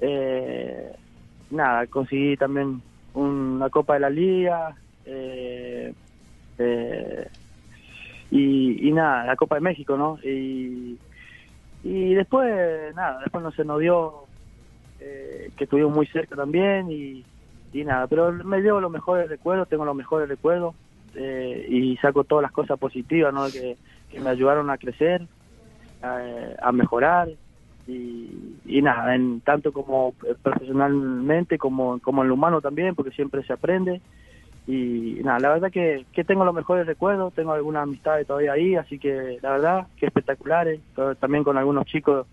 eh, 0.00 0.96
nada, 1.52 1.86
conseguí 1.86 2.36
también 2.36 2.82
una 3.14 3.70
Copa 3.70 3.94
de 3.94 4.00
la 4.00 4.10
Liga. 4.10 4.74
eh, 5.06 5.94
eh, 6.58 7.28
y, 8.32 8.88
y 8.88 8.92
nada, 8.92 9.24
la 9.24 9.36
Copa 9.36 9.54
de 9.54 9.60
México, 9.60 9.96
¿no? 9.96 10.18
Y, 10.24 10.98
y 11.84 12.14
después, 12.14 12.94
nada, 12.94 13.20
después 13.20 13.42
no 13.42 13.52
se 13.52 13.64
nos 13.64 13.80
dio, 13.80 14.24
eh, 15.00 15.50
que 15.56 15.64
estuvimos 15.64 15.94
muy 15.94 16.06
cerca 16.06 16.36
también 16.36 16.90
y, 16.90 17.24
y 17.72 17.84
nada, 17.84 18.06
pero 18.06 18.32
me 18.32 18.60
llevo 18.60 18.80
los 18.80 18.90
mejores 18.90 19.28
recuerdos, 19.28 19.68
tengo 19.68 19.84
los 19.84 19.96
mejores 19.96 20.28
recuerdos 20.28 20.74
eh, 21.14 21.66
y 21.68 21.96
saco 21.96 22.24
todas 22.24 22.42
las 22.42 22.52
cosas 22.52 22.78
positivas, 22.78 23.32
¿no? 23.34 23.46
Que, 23.48 23.76
me 24.20 24.28
ayudaron 24.28 24.68
a 24.68 24.76
crecer, 24.76 25.26
a, 26.02 26.20
a 26.60 26.70
mejorar 26.70 27.30
y, 27.86 28.58
y 28.66 28.82
nada, 28.82 29.14
en 29.14 29.40
tanto 29.40 29.72
como 29.72 30.12
profesionalmente 30.42 31.56
como, 31.56 31.98
como 32.00 32.22
en 32.22 32.28
lo 32.28 32.34
humano 32.34 32.60
también, 32.60 32.94
porque 32.94 33.10
siempre 33.12 33.42
se 33.42 33.54
aprende. 33.54 34.02
Y 34.66 35.18
nada, 35.24 35.40
la 35.40 35.48
verdad 35.54 35.72
que, 35.72 36.06
que 36.12 36.22
tengo 36.22 36.44
los 36.44 36.54
mejores 36.54 36.86
recuerdos, 36.86 37.34
tengo 37.34 37.52
algunas 37.52 37.82
amistades 37.82 38.26
todavía 38.26 38.52
ahí, 38.52 38.76
así 38.76 38.98
que 38.98 39.38
la 39.42 39.50
verdad 39.52 39.86
que 39.96 40.06
espectaculares, 40.06 40.80
también 41.18 41.42
con 41.42 41.58
algunos 41.58 41.86
chicos 41.86 42.26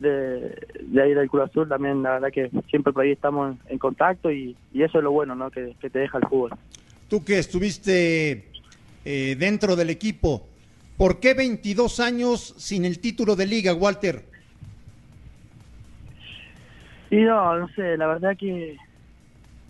de, 0.00 0.66
de 0.80 1.02
ahí 1.02 1.14
del 1.14 1.30
Cruz 1.30 1.44
Azul, 1.44 1.68
también 1.68 2.02
la 2.02 2.14
verdad 2.14 2.32
que 2.32 2.50
siempre 2.68 2.92
por 2.92 3.04
ahí 3.04 3.12
estamos 3.12 3.52
en, 3.52 3.72
en 3.72 3.78
contacto 3.78 4.32
y, 4.32 4.56
y 4.72 4.82
eso 4.82 4.98
es 4.98 5.04
lo 5.04 5.12
bueno, 5.12 5.36
¿no? 5.36 5.50
Que, 5.50 5.76
que 5.80 5.90
te 5.90 6.00
deja 6.00 6.18
el 6.18 6.26
fútbol. 6.26 6.52
Tú 7.08 7.24
que 7.24 7.38
estuviste 7.38 8.50
eh, 9.04 9.36
dentro 9.38 9.76
del 9.76 9.90
equipo, 9.90 10.46
¿por 10.96 11.20
qué 11.20 11.34
22 11.34 12.00
años 12.00 12.54
sin 12.58 12.84
el 12.84 12.98
título 12.98 13.36
de 13.36 13.46
liga, 13.46 13.74
Walter? 13.74 14.24
Y 17.10 17.16
no, 17.16 17.58
no 17.58 17.68
sé, 17.68 17.96
la 17.96 18.06
verdad 18.06 18.36
que, 18.36 18.76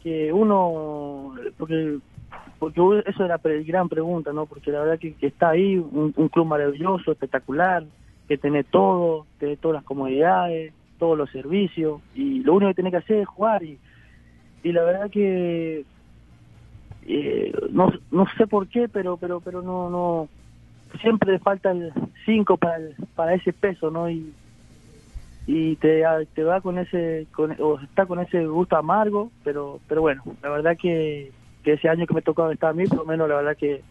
que 0.03 0.33
uno, 0.33 1.35
porque, 1.59 1.99
porque 2.59 2.81
eso 3.07 3.25
era 3.25 3.39
la 3.43 3.63
gran 3.65 3.89
pregunta, 3.89 4.33
¿no? 4.33 4.47
Porque 4.47 4.71
la 4.71 4.81
verdad 4.81 4.99
que, 4.99 5.15
está 5.21 5.51
ahí, 5.51 5.77
un, 5.77 6.13
un 6.17 6.29
club 6.29 6.47
maravilloso, 6.47 7.13
espectacular, 7.13 7.85
que 8.29 8.39
tiene 8.39 8.65
todo, 8.65 9.27
tiene 9.39 9.57
todas 9.57 9.77
las 9.77 9.85
comodidades, 9.85 10.73
todos 10.99 11.17
los 11.19 11.31
servicios, 11.31 12.01
y 12.15 12.43
lo 12.43 12.55
único 12.55 12.71
que 12.71 12.75
tiene 12.75 12.91
que 12.91 12.99
hacer 12.99 13.19
es 13.19 13.29
jugar, 13.29 13.63
y, 13.63 13.79
y 14.63 14.73
la 14.73 14.83
verdad 14.85 15.11
que 15.11 15.85
eh, 17.07 17.53
no, 17.71 17.93
no 18.11 18.27
sé 18.37 18.47
por 18.47 18.69
qué, 18.69 18.89
pero 18.89 19.17
pero 19.17 19.41
pero 19.41 19.63
no 19.63 19.89
no 19.91 20.29
siempre 21.01 21.33
le 21.33 21.39
falta 21.39 21.71
el 21.71 21.93
5 22.27 22.57
para 22.57 22.77
el- 22.77 22.95
para 23.15 23.35
ese 23.35 23.53
peso, 23.53 23.91
¿no? 23.91 24.11
Y, 24.11 24.33
y 25.53 25.75
te, 25.77 26.05
te 26.33 26.45
va 26.45 26.61
con 26.61 26.79
ese 26.79 27.27
con, 27.33 27.57
o 27.59 27.81
está 27.81 28.07
con 28.07 28.21
ese 28.21 28.47
gusto 28.47 28.77
amargo 28.77 29.33
pero 29.43 29.81
pero 29.89 30.01
bueno 30.01 30.23
la 30.45 30.49
verdad 30.49 30.77
que, 30.81 31.33
que 31.65 31.73
ese 31.73 31.89
año 31.89 32.07
que 32.07 32.15
me 32.15 32.23
tocó 32.23 32.49
estar 32.53 32.71
a 32.71 32.73
mí 32.73 32.87
por 32.87 32.99
lo 32.99 33.05
menos 33.05 33.29
la 33.29 33.35
verdad 33.35 33.57
que 33.57 33.83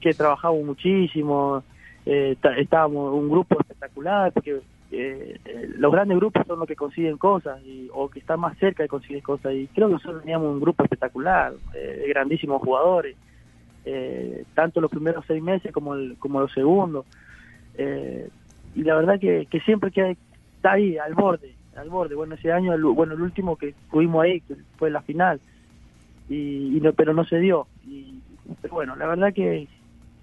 que 0.00 0.12
trabajamos 0.12 0.64
muchísimo 0.64 1.62
eh, 2.04 2.36
estábamos 2.56 3.14
un 3.14 3.28
grupo 3.28 3.60
espectacular 3.60 4.32
porque 4.32 4.60
eh, 4.90 5.38
eh, 5.44 5.68
los 5.76 5.92
grandes 5.92 6.18
grupos 6.18 6.44
son 6.48 6.58
los 6.58 6.66
que 6.66 6.74
consiguen 6.74 7.16
cosas 7.16 7.62
y, 7.64 7.88
o 7.94 8.08
que 8.08 8.18
están 8.18 8.40
más 8.40 8.58
cerca 8.58 8.82
de 8.82 8.88
conseguir 8.88 9.22
cosas 9.22 9.54
y 9.54 9.68
creo 9.68 9.86
que 9.86 9.94
nosotros 9.94 10.22
teníamos 10.22 10.48
un 10.52 10.60
grupo 10.60 10.82
espectacular 10.82 11.52
eh, 11.74 12.00
de 12.00 12.08
grandísimos 12.08 12.60
jugadores 12.60 13.14
eh, 13.84 14.44
tanto 14.54 14.80
los 14.80 14.90
primeros 14.90 15.24
seis 15.28 15.40
meses 15.40 15.70
como 15.70 15.94
el, 15.94 16.16
como 16.18 16.40
los 16.40 16.52
segundos 16.52 17.06
eh, 17.76 18.28
y 18.74 18.82
la 18.82 18.96
verdad 18.96 19.20
que, 19.20 19.46
que 19.48 19.60
siempre 19.60 19.92
que 19.92 20.16
ahí 20.72 20.98
al 20.98 21.14
borde 21.14 21.58
al 21.78 21.88
borde. 21.88 22.14
Bueno 22.14 22.34
ese 22.34 22.52
año 22.52 22.74
el, 22.74 22.82
bueno 22.82 23.14
el 23.14 23.22
último 23.22 23.56
que 23.56 23.74
tuvimos 23.90 24.24
ahí 24.24 24.40
que 24.40 24.56
fue 24.76 24.90
la 24.90 25.02
final. 25.02 25.40
Y, 26.28 26.78
no, 26.82 26.92
pero 26.92 27.14
no 27.14 27.24
se 27.24 27.38
dio. 27.38 27.66
Y 27.86 28.20
pero 28.60 28.74
bueno 28.74 28.96
la 28.96 29.06
verdad 29.06 29.32
que 29.32 29.68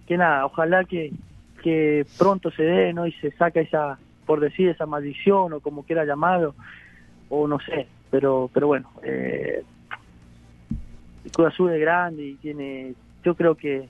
que 0.08 0.18
nada 0.18 0.46
ojalá 0.46 0.84
que 0.84 1.12
que 1.64 2.06
pronto 2.18 2.52
se 2.52 2.64
dé 2.64 2.94
no 2.94 3.08
y 3.08 3.12
se 3.14 3.32
saca 3.32 3.60
esa 3.60 3.98
por 4.26 4.40
decir 4.40 4.70
esa 4.70 4.86
maldición 4.86 5.54
o 5.54 5.60
como 5.60 5.84
quiera 5.84 6.06
llamarlo 6.06 6.54
o 7.30 7.48
no 7.48 7.60
sé. 7.60 7.88
Pero 8.12 8.50
pero 8.54 8.68
bueno 8.68 8.90
eh, 9.04 9.64
el 11.24 11.32
Cruz 11.32 11.48
Azul 11.48 11.72
es 11.72 11.80
grande 11.80 12.24
y 12.24 12.36
tiene 12.36 12.94
yo 13.24 13.36
creo 13.36 13.56
que, 13.56 13.88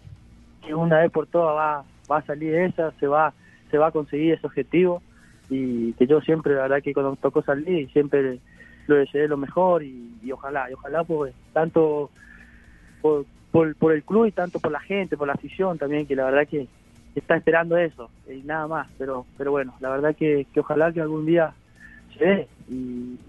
que 0.65 0.73
una 0.73 0.99
vez 0.99 1.11
por 1.11 1.27
todas 1.27 1.55
va 1.55 1.83
va 2.09 2.17
a 2.17 2.25
salir 2.25 2.55
esa 2.55 2.91
se 2.99 3.07
va 3.07 3.33
se 3.71 3.77
va 3.77 3.87
a 3.87 3.91
conseguir 3.91 4.33
ese 4.33 4.47
objetivo 4.47 5.01
y 5.49 5.93
que 5.95 6.07
yo 6.07 6.21
siempre, 6.21 6.55
la 6.55 6.63
verdad 6.63 6.81
que 6.83 6.93
cuando 6.93 7.15
tocó 7.17 7.41
salir, 7.43 7.89
siempre 7.91 8.41
lo 8.87 8.95
deseé 8.95 9.27
lo 9.27 9.37
mejor 9.37 9.83
y, 9.83 10.19
ojalá, 10.31 10.69
y 10.69 10.73
ojalá 10.73 11.03
pues 11.03 11.35
tanto 11.53 12.11
por, 13.01 13.27
por, 13.51 13.75
por 13.77 13.93
el 13.93 14.03
club 14.05 14.25
y 14.27 14.31
tanto 14.31 14.59
por 14.59 14.71
la 14.71 14.79
gente, 14.81 15.17
por 15.17 15.27
la 15.27 15.33
afición 15.33 15.77
también, 15.77 16.07
que 16.07 16.15
la 16.15 16.25
verdad 16.25 16.47
que 16.49 16.69
está 17.15 17.35
esperando 17.37 17.77
eso 17.77 18.11
y 18.27 18.43
nada 18.43 18.67
más, 18.67 18.89
pero 18.97 19.27
pero 19.37 19.51
bueno, 19.51 19.75
la 19.79 19.89
verdad 19.89 20.15
que, 20.17 20.47
que 20.53 20.59
ojalá 20.61 20.91
que 20.93 21.01
algún 21.01 21.25
día 21.25 21.55
se 22.17 22.25
dé 22.25 22.49
y, 22.67 23.19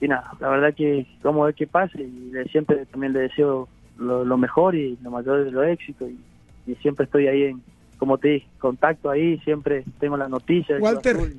y 0.00 0.08
nada, 0.08 0.28
la 0.40 0.48
verdad 0.50 0.74
que 0.76 1.06
vamos 1.22 1.42
a 1.42 1.46
ver 1.46 1.54
qué 1.54 1.66
pasa 1.66 1.98
y 2.00 2.30
le- 2.30 2.44
siempre 2.46 2.86
también 2.86 3.12
le 3.12 3.20
deseo 3.20 3.70
lo, 3.96 4.24
lo 4.24 4.36
mejor 4.38 4.74
y 4.74 4.96
lo 4.98 5.10
mayor 5.10 5.44
de 5.44 5.50
los 5.50 5.66
éxitos 5.66 6.10
y, 6.10 6.26
y 6.66 6.74
siempre 6.76 7.04
estoy 7.06 7.28
ahí 7.28 7.44
en, 7.44 7.64
como 7.98 8.18
te 8.18 8.28
dije, 8.28 8.46
contacto 8.58 9.10
ahí, 9.10 9.38
siempre 9.38 9.84
tengo 9.98 10.16
las 10.16 10.30
noticias. 10.30 10.80
Walter. 10.80 11.32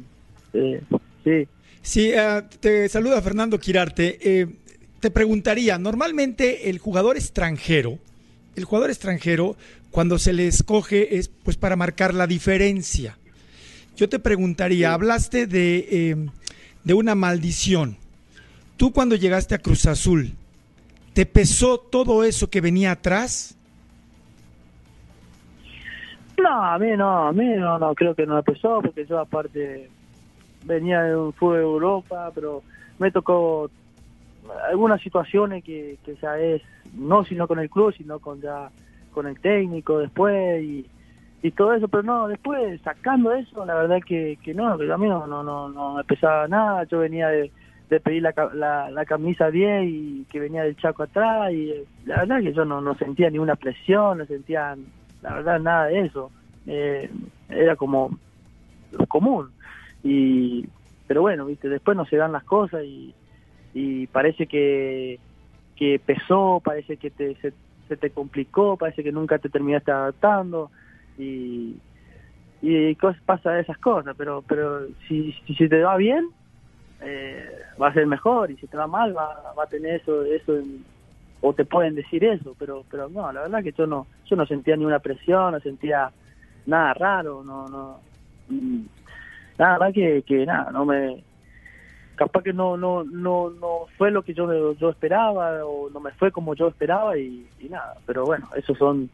Eh, 0.53 0.81
sí. 1.23 1.47
Sí, 1.81 2.11
eh, 2.13 2.43
te 2.59 2.89
saluda 2.89 3.21
Fernando 3.21 3.59
Quirarte. 3.59 4.17
Eh, 4.21 4.47
te 4.99 5.11
preguntaría, 5.11 5.77
normalmente 5.77 6.69
el 6.69 6.79
jugador 6.79 7.17
extranjero, 7.17 7.99
el 8.55 8.65
jugador 8.65 8.89
extranjero, 8.89 9.55
cuando 9.91 10.19
se 10.19 10.33
le 10.33 10.47
escoge 10.47 11.17
es 11.17 11.29
pues 11.29 11.57
para 11.57 11.75
marcar 11.75 12.13
la 12.13 12.27
diferencia. 12.27 13.17
Yo 13.95 14.09
te 14.09 14.19
preguntaría, 14.19 14.93
hablaste 14.93 15.47
de, 15.47 15.87
eh, 15.89 16.15
de 16.83 16.93
una 16.93 17.15
maldición. 17.15 17.97
Tú 18.75 18.91
cuando 18.91 19.15
llegaste 19.15 19.55
a 19.55 19.59
Cruz 19.59 19.85
Azul, 19.87 20.33
¿te 21.13 21.25
pesó 21.25 21.79
todo 21.79 22.23
eso 22.23 22.49
que 22.49 22.61
venía 22.61 22.91
atrás? 22.91 23.56
No, 26.37 26.63
a 26.63 26.77
mí 26.77 26.95
no, 26.95 27.27
a 27.27 27.33
mí 27.33 27.45
no, 27.55 27.79
no, 27.79 27.95
creo 27.95 28.13
que 28.13 28.25
no 28.25 28.35
me 28.35 28.43
pesó, 28.43 28.79
porque 28.81 29.05
yo 29.05 29.19
aparte 29.19 29.89
venía 30.65 31.01
de 31.03 31.15
un 31.15 31.33
fútbol 31.33 31.57
de 31.57 31.63
Europa, 31.63 32.31
pero 32.33 32.61
me 32.99 33.11
tocó 33.11 33.69
algunas 34.69 35.01
situaciones 35.01 35.63
que, 35.63 35.97
que 36.05 36.15
ya 36.15 36.37
es, 36.37 36.61
no 36.93 37.23
sino 37.25 37.47
con 37.47 37.59
el 37.59 37.69
club, 37.69 37.93
sino 37.95 38.19
con 38.19 38.39
ya 38.41 38.69
con 39.11 39.25
el 39.25 39.39
técnico 39.39 39.97
después 39.97 40.63
y, 40.63 40.85
y 41.41 41.51
todo 41.51 41.73
eso, 41.73 41.87
pero 41.87 42.03
no, 42.03 42.27
después 42.27 42.79
sacando 42.81 43.33
eso, 43.33 43.65
la 43.65 43.73
verdad 43.73 43.97
que, 44.05 44.37
que 44.43 44.53
no, 44.53 44.77
que 44.77 44.91
a 44.91 44.97
mí 44.97 45.07
no, 45.07 45.25
no, 45.25 45.41
no, 45.41 45.69
no 45.69 45.95
me 45.95 46.03
pesaba 46.03 46.47
nada, 46.47 46.83
yo 46.83 46.99
venía 46.99 47.29
de, 47.29 47.51
de 47.89 47.99
pedir 47.99 48.21
la, 48.21 48.33
la, 48.53 48.91
la 48.91 49.05
camisa 49.05 49.49
10 49.49 49.85
y 49.87 50.25
que 50.29 50.39
venía 50.39 50.63
del 50.63 50.77
Chaco 50.77 51.03
atrás 51.03 51.51
y 51.51 51.73
la 52.05 52.17
verdad 52.17 52.41
que 52.41 52.53
yo 52.53 52.63
no, 52.63 52.79
no 52.79 52.95
sentía 52.95 53.31
ninguna 53.31 53.55
presión, 53.55 54.19
no 54.19 54.25
sentía 54.25 54.75
la 55.29 55.35
verdad 55.35 55.59
nada 55.59 55.85
de 55.87 56.01
eso, 56.05 56.33
Eh, 56.65 57.09
era 57.49 57.77
como 57.77 58.19
común. 59.07 59.53
Y 60.03 60.65
pero 61.07 61.21
bueno, 61.21 61.45
viste, 61.45 61.69
después 61.69 61.95
no 61.97 62.05
se 62.05 62.17
dan 62.17 62.33
las 62.33 62.43
cosas 62.45 62.83
y, 62.85 63.15
y 63.73 64.07
parece 64.07 64.47
que, 64.47 65.21
que 65.75 65.99
pesó, 65.99 66.61
parece 66.63 66.97
que 66.97 67.11
te, 67.11 67.35
se, 67.37 67.55
se 67.87 67.97
te 67.97 68.11
complicó, 68.13 68.77
parece 68.77 69.03
que 69.03 69.11
nunca 69.13 69.39
te 69.39 69.49
terminaste 69.49 69.91
adaptando 69.91 70.71
y, 71.17 71.81
y 72.61 72.95
cosas, 72.97 73.21
pasa 73.25 73.59
esas 73.59 73.77
cosas, 73.79 74.15
pero 74.17 74.43
pero 74.43 74.87
si, 75.07 75.33
si, 75.47 75.55
si 75.55 75.69
te 75.69 75.81
va 75.83 75.97
bien, 75.97 76.25
eh, 77.01 77.49
va 77.81 77.89
a 77.89 77.93
ser 77.93 78.07
mejor 78.07 78.51
y 78.51 78.57
si 78.57 78.67
te 78.67 78.77
va 78.77 78.87
mal 78.87 79.15
va, 79.17 79.29
va 79.57 79.63
a 79.65 79.67
tener 79.67 80.01
eso 80.01 80.23
eso 80.25 80.57
en- 80.57 80.85
o 81.41 81.53
te 81.53 81.65
pueden 81.65 81.95
decir 81.95 82.23
eso, 82.23 82.55
pero 82.57 82.83
pero 82.89 83.09
no, 83.09 83.31
la 83.31 83.41
verdad 83.41 83.63
que 83.63 83.71
yo 83.71 83.85
no 83.87 84.07
yo 84.25 84.35
no 84.35 84.45
sentía 84.45 84.75
ni 84.75 84.85
una 84.85 84.99
presión, 84.99 85.53
no 85.53 85.59
sentía 85.59 86.11
nada 86.65 86.93
raro, 86.93 87.43
no 87.43 87.67
no 87.67 87.99
mm, 88.49 88.81
nada 89.57 89.79
más 89.79 89.93
que, 89.93 90.23
que 90.23 90.45
nada, 90.45 90.71
no 90.71 90.85
me 90.85 91.23
capaz 92.15 92.41
que 92.41 92.53
no 92.53 92.77
no 92.77 93.03
no 93.03 93.49
no 93.49 93.85
fue 93.97 94.11
lo 94.11 94.23
que 94.23 94.33
yo 94.33 94.73
yo 94.73 94.89
esperaba 94.89 95.63
o 95.65 95.89
no 95.89 95.99
me 95.99 96.11
fue 96.11 96.31
como 96.31 96.55
yo 96.55 96.67
esperaba 96.67 97.17
y, 97.17 97.47
nada, 97.69 97.95
pero 98.05 98.25
bueno, 98.25 98.49
eso 98.55 98.75
son 98.75 99.09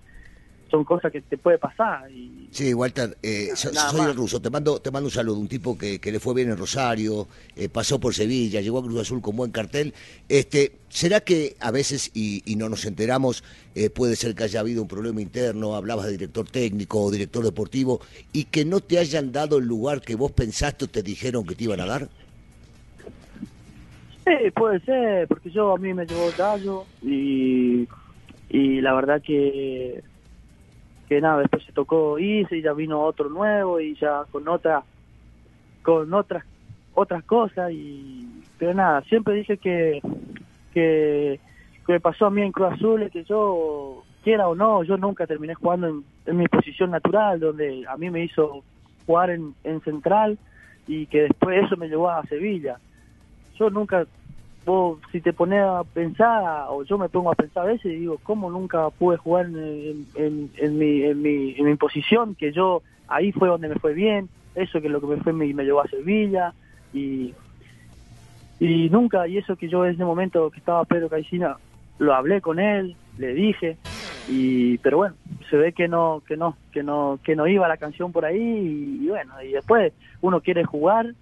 son 0.73 0.83
cosas 0.85 1.11
que 1.11 1.21
te 1.21 1.37
puede 1.37 1.59
pasar 1.59 2.09
y 2.09 2.47
Sí, 2.49 2.73
Walter, 2.73 3.15
eh, 3.21 3.49
soy 3.53 4.01
el 4.01 4.15
ruso. 4.15 4.41
Te 4.41 4.49
mando, 4.49 4.79
te 4.79 4.89
mando 4.89 5.05
un 5.05 5.11
saludo. 5.11 5.37
Un 5.37 5.47
tipo 5.47 5.77
que, 5.77 5.99
que 5.99 6.11
le 6.11 6.19
fue 6.19 6.33
bien 6.33 6.49
en 6.49 6.57
Rosario, 6.57 7.27
eh, 7.55 7.69
pasó 7.69 7.99
por 7.99 8.15
Sevilla, 8.15 8.59
llegó 8.59 8.79
a 8.79 8.81
Cruz 8.81 9.01
Azul 9.01 9.21
con 9.21 9.35
buen 9.35 9.51
cartel. 9.51 9.93
Este, 10.27 10.71
¿Será 10.89 11.19
que 11.19 11.55
a 11.59 11.69
veces, 11.69 12.09
y, 12.15 12.41
y 12.51 12.55
no 12.55 12.69
nos 12.69 12.85
enteramos, 12.85 13.43
eh, 13.75 13.91
puede 13.91 14.15
ser 14.15 14.33
que 14.33 14.45
haya 14.45 14.61
habido 14.61 14.81
un 14.81 14.87
problema 14.87 15.21
interno? 15.21 15.75
Hablabas 15.75 16.07
de 16.07 16.13
director 16.13 16.47
técnico 16.47 17.03
o 17.03 17.11
director 17.11 17.43
deportivo, 17.43 18.01
y 18.31 18.45
que 18.45 18.65
no 18.65 18.79
te 18.79 18.97
hayan 18.97 19.31
dado 19.31 19.59
el 19.59 19.65
lugar 19.65 20.01
que 20.01 20.15
vos 20.15 20.31
pensaste 20.31 20.85
o 20.85 20.87
te 20.87 21.03
dijeron 21.03 21.45
que 21.45 21.53
te 21.53 21.65
iban 21.65 21.81
a 21.81 21.85
dar? 21.85 22.09
Sí, 24.25 24.49
puede 24.55 24.79
ser, 24.79 25.27
porque 25.27 25.51
yo 25.51 25.75
a 25.75 25.77
mí 25.77 25.93
me 25.93 26.07
llevó 26.07 26.31
Gallo 26.35 26.85
y, 27.03 27.87
y 28.49 28.81
la 28.81 28.93
verdad 28.93 29.21
que, 29.21 30.03
que 31.13 31.21
nada, 31.21 31.39
después 31.39 31.63
se 31.63 31.71
tocó 31.71 32.17
y 32.17 32.45
ya 32.61 32.73
vino 32.73 33.01
otro 33.01 33.29
nuevo 33.29 33.79
y 33.79 33.95
ya 33.95 34.23
con 34.31 34.47
otra, 34.47 34.83
con 35.83 36.11
otras, 36.13 36.43
otras 36.95 37.23
cosas 37.23 37.71
y, 37.71 38.43
pero 38.57 38.73
nada, 38.73 39.01
siempre 39.03 39.35
dije 39.35 39.57
que, 39.57 40.01
que, 40.73 41.39
que 41.85 41.93
me 41.93 41.99
pasó 41.99 42.25
a 42.25 42.31
mí 42.31 42.41
en 42.41 42.51
Cruz 42.51 42.73
Azul 42.73 43.03
es 43.03 43.11
que 43.11 43.23
yo, 43.25 44.03
quiera 44.23 44.47
o 44.47 44.55
no, 44.55 44.83
yo 44.83 44.97
nunca 44.97 45.27
terminé 45.27 45.53
jugando 45.53 45.87
en, 45.87 46.03
en 46.25 46.37
mi 46.37 46.47
posición 46.47 46.89
natural, 46.89 47.39
donde 47.39 47.85
a 47.87 47.95
mí 47.95 48.09
me 48.09 48.23
hizo 48.23 48.63
jugar 49.05 49.29
en, 49.29 49.53
en 49.63 49.81
central 49.81 50.39
y 50.87 51.05
que 51.05 51.23
después 51.23 51.63
eso 51.63 51.77
me 51.77 51.89
llevó 51.89 52.09
a 52.09 52.25
Sevilla. 52.25 52.79
Yo 53.59 53.69
nunca, 53.69 54.07
vos 54.65 54.99
si 55.11 55.21
te 55.21 55.33
pones 55.33 55.61
a 55.61 55.83
pensar, 55.83 56.65
o 56.69 56.83
yo 56.83 56.97
me 56.97 57.09
pongo 57.09 57.31
a 57.31 57.35
pensar 57.35 57.63
a 57.63 57.67
veces 57.67 57.91
digo, 57.99 58.17
¿cómo 58.23 58.49
nunca 58.49 58.89
pude 58.91 59.17
jugar 59.17 59.45
en, 59.47 60.05
en, 60.15 60.49
en 60.57 60.77
mi, 60.77 61.03
en, 61.03 61.21
mi, 61.21 61.55
en 61.57 61.65
mi 61.65 61.75
posición? 61.75 62.35
Que 62.35 62.51
yo, 62.51 62.81
ahí 63.07 63.31
fue 63.31 63.47
donde 63.47 63.69
me 63.69 63.75
fue 63.75 63.93
bien, 63.93 64.29
eso 64.55 64.81
que 64.81 64.89
lo 64.89 65.01
que 65.01 65.07
me 65.07 65.17
fue 65.17 65.33
me, 65.33 65.53
me 65.53 65.63
llevó 65.63 65.81
a 65.81 65.87
Sevilla, 65.87 66.53
y, 66.93 67.33
y 68.59 68.89
nunca, 68.89 69.27
y 69.27 69.37
eso 69.37 69.55
que 69.55 69.67
yo 69.67 69.85
en 69.85 69.95
ese 69.95 70.05
momento 70.05 70.49
que 70.51 70.59
estaba 70.59 70.85
Pedro 70.85 71.09
Caicina, 71.09 71.57
lo 71.99 72.13
hablé 72.13 72.41
con 72.41 72.59
él, 72.59 72.95
le 73.17 73.33
dije, 73.33 73.77
y 74.27 74.77
pero 74.79 74.97
bueno, 74.97 75.15
se 75.49 75.57
ve 75.57 75.73
que 75.73 75.87
no, 75.87 76.23
que 76.27 76.37
no, 76.37 76.55
que 76.71 76.83
no, 76.83 77.19
que 77.23 77.35
no 77.35 77.47
iba 77.47 77.67
la 77.67 77.77
canción 77.77 78.11
por 78.11 78.25
ahí, 78.25 78.99
y 79.01 79.07
bueno, 79.07 79.41
y 79.41 79.51
después 79.51 79.93
uno 80.21 80.41
quiere 80.41 80.63
jugar, 80.63 81.13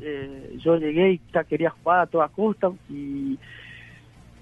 eh, 0.00 0.56
yo 0.64 0.76
llegué 0.76 1.12
y 1.12 1.20
ya 1.32 1.44
quería 1.44 1.70
jugar 1.70 2.00
a 2.00 2.06
toda 2.06 2.28
costa 2.28 2.70
y, 2.88 3.38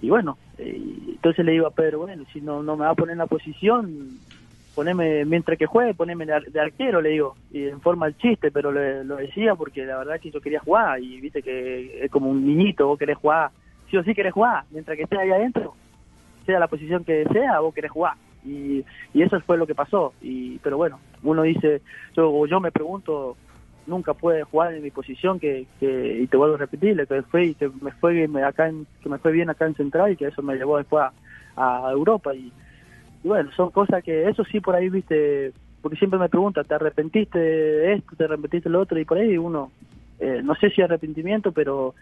y 0.01 0.11
bueno, 0.11 0.39
eh, 0.59 0.77
entonces 1.09 1.45
le 1.45 1.53
digo 1.53 1.67
a 1.67 1.71
Pedro, 1.71 2.01
bueno, 2.01 2.25
si 2.33 2.41
no, 2.41 2.63
no 2.63 2.77
me 2.77 2.85
va 2.85 2.91
a 2.91 2.95
poner 2.95 3.13
en 3.13 3.19
la 3.19 3.27
posición, 3.27 4.19
poneme, 4.75 5.25
mientras 5.25 5.57
que 5.59 5.67
juegue, 5.67 5.95
poneme 5.95 6.27
de, 6.27 6.33
ar- 6.35 6.45
de 6.45 6.61
arquero, 6.61 7.01
le 7.01 7.11
digo, 7.11 7.37
y 7.51 7.65
en 7.69 7.81
forma 7.81 8.07
del 8.07 8.17
chiste, 8.17 8.51
pero 8.51 8.73
le- 8.73 9.05
lo 9.05 9.17
decía 9.17 9.55
porque 9.55 9.85
la 9.87 9.99
verdad 9.99 10.21
que 10.21 10.31
yo 10.31 10.41
quería 10.41 10.61
jugar 10.61 11.01
y 11.03 11.21
viste 11.21 11.43
que 11.43 12.05
es 12.05 12.11
como 12.11 12.29
un 12.31 12.47
niñito, 12.47 12.87
vos 12.87 12.99
querés 12.99 13.17
jugar, 13.17 13.51
sí 13.91 13.97
o 13.97 14.05
sí 14.05 14.15
querés 14.15 14.33
jugar, 14.33 14.65
mientras 14.71 14.97
que 14.97 15.05
estés 15.05 15.19
ahí 15.19 15.31
adentro, 15.31 15.77
sea 16.47 16.59
la 16.59 16.69
posición 16.69 17.05
que 17.05 17.25
sea, 17.33 17.61
vos 17.61 17.75
querés 17.75 17.91
jugar. 17.91 18.15
Y, 18.45 18.85
y 19.15 19.23
eso 19.23 19.41
fue 19.47 19.57
lo 19.57 19.67
que 19.67 19.75
pasó. 19.75 20.13
Y, 20.21 20.59
pero 20.59 20.77
bueno, 20.77 21.01
uno 21.23 21.43
dice, 21.43 21.81
yo, 22.15 22.47
yo 22.47 22.61
me 22.61 22.71
pregunto, 22.71 23.39
nunca 23.87 24.15
pude 24.15 24.43
jugar 24.45 24.75
en 24.75 24.83
mi 24.83 24.91
posición 24.91 25.39
que, 25.39 25.67
que 25.79 26.19
y 26.23 26.27
te 26.27 26.37
vuelvo 26.37 26.55
a 26.55 26.59
repetir 26.59 27.07
que 27.07 27.23
fue 27.23 27.47
y 27.47 27.55
que 27.55 27.71
me 27.81 27.93
fue 27.93 28.27
me- 28.29 28.43
acá 28.43 28.69
en, 28.69 28.87
que 29.03 29.09
me 29.09 29.19
fue 29.19 29.33
bien 29.33 29.51
acá 29.51 29.67
en 29.67 29.75
central 29.75 30.13
y 30.13 30.17
que 30.17 30.27
eso 30.27 30.43
me 30.43 30.57
llevó 30.57 30.79
después 30.79 31.05
a, 31.57 31.91
Europa. 31.91 32.35
Y, 32.35 32.53
bueno 33.23 33.51
son 33.53 33.71
cosas 33.71 34.03
que 34.03 34.29
eso 34.29 34.45
sí 34.45 34.61
por 34.61 34.75
ahí 34.75 34.89
viste 34.89 35.53
porque 35.81 35.97
siempre 35.97 36.19
me 36.19 36.29
preguntan 36.29 36.65
te 36.65 36.75
arrepentiste 36.75 37.39
de 37.39 37.93
esto 37.95 38.17
te 38.17 38.25
arrepentiste 38.25 38.69
lo 38.69 38.81
otro 38.81 38.99
y 38.99 39.05
por 39.05 39.19
ahí 39.19 39.37
uno 39.37 39.71
eh, 40.19 40.41
no 40.43 40.55
sé 40.57 40.71
si 40.71 40.83
arrepentimiento 40.83 41.53
pero 41.53 41.95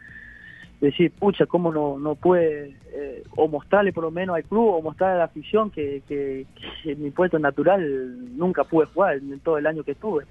decir 0.80 1.12
pucha 1.12 1.46
cómo 1.46 1.72
no 1.72 1.98
no 1.98 2.14
puede 2.16 2.76
eh, 2.92 3.22
o 3.36 3.46
mostrarle 3.48 3.92
por 3.92 4.04
lo 4.04 4.10
menos 4.10 4.36
al 4.36 4.44
club 4.44 4.68
o 4.74 4.82
mostrarle 4.82 5.16
a 5.16 5.18
la 5.18 5.24
afición 5.24 5.70
que, 5.70 6.02
que, 6.08 6.46
que 6.82 6.92
en 6.92 7.02
mi 7.02 7.10
puesto 7.10 7.38
natural 7.38 8.36
nunca 8.36 8.64
pude 8.64 8.86
jugar 8.86 9.16
en 9.16 9.38
todo 9.40 9.58
el 9.58 9.66
año 9.66 9.84
que 9.84 9.92
estuve 9.92 10.24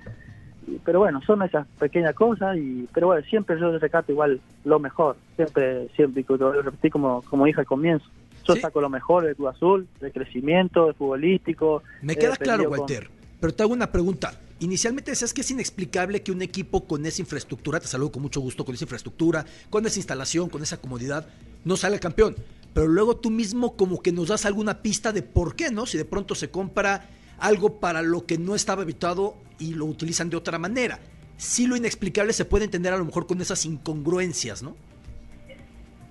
pero 0.83 0.99
bueno, 0.99 1.21
son 1.25 1.41
esas 1.43 1.67
pequeñas 1.79 2.13
cosas, 2.15 2.57
y 2.57 2.87
pero 2.93 3.07
bueno, 3.07 3.25
siempre 3.27 3.59
yo 3.59 3.77
recato 3.77 4.11
igual 4.11 4.39
lo 4.63 4.79
mejor, 4.79 5.17
siempre, 5.35 5.87
siempre, 5.95 6.25
lo 6.27 6.61
repetí 6.61 6.89
como, 6.89 7.21
como 7.23 7.45
dije 7.45 7.59
al 7.61 7.65
comienzo, 7.65 8.05
yo 8.45 8.55
saco 8.55 8.81
lo 8.81 8.89
mejor 8.89 9.25
del 9.25 9.35
Club 9.35 9.49
Azul, 9.49 9.87
de 9.99 10.11
crecimiento, 10.11 10.87
de 10.87 10.93
futbolístico. 10.93 11.83
Me 12.01 12.15
queda 12.15 12.35
claro, 12.37 12.63
aprendido 12.63 12.69
con- 12.69 12.79
Walter, 12.79 13.09
pero 13.39 13.53
te 13.53 13.63
hago 13.63 13.73
una 13.73 13.91
pregunta. 13.91 14.33
Inicialmente 14.59 15.11
decías 15.11 15.33
que 15.33 15.41
es 15.41 15.49
inexplicable 15.49 16.21
que 16.21 16.31
un 16.31 16.41
equipo 16.43 16.85
con 16.85 17.03
esa 17.05 17.21
infraestructura, 17.21 17.79
te 17.79 17.87
saludo 17.87 18.11
con 18.11 18.21
mucho 18.21 18.41
gusto, 18.41 18.63
con 18.63 18.75
esa 18.75 18.83
infraestructura, 18.83 19.45
con 19.71 19.85
esa 19.85 19.97
instalación, 19.97 20.49
con 20.49 20.61
esa 20.61 20.77
comodidad, 20.77 21.27
no 21.65 21.75
sale 21.77 21.99
campeón. 21.99 22.35
Pero 22.73 22.87
luego 22.87 23.17
tú 23.17 23.31
mismo 23.31 23.75
como 23.75 24.01
que 24.01 24.11
nos 24.11 24.27
das 24.29 24.45
alguna 24.45 24.81
pista 24.81 25.11
de 25.11 25.23
por 25.23 25.55
qué, 25.55 25.71
¿no? 25.71 25.85
Si 25.85 25.97
de 25.97 26.05
pronto 26.05 26.35
se 26.35 26.49
compra 26.51 27.09
algo 27.39 27.79
para 27.79 28.03
lo 28.03 28.25
que 28.27 28.37
no 28.37 28.53
estaba 28.53 28.83
habituado 28.83 29.35
y 29.61 29.75
lo 29.75 29.85
utilizan 29.85 30.29
de 30.29 30.37
otra 30.37 30.57
manera. 30.57 30.99
Sí, 31.37 31.67
lo 31.67 31.75
inexplicable 31.75 32.33
se 32.33 32.45
puede 32.45 32.65
entender 32.65 32.93
a 32.93 32.97
lo 32.97 33.05
mejor 33.05 33.25
con 33.27 33.39
esas 33.41 33.65
incongruencias, 33.65 34.61
¿no? 34.61 34.75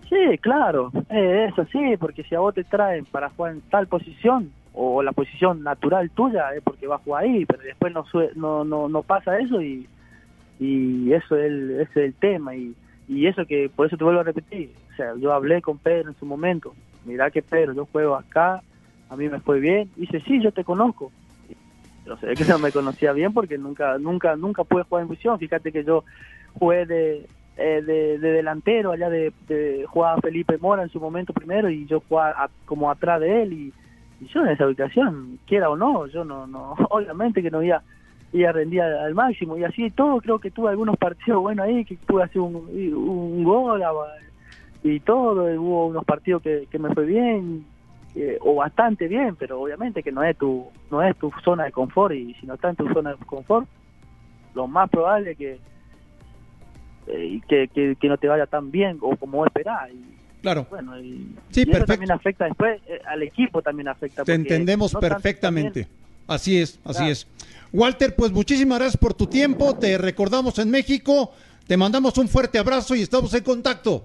Sí, 0.09 0.39
claro, 0.41 0.91
eh, 1.09 1.49
es 1.57 1.99
porque 1.99 2.25
si 2.25 2.35
a 2.35 2.41
vos 2.41 2.53
te 2.53 2.65
traen 2.65 3.05
para 3.05 3.31
jugar 3.31 3.53
en 3.53 3.61
tal 3.61 3.87
posición 3.87 4.51
o 4.73 5.03
la 5.03 5.13
posición 5.13 5.63
natural 5.63 6.11
tuya 6.11 6.53
es 6.55 6.63
porque 6.63 6.89
vas 6.89 7.01
a 7.01 7.05
jugar 7.05 7.25
ahí, 7.25 7.47
pero 7.47 7.63
después 7.63 7.93
no 7.93 8.05
no 8.35 8.65
no, 8.65 8.89
no 8.89 9.03
pasa 9.03 9.39
eso 9.39 9.63
y, 9.63 9.87
y 10.59 11.13
eso 11.13 11.37
es 11.37 11.45
el, 11.47 11.71
ese 11.81 11.91
es 11.91 11.97
el 11.97 12.15
tema 12.15 12.57
y, 12.57 12.75
y 13.09 13.27
eso 13.27 13.47
que 13.47 13.71
por 13.75 13.87
eso 13.87 13.97
te 13.97 14.03
vuelvo 14.03 14.21
a 14.21 14.25
repetir, 14.25 14.73
o 14.93 14.97
sea, 14.97 15.15
yo 15.17 15.33
hablé 15.33 15.63
con 15.63 15.79
Pedro 15.79 16.11
en 16.11 16.19
su 16.19 16.27
momento, 16.27 16.75
mirá 17.05 17.31
que 17.31 17.43
Pedro, 17.43 17.73
yo 17.73 17.87
juego 17.87 18.17
acá, 18.17 18.63
a 19.09 19.17
mí 19.17 19.29
me 19.29 19.41
fue 19.41 19.61
bien, 19.61 19.91
y 19.97 20.03
dice, 20.03 20.21
sí, 20.27 20.41
yo 20.43 20.51
te 20.51 20.65
conozco, 20.65 21.13
se 22.19 22.27
ve 22.27 22.37
que 22.37 22.45
no 22.45 22.59
me 22.59 22.73
conocía 22.73 23.13
bien 23.13 23.33
porque 23.33 23.59
nunca 23.59 23.99
nunca 23.99 24.37
nunca 24.37 24.65
pude 24.65 24.85
jugar 24.85 25.03
en 25.03 25.09
posición, 25.09 25.39
fíjate 25.39 25.73
que 25.73 25.85
yo 25.85 26.05
jugué 26.55 26.87
de 26.87 27.27
eh, 27.57 27.83
de, 27.83 28.19
de 28.19 28.33
delantero, 28.33 28.93
allá 28.93 29.11
de, 29.11 29.33
de 29.47 29.85
jugaba 29.87 30.21
Felipe 30.23 30.57
Mora 30.59 30.83
en 30.83 30.89
su 30.89 30.99
momento 30.99 31.35
primero 31.35 31.69
y 31.69 31.85
yo 31.87 32.03
jugaba 32.09 32.45
a- 32.45 32.51
como 32.65 32.91
atrás 32.91 33.21
de 33.21 33.43
él 33.43 33.53
y, 33.53 33.75
yo 34.33 34.43
en 34.43 34.49
esa 34.49 34.67
ubicación, 34.67 35.39
quiera 35.47 35.71
o 35.71 35.77
no, 35.77 36.07
yo 36.07 36.25
no, 36.25 36.47
no 36.47 36.75
obviamente 36.91 37.43
que 37.43 37.51
no 37.51 37.63
iba, 37.63 37.83
iba 38.33 38.51
a 38.51 38.53
rendir 38.53 38.83
al, 38.83 39.15
máximo. 39.15 39.57
Y 39.57 39.65
así 39.65 39.91
todo, 39.91 40.21
creo 40.21 40.39
que 40.39 40.51
tuve 40.51 40.69
algunos 40.71 40.97
partidos 40.99 41.41
buenos 41.41 41.67
ahí, 41.67 41.85
que 41.87 41.97
pude 42.07 42.25
hacer 42.25 42.41
un, 42.41 43.45
gol 43.45 43.83
y 44.83 45.01
todo, 45.01 45.53
y 45.53 45.57
hubo 45.57 45.87
unos 45.87 46.05
partidos 46.05 46.43
que 46.43 46.79
me 46.79 46.95
fue 46.95 47.07
bien 47.07 47.65
eh, 48.15 48.39
o 48.41 48.55
bastante 48.57 49.07
bien, 49.09 49.37
pero 49.37 49.61
obviamente 49.61 50.03
que 50.03 50.11
no 50.13 50.23
es 50.25 50.37
tu 50.37 50.67
no 50.91 51.03
es 51.03 51.17
tu 51.17 51.31
zona 51.45 51.65
de 51.65 51.73
confort 51.73 52.15
y 52.15 52.35
si 52.35 52.47
no 52.47 52.55
está 52.55 52.71
en 52.71 52.77
tu 52.77 52.89
zona 52.93 53.11
de 53.15 53.17
confort, 53.25 53.69
lo 54.55 54.67
más 54.67 54.91
probable 54.91 55.33
es 55.33 55.39
que 55.39 55.59
eh, 57.07 57.41
que, 57.49 57.69
que, 57.69 57.97
que 58.01 58.09
no 58.09 58.19
te 58.19 58.29
vaya 58.29 58.47
tan 58.47 58.71
bien 58.71 58.99
o 59.01 59.17
como 59.17 59.45
esperás. 59.47 59.91
Y, 59.93 60.17
Claro. 60.43 60.67
bueno, 60.71 60.99
y, 60.99 61.37
Sí, 61.51 61.65
y 61.67 61.71
eso 61.71 61.85
también 61.85 62.11
afecta 62.13 62.47
después, 62.47 62.81
eh, 62.89 63.01
al 63.07 63.23
equipo 63.23 63.61
también 63.61 63.89
afecta. 63.89 64.25
Te 64.25 64.33
entendemos 64.35 64.95
no 64.95 65.01
perfectamente. 65.01 65.87
Así 66.27 66.59
es, 66.59 66.81
así 66.85 66.99
Claro. 66.99 67.13
es. 67.13 67.27
Walter, 67.73 68.17
pues 68.17 68.33
muchísimas 68.33 68.79
gracias 68.79 68.97
por 68.97 69.15
tu 69.15 69.27
tiempo. 69.27 69.77
Te 69.77 69.99
recordamos 69.99 70.59
en 70.59 70.71
México. 70.71 71.33
Te 71.67 71.77
mandamos 71.77 72.17
un 72.19 72.29
fuerte 72.29 72.59
abrazo 72.59 72.95
y 72.95 73.03
estamos 73.03 73.33
en 73.35 73.45
contacto. 73.45 74.05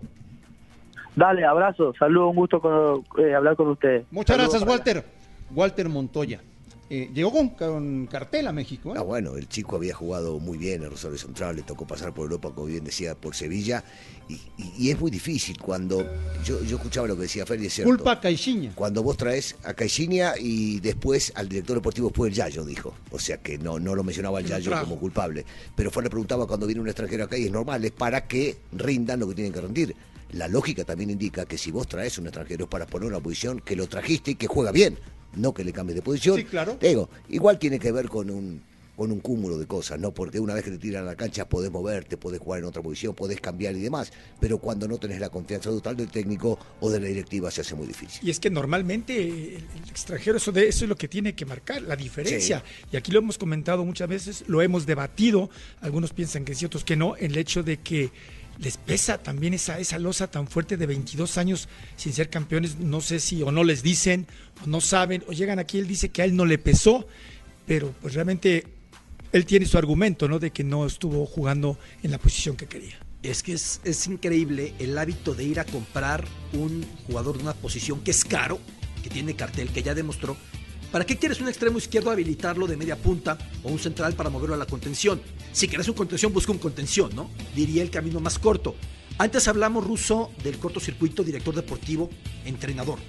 Dale, 1.15 1.45
abrazo, 1.45 1.93
saludos, 1.97 2.31
un 2.31 2.35
gusto 2.35 2.59
con- 2.59 3.03
eh, 3.23 3.33
hablar 3.33 3.55
con 3.55 3.69
ustedes. 3.69 4.05
Muchas 4.11 4.35
Saludos 4.35 4.51
gracias, 4.61 4.69
Walter. 4.69 5.05
Walter 5.51 5.89
Montoya. 5.89 6.41
Eh, 6.87 7.09
llegó 7.15 7.31
con, 7.31 7.49
con 7.49 8.05
cartel 8.05 8.45
a 8.47 8.51
México. 8.51 8.91
¿eh? 8.93 8.97
Ah, 8.99 9.01
bueno, 9.01 9.37
el 9.37 9.47
chico 9.49 9.75
había 9.75 9.95
jugado 9.95 10.39
muy 10.39 10.55
bien 10.59 10.83
en 10.83 10.91
Rosario 10.91 11.17
Central, 11.17 11.55
le 11.55 11.63
tocó 11.63 11.87
pasar 11.87 12.13
por 12.13 12.25
Europa, 12.25 12.51
como 12.53 12.67
bien 12.67 12.83
decía, 12.83 13.15
por 13.15 13.33
Sevilla, 13.33 13.83
y, 14.29 14.33
y- 14.33 14.73
y 14.77 14.91
es 14.91 14.99
muy 14.99 15.09
difícil 15.09 15.57
cuando, 15.59 16.05
yo, 16.43 16.61
yo 16.63 16.75
escuchaba 16.75 17.07
lo 17.07 17.15
que 17.15 17.23
decía 17.23 17.43
Fer 17.45 17.59
y 17.59 17.65
es 17.67 17.73
cierto. 17.73 17.89
Culpa 17.91 18.11
a 18.11 18.19
Caixinha. 18.19 18.71
Cuando 18.75 19.01
vos 19.01 19.17
traes 19.17 19.55
a 19.63 19.73
Caixinha 19.73 20.33
y 20.39 20.79
después 20.79 21.33
al 21.35 21.49
director 21.49 21.75
deportivo 21.77 22.11
fue 22.13 22.27
el 22.27 22.35
Yayo, 22.35 22.63
dijo. 22.63 22.93
O 23.09 23.17
sea 23.17 23.37
que 23.37 23.57
no, 23.57 23.79
no 23.79 23.95
lo 23.95 24.03
mencionaba 24.03 24.39
el 24.39 24.45
Yayo 24.45 24.71
como 24.81 24.97
culpable. 24.99 25.43
Pero 25.75 25.89
Fer 25.89 26.03
le 26.03 26.09
preguntaba 26.11 26.45
cuando 26.45 26.67
viene 26.67 26.81
un 26.81 26.87
extranjero 26.87 27.23
acá 27.23 27.35
y 27.35 27.45
es 27.45 27.51
normal, 27.51 27.83
es 27.83 27.91
para 27.93 28.27
que 28.27 28.57
rindan 28.73 29.19
lo 29.21 29.27
que 29.29 29.33
tienen 29.33 29.53
que 29.53 29.61
rendir. 29.61 29.95
La 30.35 30.49
lógica 30.49 30.83
también 30.83 31.09
indica 31.09 31.45
que 31.45 31.57
si 31.57 31.71
vos 31.71 31.87
traes 31.87 32.17
un 32.17 32.25
extranjero 32.27 32.65
es 32.65 32.69
para 32.69 32.85
poner 32.85 33.07
una 33.07 33.21
posición 33.21 33.61
que 33.61 33.75
lo 33.75 33.87
trajiste 33.87 34.31
y 34.31 34.35
que 34.35 34.47
juega 34.47 34.73
bien, 34.73 34.99
no 35.35 35.53
que 35.53 35.63
le 35.63 35.71
cambies 35.71 35.95
de 35.95 36.01
posición. 36.01 36.35
Sí, 36.35 36.43
claro. 36.43 36.73
Te 36.73 36.89
digo, 36.89 37.09
igual 37.29 37.57
tiene 37.57 37.79
que 37.79 37.91
ver 37.91 38.09
con 38.09 38.29
un 38.29 38.61
con 38.95 39.11
un 39.11 39.19
cúmulo 39.19 39.57
de 39.57 39.67
cosas, 39.67 39.99
¿no? 39.99 40.13
Porque 40.13 40.39
una 40.39 40.53
vez 40.53 40.63
que 40.63 40.71
te 40.71 40.77
tiran 40.77 41.03
a 41.03 41.07
la 41.07 41.15
cancha 41.15 41.47
podés 41.47 41.71
moverte, 41.71 42.17
podés 42.17 42.39
jugar 42.39 42.59
en 42.59 42.65
otra 42.65 42.81
posición, 42.81 43.13
podés 43.13 43.41
cambiar 43.41 43.75
y 43.75 43.81
demás, 43.81 44.11
pero 44.39 44.57
cuando 44.57 44.87
no 44.87 44.97
tenés 44.97 45.19
la 45.19 45.29
confianza 45.29 45.69
total 45.69 45.97
del 45.97 46.09
técnico 46.09 46.57
o 46.79 46.89
de 46.89 46.99
la 46.99 47.07
directiva 47.07 47.51
se 47.51 47.61
hace 47.61 47.75
muy 47.75 47.87
difícil. 47.87 48.25
Y 48.25 48.31
es 48.31 48.39
que 48.39 48.49
normalmente 48.49 49.21
el, 49.21 49.55
el 49.55 49.89
extranjero, 49.89 50.37
eso, 50.37 50.51
de, 50.51 50.67
eso 50.67 50.85
es 50.85 50.89
lo 50.89 50.95
que 50.95 51.07
tiene 51.07 51.33
que 51.35 51.45
marcar, 51.45 51.81
la 51.81 51.95
diferencia. 51.95 52.63
Y 52.91 52.97
aquí 52.97 53.11
lo 53.11 53.19
hemos 53.19 53.37
comentado 53.37 53.83
muchas 53.83 54.07
veces, 54.07 54.43
lo 54.47 54.61
hemos 54.61 54.85
debatido, 54.85 55.49
algunos 55.81 56.13
piensan 56.13 56.45
que 56.45 56.55
sí, 56.55 56.65
otros 56.65 56.85
que 56.85 56.95
no, 56.95 57.15
el 57.17 57.37
hecho 57.37 57.63
de 57.63 57.77
que 57.77 58.11
les 58.59 58.77
pesa 58.77 59.17
también 59.17 59.53
esa, 59.53 59.79
esa 59.79 59.99
losa 59.99 60.27
tan 60.27 60.47
fuerte 60.47 60.77
de 60.77 60.85
22 60.85 61.37
años 61.37 61.67
sin 61.95 62.13
ser 62.13 62.29
campeones, 62.29 62.77
no 62.77 63.01
sé 63.01 63.19
si 63.19 63.41
o 63.41 63.51
no 63.51 63.63
les 63.63 63.83
dicen, 63.83 64.27
o 64.63 64.67
no 64.67 64.81
saben, 64.81 65.23
o 65.27 65.33
llegan 65.33 65.59
aquí, 65.59 65.79
él 65.79 65.87
dice 65.87 66.09
que 66.09 66.21
a 66.21 66.25
él 66.25 66.35
no 66.35 66.45
le 66.45 66.57
pesó, 66.57 67.07
pero 67.65 67.93
pues 68.01 68.13
realmente 68.13 68.65
él 69.31 69.45
tiene 69.45 69.65
su 69.65 69.77
argumento, 69.77 70.27
¿no? 70.27 70.39
De 70.39 70.51
que 70.51 70.63
no 70.63 70.85
estuvo 70.85 71.25
jugando 71.25 71.77
en 72.03 72.11
la 72.11 72.17
posición 72.17 72.55
que 72.55 72.67
quería. 72.67 72.97
Es 73.21 73.43
que 73.43 73.53
es, 73.53 73.81
es 73.83 74.07
increíble 74.07 74.73
el 74.79 74.97
hábito 74.97 75.33
de 75.33 75.43
ir 75.43 75.59
a 75.59 75.65
comprar 75.65 76.25
un 76.53 76.85
jugador 77.07 77.37
de 77.37 77.43
una 77.43 77.53
posición 77.53 78.01
que 78.01 78.11
es 78.11 78.23
caro, 78.23 78.59
que 79.03 79.09
tiene 79.09 79.35
cartel, 79.35 79.69
que 79.69 79.83
ya 79.83 79.93
demostró. 79.93 80.37
¿Para 80.95 81.05
qué 81.05 81.17
quieres 81.17 81.41
un 81.41 81.49
extremo 81.49 81.77
izquierdo 81.77 82.09
habilitarlo 82.09 82.67
de 82.67 82.77
media 82.77 82.95
punta 82.95 83.37
o 83.63 83.69
un 83.69 83.79
central 83.79 84.13
para 84.13 84.29
moverlo 84.29 84.55
a 84.55 84.57
la 84.57 84.65
contención? 84.65 85.21
Si 85.51 85.67
quieres 85.67 85.89
un 85.89 85.93
contención, 85.93 86.31
busca 86.31 86.53
un 86.53 86.57
contención, 86.57 87.13
¿no? 87.13 87.29
Diría 87.53 87.83
el 87.83 87.89
camino 87.89 88.21
más 88.21 88.39
corto. 88.39 88.75
Antes 89.17 89.49
hablamos, 89.49 89.85
Ruso, 89.85 90.31
del 90.41 90.57
cortocircuito, 90.57 91.21
director 91.21 91.53
deportivo, 91.53 92.09
entrenador. 92.45 92.99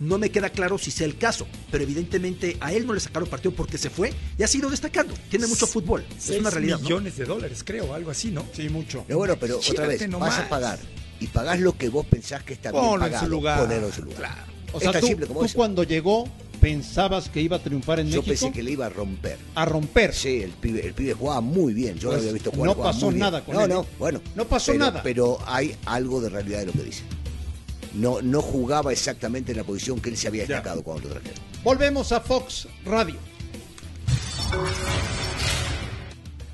No 0.00 0.18
me 0.18 0.30
queda 0.30 0.50
claro 0.50 0.78
si 0.78 0.90
sea 0.90 1.06
el 1.06 1.16
caso, 1.16 1.46
pero 1.70 1.84
evidentemente 1.84 2.56
a 2.58 2.72
él 2.72 2.84
no 2.88 2.92
le 2.92 2.98
sacaron 2.98 3.28
partido 3.28 3.52
porque 3.52 3.78
se 3.78 3.88
fue 3.88 4.12
y 4.36 4.42
ha 4.42 4.48
sido 4.48 4.68
destacando. 4.68 5.14
Tiene 5.30 5.46
mucho 5.46 5.68
fútbol. 5.68 6.04
Es 6.18 6.30
una 6.30 6.50
realidad. 6.50 6.78
¿no? 6.78 6.82
millones 6.82 7.16
de 7.18 7.24
dólares, 7.24 7.62
creo, 7.64 7.94
algo 7.94 8.10
así, 8.10 8.32
¿no? 8.32 8.46
Sí, 8.52 8.68
mucho. 8.68 9.04
Pero 9.06 9.18
bueno, 9.18 9.36
pero 9.38 9.60
otra 9.60 9.86
vez, 9.86 10.08
nomás. 10.08 10.30
vas 10.30 10.38
a 10.40 10.48
pagar 10.48 10.80
y 11.20 11.28
pagás 11.28 11.60
lo 11.60 11.78
que 11.78 11.88
vos 11.88 12.04
pensás 12.04 12.42
que 12.42 12.54
está 12.54 12.72
bien 12.72 12.82
Ponlo 12.82 13.06
en 13.06 13.12
pagado. 13.12 13.26
su 13.26 13.30
lugar. 13.30 13.60
Ponelo 13.60 13.86
en 13.86 13.92
su 13.92 14.02
lugar. 14.02 14.44
O 14.72 14.78
Es 14.78 14.82
sea, 14.82 14.90
tan 14.90 15.00
tú, 15.02 15.06
simple 15.06 15.26
como 15.28 15.46
tú 15.46 15.52
cuando 15.54 15.84
llegó 15.84 16.28
pensabas 16.60 17.28
que 17.28 17.40
iba 17.40 17.56
a 17.56 17.58
triunfar 17.58 18.00
en 18.00 18.08
Yo 18.08 18.18
México. 18.22 18.28
pensé 18.46 18.52
que 18.52 18.62
le 18.62 18.72
iba 18.72 18.86
a 18.86 18.88
romper. 18.90 19.38
A 19.54 19.64
romper. 19.64 20.12
Sí, 20.14 20.42
el 20.42 20.50
pibe, 20.52 20.86
el 20.86 20.94
pibe 20.94 21.14
jugaba 21.14 21.40
muy 21.40 21.72
bien. 21.74 21.96
Yo 21.98 22.08
Pues 22.08 22.16
lo 22.16 22.20
había 22.20 22.32
visto 22.32 22.50
jugar. 22.50 22.66
no 22.68 22.74
jugaba 22.74 22.92
pasó 22.92 23.06
muy 23.06 23.14
bien. 23.14 23.20
nada 23.24 23.44
con 23.44 23.54
no, 23.54 23.60
él, 23.62 23.68
No, 23.70 23.80
¿eh? 23.82 23.86
bueno. 23.98 24.20
No 24.34 24.44
pasó 24.44 24.72
pero- 24.72 24.84
nada. 24.84 25.02
Pero 25.02 25.38
hay 25.46 25.76
algo 25.86 26.20
de 26.20 26.28
realidad 26.30 26.60
de 26.60 26.66
lo 26.66 26.72
que 26.72 26.82
dice. 26.82 27.02
No, 27.94 28.20
no 28.22 28.42
jugaba 28.42 28.92
exactamente 28.92 29.52
en 29.52 29.58
la 29.58 29.64
posición 29.64 29.98
que 30.00 30.10
él 30.10 30.16
se 30.16 30.28
había 30.28 30.42
Ya. 30.44 30.56
destacado 30.56 30.82
cuando 30.82 31.08
lo 31.08 31.14
trajeron. 31.14 31.38
Volvemos 31.64 32.12
a 32.12 32.20
Fox 32.20 32.68
Radio. 32.84 33.16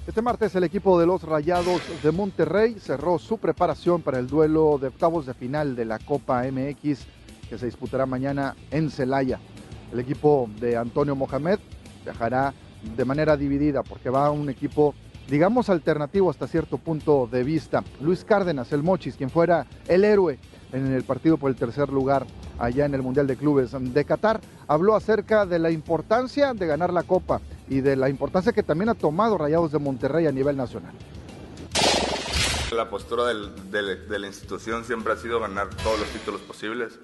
Este 0.06 0.20
martes 0.20 0.54
el 0.54 0.64
equipo 0.64 1.00
de 1.00 1.06
los 1.06 1.22
Rayados 1.22 1.80
de 2.02 2.10
Monterrey 2.12 2.76
cerró 2.78 3.18
su 3.18 3.38
preparación 3.38 4.02
para 4.02 4.18
el 4.18 4.26
duelo 4.26 4.78
de 4.80 4.88
octavos 4.88 5.24
de 5.26 5.34
final 5.34 5.74
de 5.74 5.86
la 5.86 5.98
Copa 5.98 6.44
MX 6.44 6.98
que 7.48 7.58
se 7.58 7.66
disputará 7.66 8.04
mañana 8.06 8.54
en 8.70 8.90
Celaya. 8.90 9.40
El 9.94 10.00
equipo 10.00 10.50
de 10.58 10.76
Antonio 10.76 11.14
Mohamed 11.14 11.60
viajará 12.02 12.52
de 12.96 13.04
manera 13.04 13.36
dividida 13.36 13.84
porque 13.84 14.10
va 14.10 14.28
un 14.32 14.50
equipo, 14.50 14.92
digamos, 15.28 15.70
alternativo 15.70 16.28
hasta 16.28 16.48
cierto 16.48 16.78
punto 16.78 17.28
de 17.30 17.44
vista. 17.44 17.84
Luis 18.00 18.24
Cárdenas, 18.24 18.72
el 18.72 18.82
Mochis, 18.82 19.14
quien 19.14 19.30
fuera 19.30 19.68
el 19.86 20.04
héroe 20.04 20.40
en 20.72 20.92
el 20.92 21.04
partido 21.04 21.36
por 21.36 21.48
el 21.48 21.54
tercer 21.54 21.90
lugar 21.90 22.26
allá 22.58 22.86
en 22.86 22.94
el 22.94 23.02
Mundial 23.02 23.28
de 23.28 23.36
Clubes 23.36 23.70
de 23.72 24.04
Qatar, 24.04 24.40
habló 24.66 24.96
acerca 24.96 25.46
de 25.46 25.60
la 25.60 25.70
importancia 25.70 26.54
de 26.54 26.66
ganar 26.66 26.92
la 26.92 27.04
Copa 27.04 27.40
y 27.68 27.80
de 27.80 27.94
la 27.94 28.08
importancia 28.08 28.52
que 28.52 28.64
también 28.64 28.88
ha 28.88 28.94
tomado 28.94 29.38
Rayados 29.38 29.70
de 29.70 29.78
Monterrey 29.78 30.26
a 30.26 30.32
nivel 30.32 30.56
nacional. 30.56 30.92
La 32.74 32.90
postura 32.90 33.26
de 33.26 34.18
la 34.18 34.26
institución 34.26 34.84
siempre 34.84 35.12
ha 35.12 35.16
sido 35.16 35.38
ganar 35.38 35.68
todos 35.68 36.00
los 36.00 36.08
títulos 36.08 36.40
posibles. 36.40 36.98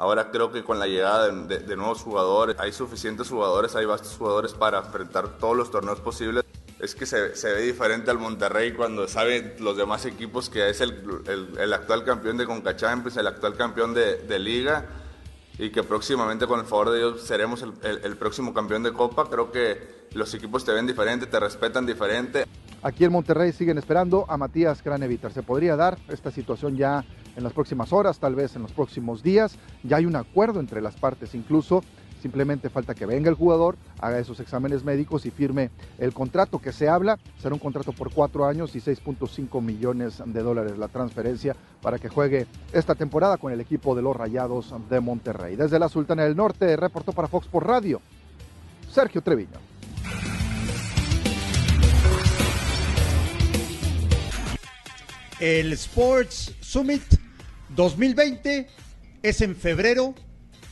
Ahora 0.00 0.30
creo 0.30 0.50
que 0.50 0.64
con 0.64 0.78
la 0.78 0.86
llegada 0.86 1.28
de, 1.28 1.76
nuevos 1.76 2.00
jugadores, 2.00 2.56
hay 2.58 2.72
suficientes 2.72 3.28
jugadores, 3.28 3.76
hay 3.76 3.84
vastos 3.84 4.16
jugadores 4.16 4.54
para 4.54 4.78
enfrentar 4.78 5.36
todos 5.36 5.54
los 5.54 5.70
torneos 5.70 6.00
posibles. 6.00 6.42
Es 6.78 6.94
que 6.94 7.04
se, 7.04 7.36
se 7.36 7.52
ve 7.52 7.60
diferente 7.60 8.10
al 8.10 8.16
Monterrey 8.18 8.72
cuando 8.72 9.06
saben 9.08 9.56
los 9.60 9.76
demás 9.76 10.06
equipos 10.06 10.48
que 10.48 10.70
es 10.70 10.80
el, 10.80 11.04
el- 11.58 11.72
actual 11.74 12.02
campeón 12.02 12.38
de 12.38 12.46
Conca 12.46 12.74
Champions, 12.76 13.18
el 13.18 13.26
actual 13.26 13.58
campeón 13.58 13.92
de, 13.92 14.38
Liga 14.38 14.86
y 15.58 15.68
que 15.68 15.82
próximamente 15.82 16.46
con 16.46 16.60
el 16.60 16.64
favor 16.64 16.92
de 16.92 16.96
Dios 17.00 17.20
seremos 17.20 17.60
el- 17.60 17.74
el 18.02 18.16
próximo 18.16 18.54
campeón 18.54 18.82
de 18.82 18.94
Copa. 18.94 19.28
Creo 19.28 19.52
que 19.52 20.08
los 20.14 20.32
equipos 20.32 20.64
te 20.64 20.72
ven 20.72 20.86
diferente, 20.86 21.26
te 21.26 21.38
respetan 21.38 21.84
diferente. 21.84 22.46
Aquí 22.82 23.04
en 23.04 23.12
Monterrey 23.12 23.52
siguen 23.52 23.76
esperando 23.76 24.24
a 24.28 24.38
Matías 24.38 24.82
Craneviter. 24.82 25.32
Se 25.32 25.42
podría 25.42 25.76
dar 25.76 25.98
esta 26.08 26.30
situación 26.30 26.76
ya 26.76 27.04
en 27.36 27.44
las 27.44 27.52
próximas 27.52 27.92
horas, 27.92 28.18
tal 28.18 28.34
vez 28.34 28.56
en 28.56 28.62
los 28.62 28.72
próximos 28.72 29.22
días. 29.22 29.56
Ya 29.82 29.98
hay 29.98 30.06
un 30.06 30.16
acuerdo 30.16 30.60
entre 30.60 30.80
las 30.80 30.96
partes 30.96 31.34
incluso. 31.34 31.82
Simplemente 32.22 32.70
falta 32.70 32.94
que 32.94 33.06
venga 33.06 33.28
el 33.28 33.34
jugador, 33.34 33.76
haga 33.98 34.18
esos 34.18 34.40
exámenes 34.40 34.84
médicos 34.84 35.24
y 35.26 35.30
firme 35.30 35.70
el 35.98 36.14
contrato 36.14 36.58
que 36.58 36.72
se 36.72 36.88
habla. 36.88 37.18
Será 37.38 37.54
un 37.54 37.60
contrato 37.60 37.92
por 37.92 38.12
cuatro 38.12 38.46
años 38.46 38.74
y 38.76 38.80
6.5 38.80 39.60
millones 39.62 40.22
de 40.24 40.42
dólares 40.42 40.78
la 40.78 40.88
transferencia 40.88 41.56
para 41.82 41.98
que 41.98 42.08
juegue 42.08 42.46
esta 42.72 42.94
temporada 42.94 43.36
con 43.36 43.52
el 43.52 43.60
equipo 43.60 43.94
de 43.94 44.02
los 44.02 44.16
Rayados 44.16 44.74
de 44.88 45.00
Monterrey. 45.00 45.56
Desde 45.56 45.78
la 45.78 45.88
Sultana 45.88 46.24
del 46.24 46.36
Norte, 46.36 46.76
reportó 46.76 47.12
para 47.12 47.28
Fox 47.28 47.46
por 47.46 47.66
Radio, 47.66 48.00
Sergio 48.90 49.22
Treviño. 49.22 49.69
El 55.40 55.72
Sports 55.72 56.52
Summit 56.60 57.02
2020 57.70 58.68
es 59.22 59.40
en 59.40 59.56
febrero 59.56 60.14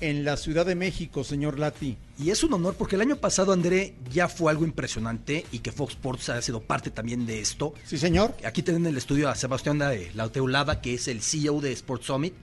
en 0.03 0.27
la 0.27 0.37
Ciudad 0.37 0.66
de 0.66 0.75
México, 0.75 1.25
señor 1.25 1.59
Lati. 1.59 1.97
Y 2.19 2.29
es 2.29 2.45
un 2.45 2.53
honor 2.53 2.75
porque 2.75 2.97
el 2.97 3.01
año 3.01 3.16
pasado, 3.16 3.55
André, 3.55 3.95
ya 4.12 4.29
fue 4.29 4.53
algo 4.53 4.66
impresionante 4.66 5.47
y 5.53 5.61
que 5.61 5.73
Fox 5.73 5.95
Sports 5.95 6.29
ha 6.29 6.43
sido 6.43 6.61
parte 6.61 6.91
también 6.91 7.25
de 7.25 7.41
esto. 7.41 7.73
Sí, 7.83 7.97
señor. 7.97 8.35
Aquí 8.45 8.62
tienen 8.62 8.83
en 8.83 8.93
el 8.93 8.99
estudio 8.99 9.31
a 9.31 9.37
Sebastián 9.37 9.79
de 9.79 10.11
Lauteulada, 10.14 10.83
que 10.83 10.93
es 10.93 11.09
el 11.09 11.23
CEO 11.23 11.62
de 11.62 11.73
Sports 11.73 12.05
Summit, 12.05 12.35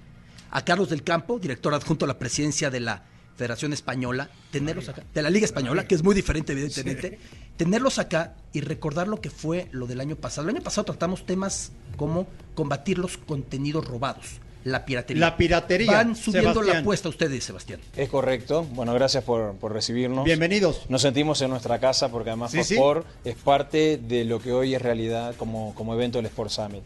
a 0.50 0.66
Carlos 0.66 0.90
del 0.90 1.04
Campo, 1.04 1.38
director 1.38 1.76
adjunto 1.76 2.06
a 2.06 2.08
la 2.08 2.18
presidencia 2.18 2.72
de 2.72 2.80
la 2.80 3.04
Federación 3.36 3.74
Española, 3.74 4.30
tenerlos 4.52 4.90
acá, 4.90 5.04
de 5.14 5.22
la 5.22 5.30
Liga 5.30 5.46
Española, 5.46 5.88
que 5.88 5.96
es 5.96 6.04
muy 6.04 6.16
diferente, 6.16 6.54
evidentemente, 6.54 7.20
tenerlos 7.58 8.00
acá 8.00 8.36
y 8.54 8.62
recordar 8.62 9.08
lo 9.08 9.20
que 9.20 9.30
fue 9.30 9.68
lo 9.72 9.88
del 9.88 10.00
año 10.00 10.16
pasado. 10.16 10.48
El 10.48 10.56
año 10.56 10.64
pasado 10.64 10.86
tratamos 10.86 11.26
temas 11.26 11.72
como 11.98 12.28
combatir 12.54 12.98
los 12.98 13.18
contenidos 13.18 13.86
robados 13.86 14.40
la 14.66 14.84
piratería. 14.84 15.20
La 15.22 15.38
piratería. 15.38 15.92
Van 15.92 16.16
subiendo 16.16 16.50
Sebastián. 16.54 16.76
la 16.78 16.82
apuesta 16.82 17.08
ustedes, 17.08 17.44
Sebastián. 17.44 17.80
Es 17.96 18.10
correcto. 18.10 18.64
Bueno, 18.64 18.94
gracias 18.96 19.24
por, 19.24 19.56
por 19.58 19.72
recibirnos. 19.72 20.26
Bienvenidos. 20.26 20.90
Nos 20.90 21.04
sentimos 21.04 21.40
en 21.44 21.52
nuestra 21.52 21.80
casa 21.80 22.10
porque 22.10 22.32
además 22.32 22.50
Sí, 22.52 22.58
Fox 22.58 22.68
sí. 22.68 22.74
Sport 22.74 23.08
es 23.24 23.36
parte 23.36 23.98
de 23.98 24.26
lo 24.26 24.42
que 24.42 24.52
hoy 24.52 24.74
es 24.74 24.82
realidad 24.82 25.36
como, 25.36 25.76
como 25.76 25.94
evento 25.94 26.18
del 26.18 26.26
Sport 26.26 26.50
Summit. 26.50 26.82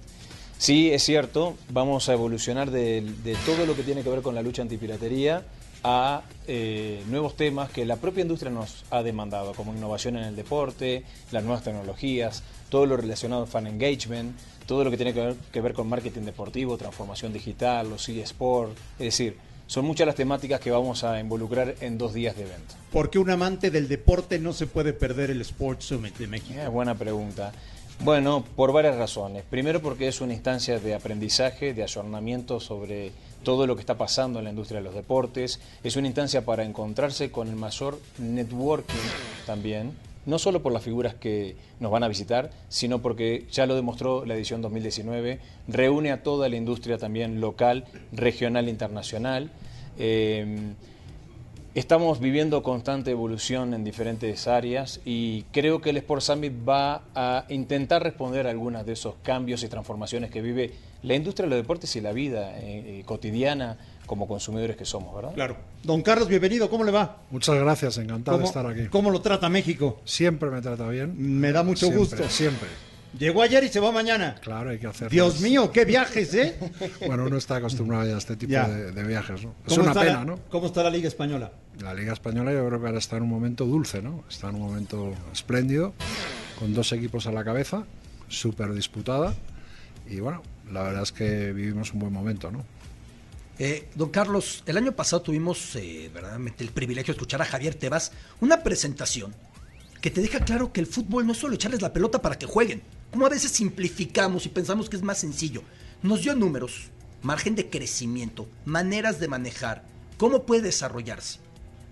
Sí, 0.57 0.91
es 0.91 1.03
cierto, 1.03 1.55
vamos 1.69 2.09
a 2.09 2.13
evolucionar 2.13 2.69
de, 2.69 3.01
de 3.23 3.37
todo 3.45 3.65
lo 3.65 3.77
que 3.77 3.83
tiene 3.83 4.03
que 4.03 4.09
ver 4.09 4.21
con 4.21 4.35
la 4.35 4.41
lucha 4.41 4.61
antipiratería 4.61 5.43
a 5.83 6.23
eh, 6.47 7.03
nuevos 7.07 7.35
temas 7.35 7.69
que 7.69 7.85
la 7.85 7.95
propia 7.95 8.21
industria 8.21 8.51
nos 8.51 8.83
ha 8.91 9.03
demandado, 9.03 9.53
como 9.53 9.73
innovación 9.73 10.17
en 10.17 10.23
el 10.23 10.35
deporte, 10.35 11.03
las 11.31 11.43
nuevas 11.43 11.63
tecnologías, 11.63 12.43
todo 12.69 12.85
lo 12.85 12.97
relacionado 12.97 13.43
a 13.43 13.47
fan 13.47 13.67
engagement, 13.67 14.37
todo 14.65 14.83
lo 14.83 14.91
que 14.91 14.97
tiene 14.97 15.13
que 15.13 15.21
ver, 15.21 15.35
que 15.51 15.61
ver 15.61 15.73
con 15.73 15.87
marketing 15.87 16.21
deportivo, 16.21 16.77
transformación 16.77 17.33
digital, 17.33 17.89
los 17.89 18.07
eSport, 18.07 18.77
es 18.99 19.05
decir, 19.05 19.37
son 19.69 19.85
muchas 19.85 20.07
las 20.07 20.15
temáticas 20.15 20.59
que 20.59 20.71
vamos 20.71 21.03
a 21.03 21.19
involucrar 21.19 21.75
en 21.81 21.99
dos 21.99 22.13
días 22.15 22.35
de 22.35 22.41
evento. 22.41 22.73
¿Por 22.91 23.11
qué 23.11 23.19
un 23.19 23.29
amante 23.29 23.69
del 23.69 23.87
deporte 23.87 24.39
no 24.39 24.51
se 24.51 24.65
puede 24.65 24.93
perder 24.93 25.29
el 25.29 25.41
Sports 25.41 25.85
Summit 25.85 26.17
de 26.17 26.25
México? 26.25 26.59
Eh, 26.59 26.67
buena 26.67 26.95
pregunta. 26.95 27.51
Bueno, 28.01 28.43
por 28.55 28.71
varias 28.71 28.95
razones. 28.95 29.43
Primero 29.47 29.79
porque 29.79 30.07
es 30.07 30.21
una 30.21 30.33
instancia 30.33 30.79
de 30.79 30.95
aprendizaje, 30.95 31.75
de 31.75 31.83
ayornamiento 31.83 32.59
sobre 32.59 33.11
todo 33.43 33.67
lo 33.67 33.75
que 33.75 33.81
está 33.81 33.97
pasando 33.97 34.39
en 34.39 34.45
la 34.45 34.51
industria 34.51 34.79
de 34.79 34.85
los 34.85 34.95
deportes. 34.95 35.59
Es 35.83 35.95
una 35.95 36.07
instancia 36.07 36.45
para 36.45 36.63
encontrarse 36.63 37.31
con 37.31 37.47
el 37.47 37.55
mayor 37.55 37.99
networking 38.17 38.95
también, 39.45 39.93
no 40.25 40.39
solo 40.39 40.61
por 40.61 40.71
las 40.71 40.83
figuras 40.83 41.15
que 41.15 41.55
nos 41.79 41.91
van 41.91 42.03
a 42.03 42.07
visitar, 42.07 42.51
sino 42.67 42.99
porque 42.99 43.45
ya 43.51 43.65
lo 43.65 43.75
demostró 43.75 44.25
la 44.25 44.35
edición 44.35 44.61
2019, 44.61 45.39
reúne 45.67 46.11
a 46.11 46.23
toda 46.23 46.49
la 46.49 46.55
industria 46.55 46.97
también 46.97 47.41
local, 47.41 47.85
regional, 48.11 48.69
internacional. 48.69 49.51
Eh, 49.97 50.73
Estamos 51.75 52.19
viviendo 52.19 52.63
constante 52.63 53.11
evolución 53.11 53.75
en 53.75 53.83
diferentes 53.83 54.47
áreas 54.47 55.01
y 55.05 55.43
creo 55.51 55.81
que 55.81 55.91
el 55.91 55.97
Sport 55.97 56.21
Summit 56.23 56.51
va 56.67 57.03
a 57.13 57.45
intentar 57.49 58.01
responder 58.01 58.47
a 58.47 58.49
algunos 58.49 58.87
de 58.87 58.93
esos 58.93 59.15
cambios 59.21 59.61
y 59.61 59.67
transformaciones 59.67 60.31
que 60.31 60.41
vive 60.41 60.73
la 61.03 61.15
industria 61.15 61.45
de 61.45 61.49
los 61.55 61.59
deportes 61.63 61.95
y 61.95 62.01
la 62.01 62.11
vida 62.11 62.57
eh, 62.59 62.99
eh, 62.99 63.03
cotidiana 63.05 63.77
como 64.05 64.27
consumidores 64.27 64.75
que 64.75 64.85
somos, 64.85 65.15
¿verdad? 65.15 65.33
Claro. 65.33 65.57
Don 65.83 66.01
Carlos, 66.01 66.27
bienvenido, 66.27 66.69
¿cómo 66.69 66.83
le 66.83 66.91
va? 66.91 67.17
Muchas 67.31 67.55
gracias, 67.55 67.97
encantado 67.97 68.37
de 68.37 68.43
¿Cómo- 68.43 68.49
estar 68.49 68.65
aquí. 68.65 68.87
¿Cómo 68.89 69.11
lo 69.11 69.21
trata 69.21 69.47
México? 69.49 70.01
Siempre 70.03 70.49
me 70.49 70.61
trata 70.61 70.87
bien. 70.89 71.13
Me 71.17 71.51
da 71.51 71.63
mucho 71.63 71.85
Siempre, 71.87 71.99
gusto. 71.99 72.29
Siempre. 72.29 72.67
Llegó 73.17 73.41
ayer 73.41 73.63
y 73.63 73.69
se 73.69 73.79
va 73.79 73.91
mañana. 73.91 74.35
Claro, 74.41 74.69
hay 74.69 74.77
que 74.77 74.85
hacer. 74.87 75.09
Dios 75.09 75.41
mío, 75.41 75.71
qué 75.71 75.83
viajes, 75.85 76.33
¿eh? 76.35 76.55
Bueno, 77.07 77.25
uno 77.25 77.37
está 77.37 77.55
acostumbrado 77.55 78.05
ya 78.07 78.15
a 78.15 78.17
este 78.19 78.35
tipo 78.35 78.53
de, 78.53 78.91
de 78.91 79.03
viajes, 79.03 79.43
¿no? 79.43 79.55
Es 79.65 79.73
¿Cómo 79.75 79.89
una 79.89 79.99
pena, 79.99 80.13
la- 80.19 80.25
¿no? 80.25 80.39
¿Cómo 80.49 80.67
está 80.67 80.83
la 80.83 80.89
Liga 80.91 81.07
Española? 81.07 81.51
La 81.81 81.93
Liga 81.93 82.13
Española 82.13 82.51
yo 82.51 82.67
creo 82.67 82.79
que 82.79 82.85
ahora 82.87 82.99
está 82.99 83.17
en 83.17 83.23
un 83.23 83.29
momento 83.29 83.65
dulce, 83.65 84.01
¿no? 84.01 84.23
Está 84.29 84.49
en 84.49 84.55
un 84.55 84.61
momento 84.61 85.13
espléndido, 85.33 85.93
con 86.59 86.73
dos 86.73 86.91
equipos 86.91 87.25
a 87.25 87.31
la 87.31 87.43
cabeza, 87.43 87.83
súper 88.27 88.73
disputada. 88.73 89.33
Y 90.07 90.19
bueno, 90.19 90.41
la 90.71 90.83
verdad 90.83 91.03
es 91.03 91.11
que 91.11 91.51
vivimos 91.53 91.93
un 91.93 91.99
buen 91.99 92.13
momento, 92.13 92.51
¿no? 92.51 92.65
Eh, 93.57 93.89
don 93.95 94.09
Carlos, 94.09 94.63
el 94.67 94.77
año 94.77 94.93
pasado 94.93 95.21
tuvimos 95.21 95.75
eh, 95.75 96.09
verdaderamente 96.13 96.63
el 96.63 96.69
privilegio 96.69 97.13
de 97.13 97.17
escuchar 97.17 97.41
a 97.41 97.45
Javier 97.45 97.75
Tebas 97.75 98.13
una 98.39 98.63
presentación 98.63 99.35
que 99.99 100.09
te 100.09 100.21
deja 100.21 100.39
claro 100.39 100.71
que 100.71 100.79
el 100.79 100.87
fútbol 100.87 101.25
no 101.25 101.33
es 101.33 101.39
solo 101.39 101.55
echarles 101.55 101.81
la 101.81 101.91
pelota 101.91 102.21
para 102.21 102.37
que 102.37 102.45
jueguen, 102.45 102.81
como 103.11 103.25
a 103.25 103.29
veces 103.29 103.51
simplificamos 103.51 104.45
y 104.45 104.49
pensamos 104.49 104.89
que 104.89 104.95
es 104.95 105.03
más 105.03 105.17
sencillo. 105.17 105.61
Nos 106.01 106.21
dio 106.21 106.35
números, 106.35 106.87
margen 107.21 107.55
de 107.55 107.69
crecimiento, 107.69 108.47
maneras 108.63 109.19
de 109.19 109.27
manejar, 109.27 109.83
cómo 110.17 110.43
puede 110.43 110.61
desarrollarse. 110.61 111.39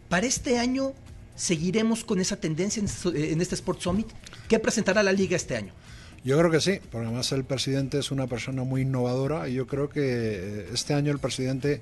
Para 0.08 0.26
este 0.26 0.58
año, 0.58 0.94
¿seguiremos 1.36 2.06
con 2.06 2.22
esa 2.22 2.38
tendencia 2.38 2.82
en, 2.82 2.88
en 3.14 3.42
este 3.42 3.56
Sport 3.56 3.82
Summit? 3.82 4.08
¿Qué 4.48 4.58
presentará 4.58 5.04
la 5.04 5.12
liga 5.12 5.36
este 5.36 5.58
año? 5.58 5.74
Yo 6.24 6.38
creo 6.38 6.52
que 6.52 6.60
sí, 6.60 6.80
porque 6.92 7.08
además 7.08 7.32
el 7.32 7.44
presidente 7.46 8.00
es 8.00 8.12
una 8.12 8.28
persona 8.28 8.64
muy 8.64 8.82
innovadora 8.82 9.48
y 9.48 9.54
yo 9.54 9.68
creo 9.68 9.90
que 9.90 10.02
eh, 10.02 10.70
este 10.74 10.94
año 10.94 11.12
el 11.12 11.20
presidente 11.20 11.82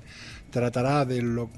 tratará 0.50 1.04
de 1.04 1.22
lo, 1.22 1.50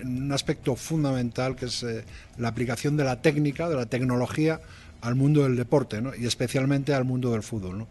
en 0.00 0.24
un 0.24 0.32
aspecto 0.32 0.74
fundamental 0.76 1.56
que 1.56 1.66
es 1.66 1.82
eh, 1.82 2.04
la 2.38 2.48
aplicación 2.48 2.96
de 2.96 3.04
la 3.04 3.20
técnica, 3.20 3.68
de 3.68 3.76
la 3.76 3.86
tecnología 3.86 4.60
al 5.02 5.14
mundo 5.14 5.42
del 5.42 5.56
deporte 5.56 6.00
¿no? 6.00 6.14
y 6.14 6.26
especialmente 6.26 6.94
al 6.94 7.04
mundo 7.04 7.32
del 7.32 7.42
fútbol. 7.42 7.78
¿no? 7.78 7.88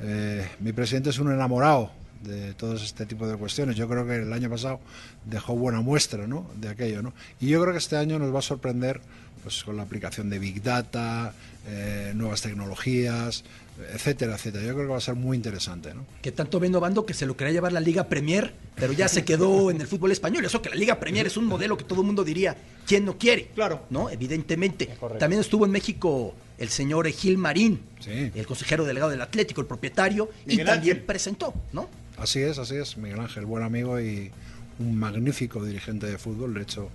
Eh, 0.00 0.48
mi 0.60 0.72
presidente 0.72 1.10
es 1.10 1.18
un 1.18 1.32
enamorado 1.32 1.90
de 2.22 2.54
todo 2.54 2.74
este 2.74 3.06
tipo 3.06 3.26
de 3.28 3.36
cuestiones. 3.36 3.76
Yo 3.76 3.88
creo 3.88 4.06
que 4.06 4.16
el 4.16 4.32
año 4.32 4.48
pasado 4.48 4.80
dejó 5.24 5.54
buena 5.54 5.80
muestra 5.80 6.26
¿no? 6.26 6.50
de 6.56 6.68
aquello. 6.68 7.02
¿no? 7.02 7.12
Y 7.40 7.48
yo 7.48 7.60
creo 7.60 7.72
que 7.72 7.78
este 7.78 7.96
año 7.96 8.18
nos 8.18 8.34
va 8.34 8.38
a 8.38 8.42
sorprender 8.42 9.00
pues, 9.42 9.62
con 9.62 9.76
la 9.76 9.82
aplicación 9.82 10.30
de 10.30 10.38
Big 10.38 10.62
Data, 10.62 11.32
eh, 11.66 12.12
nuevas 12.14 12.42
tecnologías, 12.42 13.44
etcétera, 13.92 14.34
etcétera. 14.34 14.64
Yo 14.64 14.74
creo 14.74 14.86
que 14.86 14.92
va 14.92 14.98
a 14.98 15.00
ser 15.00 15.14
muy 15.14 15.36
interesante. 15.36 15.94
¿no? 15.94 16.04
que 16.22 16.32
tanto 16.32 16.60
ven 16.60 16.72
Bando 16.72 17.04
que 17.04 17.14
se 17.14 17.26
lo 17.26 17.36
quería 17.36 17.52
llevar 17.52 17.72
la 17.72 17.80
Liga 17.80 18.08
Premier, 18.08 18.54
pero 18.74 18.92
ya 18.92 19.08
se 19.08 19.24
quedó 19.24 19.70
en 19.72 19.80
el 19.80 19.86
fútbol 19.86 20.12
español. 20.12 20.44
Eso 20.44 20.62
que 20.62 20.70
la 20.70 20.76
Liga 20.76 20.98
Premier 20.98 21.26
es 21.26 21.36
un 21.36 21.46
modelo 21.46 21.76
que 21.76 21.84
todo 21.84 22.00
el 22.00 22.06
mundo 22.06 22.24
diría, 22.24 22.56
¿quién 22.86 23.04
no 23.04 23.18
quiere? 23.18 23.48
Claro. 23.54 23.84
¿No? 23.90 24.10
Evidentemente. 24.10 24.96
También 25.18 25.40
estuvo 25.40 25.64
en 25.64 25.70
México 25.70 26.34
el 26.58 26.68
señor 26.68 27.08
Gil 27.08 27.38
Marín, 27.38 27.80
el 28.06 28.46
consejero 28.46 28.84
delegado 28.84 29.10
del 29.10 29.20
Atlético, 29.20 29.60
el 29.60 29.66
propietario, 29.66 30.30
Miguel 30.46 30.66
y 30.66 30.70
también 30.70 31.04
presentó, 31.04 31.52
¿no? 31.72 31.88
Así 32.16 32.40
es, 32.40 32.58
así 32.58 32.76
es. 32.76 32.96
Miguel 32.96 33.20
Ángel, 33.20 33.44
buen 33.44 33.64
amigo 33.64 34.00
y 34.00 34.30
un 34.78 34.96
magnífico 34.96 35.64
dirigente 35.64 36.06
de 36.06 36.18
fútbol. 36.18 36.54
De 36.54 36.62
hecho, 36.62 36.90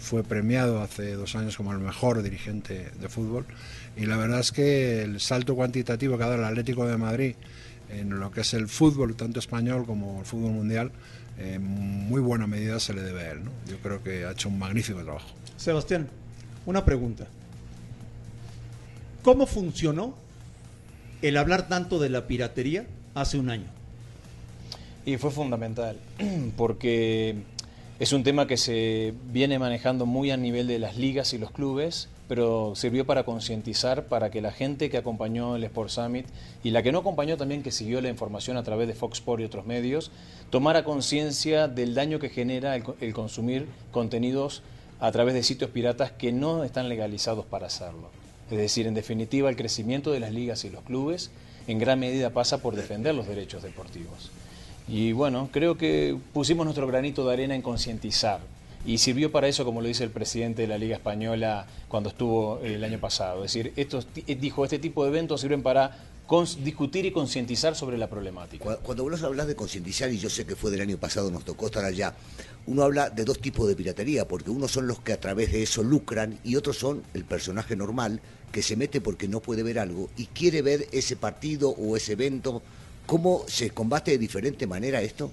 fue 0.00 0.24
premiado 0.24 0.82
hace 0.82 1.12
dos 1.12 1.36
años 1.36 1.56
como 1.56 1.72
el 1.72 1.78
mejor 1.78 2.22
dirigente 2.22 2.90
de 2.98 3.08
fútbol. 3.08 3.46
Y 3.96 4.06
la 4.06 4.16
verdad 4.16 4.40
es 4.40 4.50
que 4.50 5.02
el 5.02 5.20
salto 5.20 5.54
cuantitativo 5.54 6.16
que 6.16 6.24
ha 6.24 6.28
dado 6.28 6.40
el 6.40 6.44
Atlético 6.44 6.86
de 6.86 6.96
Madrid 6.96 7.34
en 7.90 8.18
lo 8.18 8.30
que 8.30 8.40
es 8.40 8.54
el 8.54 8.68
fútbol, 8.68 9.14
tanto 9.14 9.38
español 9.38 9.84
como 9.84 10.20
el 10.20 10.26
fútbol 10.26 10.52
mundial, 10.52 10.90
en 11.38 11.62
muy 11.64 12.20
buena 12.20 12.46
medida 12.46 12.80
se 12.80 12.94
le 12.94 13.02
debe 13.02 13.22
a 13.22 13.32
él. 13.32 13.44
¿no? 13.44 13.50
Yo 13.68 13.78
creo 13.78 14.02
que 14.02 14.24
ha 14.24 14.32
hecho 14.32 14.48
un 14.48 14.58
magnífico 14.58 15.02
trabajo. 15.02 15.28
Sebastián, 15.56 16.08
una 16.66 16.84
pregunta. 16.84 17.26
¿Cómo 19.22 19.46
funcionó 19.46 20.14
el 21.20 21.36
hablar 21.36 21.68
tanto 21.68 21.98
de 21.98 22.08
la 22.08 22.26
piratería 22.26 22.86
hace 23.14 23.38
un 23.38 23.50
año? 23.50 23.66
Y 25.04 25.16
fue 25.16 25.30
fundamental, 25.30 25.98
porque 26.56 27.36
es 28.00 28.14
un 28.14 28.24
tema 28.24 28.46
que 28.46 28.56
se 28.56 29.12
viene 29.26 29.58
manejando 29.58 30.06
muy 30.06 30.30
a 30.30 30.38
nivel 30.38 30.66
de 30.66 30.78
las 30.78 30.96
ligas 30.96 31.34
y 31.34 31.38
los 31.38 31.50
clubes, 31.50 32.08
pero 32.28 32.72
sirvió 32.74 33.04
para 33.04 33.24
concientizar, 33.24 34.06
para 34.06 34.30
que 34.30 34.40
la 34.40 34.52
gente 34.52 34.88
que 34.88 34.96
acompañó 34.96 35.54
el 35.54 35.64
Sport 35.64 35.90
Summit 35.90 36.26
y 36.64 36.70
la 36.70 36.82
que 36.82 36.92
no 36.92 37.00
acompañó 37.00 37.36
también, 37.36 37.62
que 37.62 37.70
siguió 37.70 38.00
la 38.00 38.08
información 38.08 38.56
a 38.56 38.62
través 38.62 38.88
de 38.88 38.94
Fox 38.94 39.18
Sport 39.18 39.42
y 39.42 39.44
otros 39.44 39.66
medios, 39.66 40.10
tomara 40.48 40.82
conciencia 40.82 41.68
del 41.68 41.94
daño 41.94 42.18
que 42.18 42.30
genera 42.30 42.74
el, 42.74 42.84
el 43.02 43.12
consumir 43.12 43.66
contenidos 43.90 44.62
a 44.98 45.12
través 45.12 45.34
de 45.34 45.42
sitios 45.42 45.70
piratas 45.70 46.10
que 46.10 46.32
no 46.32 46.64
están 46.64 46.88
legalizados 46.88 47.44
para 47.44 47.66
hacerlo. 47.66 48.08
Es 48.50 48.56
decir, 48.56 48.86
en 48.86 48.94
definitiva, 48.94 49.50
el 49.50 49.56
crecimiento 49.56 50.10
de 50.10 50.20
las 50.20 50.32
ligas 50.32 50.64
y 50.64 50.70
los 50.70 50.84
clubes 50.84 51.30
en 51.66 51.78
gran 51.78 52.00
medida 52.00 52.30
pasa 52.30 52.62
por 52.62 52.76
defender 52.76 53.14
los 53.14 53.28
derechos 53.28 53.62
deportivos. 53.62 54.30
Y 54.90 55.12
bueno, 55.12 55.48
creo 55.52 55.76
que 55.78 56.16
pusimos 56.32 56.64
nuestro 56.66 56.86
granito 56.86 57.26
de 57.26 57.32
arena 57.32 57.54
en 57.54 57.62
concientizar. 57.62 58.40
Y 58.84 58.98
sirvió 58.98 59.30
para 59.30 59.46
eso, 59.46 59.64
como 59.64 59.82
lo 59.82 59.88
dice 59.88 60.04
el 60.04 60.10
presidente 60.10 60.62
de 60.62 60.68
la 60.68 60.78
Liga 60.78 60.96
Española 60.96 61.66
cuando 61.88 62.08
estuvo 62.08 62.58
el 62.60 62.82
año 62.82 62.98
pasado. 62.98 63.44
Es 63.44 63.52
decir, 63.52 63.72
estos, 63.76 64.06
ti- 64.06 64.22
dijo, 64.34 64.64
este 64.64 64.78
tipo 64.78 65.04
de 65.04 65.10
eventos 65.10 65.42
sirven 65.42 65.62
para 65.62 65.98
discutir 66.62 67.04
y 67.06 67.10
concientizar 67.10 67.74
sobre 67.76 67.98
la 67.98 68.08
problemática. 68.08 68.64
Cu- 68.64 68.82
Cuando 68.82 69.02
vos 69.04 69.22
hablas 69.22 69.46
de 69.48 69.54
concientizar, 69.56 70.10
y 70.12 70.18
yo 70.18 70.30
sé 70.30 70.46
que 70.46 70.56
fue 70.56 70.70
del 70.70 70.80
año 70.80 70.96
pasado, 70.96 71.30
nos 71.30 71.44
tocó 71.44 71.66
estar 71.66 71.84
allá, 71.84 72.14
uno 72.66 72.82
habla 72.84 73.10
de 73.10 73.24
dos 73.24 73.38
tipos 73.40 73.68
de 73.68 73.74
piratería, 73.76 74.26
porque 74.26 74.50
unos 74.50 74.70
son 74.70 74.86
los 74.86 75.00
que 75.00 75.12
a 75.12 75.20
través 75.20 75.52
de 75.52 75.62
eso 75.62 75.82
lucran 75.82 76.38
y 76.44 76.56
otros 76.56 76.78
son 76.78 77.02
el 77.14 77.24
personaje 77.24 77.76
normal 77.76 78.20
que 78.52 78.62
se 78.62 78.76
mete 78.76 79.00
porque 79.00 79.28
no 79.28 79.40
puede 79.40 79.62
ver 79.62 79.78
algo 79.78 80.08
y 80.16 80.26
quiere 80.26 80.62
ver 80.62 80.86
ese 80.92 81.16
partido 81.16 81.70
o 81.70 81.96
ese 81.96 82.12
evento 82.12 82.62
cómo 83.10 83.42
se 83.48 83.70
combate 83.70 84.12
de 84.12 84.18
diferente 84.18 84.66
manera 84.68 85.02
esto? 85.02 85.32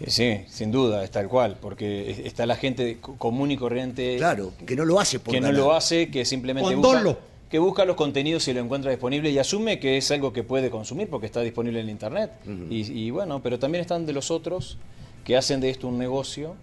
Eh, 0.00 0.10
Sí, 0.10 0.40
sin 0.48 0.70
duda, 0.70 1.02
es 1.02 1.10
tal 1.10 1.26
cual, 1.28 1.56
porque 1.60 2.10
es- 2.10 2.18
está 2.20 2.44
la 2.44 2.56
gente 2.56 2.98
co- 3.00 3.16
común 3.16 3.50
y 3.50 3.56
corriente. 3.56 4.16
Claro, 4.18 4.52
que 4.66 4.76
no 4.76 4.84
lo 4.84 5.00
hace 5.00 5.18
por 5.18 5.32
Que 5.32 5.40
no 5.40 5.50
lo 5.52 5.72
hace, 5.72 6.10
que 6.10 6.24
simplemente 6.26 6.74
busca, 6.74 7.16
que 7.48 7.58
busca 7.58 7.84
los 7.86 7.96
contenidos 7.96 8.46
y 8.48 8.52
lo 8.52 8.60
encuentra 8.60 8.90
disponible 8.90 9.30
y 9.30 9.38
asume 9.38 9.78
que 9.78 9.96
es 9.96 10.10
algo 10.10 10.30
que 10.32 10.42
puede 10.42 10.68
consumir 10.70 11.08
porque 11.08 11.26
está 11.26 11.40
disponible 11.40 11.80
en 11.80 11.88
internet. 11.88 12.30
y, 12.68 12.80
y 13.06 13.10
bueno, 13.10 13.40
pero 13.42 13.58
también 13.58 13.80
están 13.80 14.04
de 14.04 14.12
los 14.12 14.30
otros 14.30 14.76
que 15.24 15.36
hacen 15.38 15.58
de 15.60 15.70
esto 15.70 15.88
un 15.88 15.96
negocio. 15.98 16.54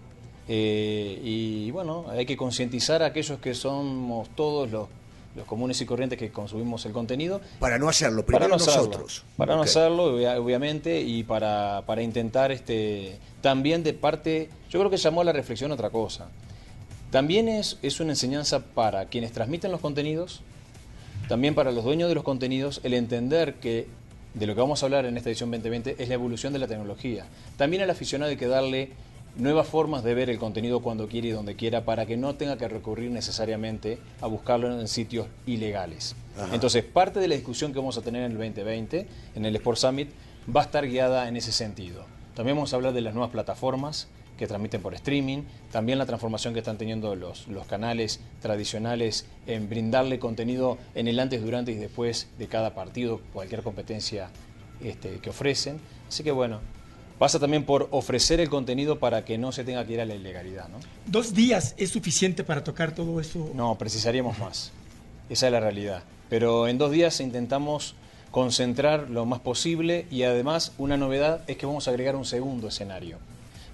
eh, 0.52 1.20
y 1.22 1.70
bueno, 1.70 2.06
hay 2.10 2.26
que 2.26 2.36
concientizar 2.36 3.02
a 3.02 3.06
aquellos 3.06 3.38
que 3.40 3.54
somos 3.54 4.28
todos 4.36 4.68
los, 4.70 4.88
los 5.36 5.46
comunes 5.46 5.80
y 5.80 5.86
corrientes 5.86 6.18
que 6.18 6.30
consumimos 6.30 6.84
el 6.86 6.92
contenido. 6.92 7.40
Para 7.60 7.78
no 7.78 7.88
hacerlo, 7.88 8.24
Para 8.26 8.38
primero 8.38 8.56
hacerlo, 8.56 8.82
nosotros. 8.86 9.24
Para 9.36 9.54
no 9.56 9.62
hacerlo, 9.62 10.16
obvia- 10.16 10.38
obviamente, 10.40 11.00
y 11.00 11.22
para, 11.22 11.82
para 11.86 12.02
intentar 12.02 12.50
este, 12.52 13.18
también 13.40 13.82
de 13.84 13.92
parte, 13.94 14.50
yo 14.70 14.78
creo 14.80 14.90
que 14.90 14.96
llamó 14.96 15.20
a 15.20 15.24
la 15.24 15.32
reflexión 15.32 15.70
otra 15.72 15.90
cosa. 15.90 16.28
También 17.10 17.48
es, 17.48 17.78
es 17.82 18.00
una 18.00 18.10
enseñanza 18.12 18.60
para 18.60 19.06
quienes 19.06 19.32
transmiten 19.32 19.70
los 19.72 19.80
contenidos, 19.80 20.42
también 21.28 21.54
para 21.54 21.72
los 21.72 21.84
dueños 21.84 22.08
de 22.08 22.14
los 22.14 22.24
contenidos, 22.24 22.80
el 22.84 22.94
entender 22.94 23.54
que 23.54 23.86
de 24.34 24.46
lo 24.46 24.54
que 24.54 24.60
vamos 24.60 24.82
a 24.82 24.86
hablar 24.86 25.06
en 25.06 25.16
esta 25.16 25.28
edición 25.28 25.50
2020 25.50 25.96
es 25.98 26.08
la 26.08 26.14
evolución 26.14 26.52
de 26.52 26.60
la 26.60 26.68
tecnología. 26.68 27.26
También 27.56 27.82
al 27.82 27.90
aficionado 27.90 28.30
hay 28.30 28.36
que 28.36 28.46
darle 28.46 28.90
nuevas 29.36 29.66
formas 29.66 30.04
de 30.04 30.14
ver 30.14 30.30
el 30.30 30.38
contenido 30.38 30.80
cuando 30.80 31.08
quiere 31.08 31.28
y 31.28 31.30
donde 31.30 31.56
quiera 31.56 31.84
para 31.84 32.06
que 32.06 32.16
no 32.16 32.34
tenga 32.34 32.56
que 32.56 32.68
recurrir 32.68 33.10
necesariamente 33.10 33.98
a 34.20 34.26
buscarlo 34.26 34.78
en 34.78 34.88
sitios 34.88 35.26
ilegales. 35.46 36.14
Ajá. 36.36 36.54
Entonces, 36.54 36.84
parte 36.84 37.20
de 37.20 37.28
la 37.28 37.34
discusión 37.34 37.72
que 37.72 37.78
vamos 37.78 37.96
a 37.98 38.02
tener 38.02 38.22
en 38.22 38.32
el 38.32 38.38
2020, 38.38 39.06
en 39.34 39.44
el 39.44 39.56
Sport 39.56 39.78
Summit, 39.78 40.10
va 40.54 40.62
a 40.62 40.64
estar 40.64 40.86
guiada 40.86 41.28
en 41.28 41.36
ese 41.36 41.52
sentido. 41.52 42.04
También 42.34 42.56
vamos 42.56 42.72
a 42.72 42.76
hablar 42.76 42.92
de 42.92 43.00
las 43.00 43.14
nuevas 43.14 43.30
plataformas 43.30 44.08
que 44.38 44.46
transmiten 44.46 44.80
por 44.80 44.94
streaming, 44.94 45.42
también 45.70 45.98
la 45.98 46.06
transformación 46.06 46.54
que 46.54 46.60
están 46.60 46.78
teniendo 46.78 47.14
los, 47.14 47.46
los 47.48 47.66
canales 47.66 48.20
tradicionales 48.40 49.26
en 49.46 49.68
brindarle 49.68 50.18
contenido 50.18 50.78
en 50.94 51.08
el 51.08 51.20
antes, 51.20 51.42
durante 51.42 51.72
y 51.72 51.74
después 51.74 52.26
de 52.38 52.46
cada 52.48 52.74
partido, 52.74 53.20
cualquier 53.34 53.62
competencia 53.62 54.30
este, 54.82 55.18
que 55.18 55.28
ofrecen. 55.28 55.78
Así 56.08 56.22
que 56.22 56.30
bueno, 56.30 56.60
pasa 57.20 57.38
también 57.38 57.64
por 57.64 57.86
ofrecer 57.90 58.40
el 58.40 58.48
contenido 58.48 58.98
para 58.98 59.26
que 59.26 59.36
no 59.36 59.52
se 59.52 59.62
tenga 59.62 59.86
que 59.86 59.92
ir 59.92 60.00
a 60.00 60.06
la 60.06 60.14
ilegalidad. 60.14 60.70
¿no? 60.70 60.78
¿Dos 61.04 61.34
días 61.34 61.74
es 61.76 61.90
suficiente 61.90 62.44
para 62.44 62.64
tocar 62.64 62.92
todo 62.94 63.20
eso? 63.20 63.50
No, 63.54 63.76
precisaríamos 63.76 64.38
más. 64.38 64.72
Esa 65.28 65.46
es 65.46 65.52
la 65.52 65.60
realidad. 65.60 66.02
Pero 66.30 66.66
en 66.66 66.78
dos 66.78 66.90
días 66.90 67.20
intentamos 67.20 67.94
concentrar 68.30 69.10
lo 69.10 69.26
más 69.26 69.40
posible 69.40 70.06
y 70.10 70.22
además 70.22 70.72
una 70.78 70.96
novedad 70.96 71.42
es 71.46 71.58
que 71.58 71.66
vamos 71.66 71.88
a 71.88 71.90
agregar 71.90 72.16
un 72.16 72.24
segundo 72.24 72.68
escenario, 72.68 73.18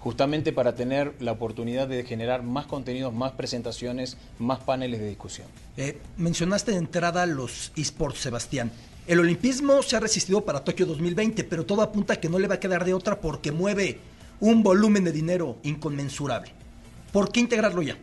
justamente 0.01 0.53
para 0.53 0.75
tener 0.75 1.15
la 1.21 1.31
oportunidad 1.31 1.87
de 1.87 2.03
generar 2.03 2.43
más 2.43 2.67
contenidos, 2.67 3.15
más 3.15 3.31
presentaciones, 3.33 4.17
más 4.41 4.59
paneles 4.59 4.99
de 4.99 5.09
discusión. 5.09 5.47
Eh, 5.77 6.01
mencionaste 6.17 6.73
de 6.73 6.79
entrada 6.79 7.25
los 7.27 7.71
esports, 7.77 8.19
Sebastián. 8.19 8.73
El 9.07 9.21
olimpismo 9.21 9.83
se 9.83 9.95
ha 9.95 10.01
resistido 10.01 10.45
para 10.45 10.65
Tokio 10.65 10.85
2020, 10.85 11.45
pero 11.45 11.65
todo 11.65 11.83
apunta 11.83 12.15
a 12.15 12.17
que 12.17 12.29
no 12.29 12.41
le 12.41 12.49
va 12.49 12.57
a 12.57 12.61
quedar 12.61 12.85
de 12.85 12.93
otra 12.93 13.21
porque 13.21 13.53
mueve 13.53 14.01
un 14.41 14.65
volumen 14.65 15.05
de 15.05 15.13
dinero 15.13 15.59
inconmensurable. 15.63 16.51
¿Por 17.13 17.31
qué 17.31 17.39
integrarlo 17.39 17.83
ya? 17.83 17.97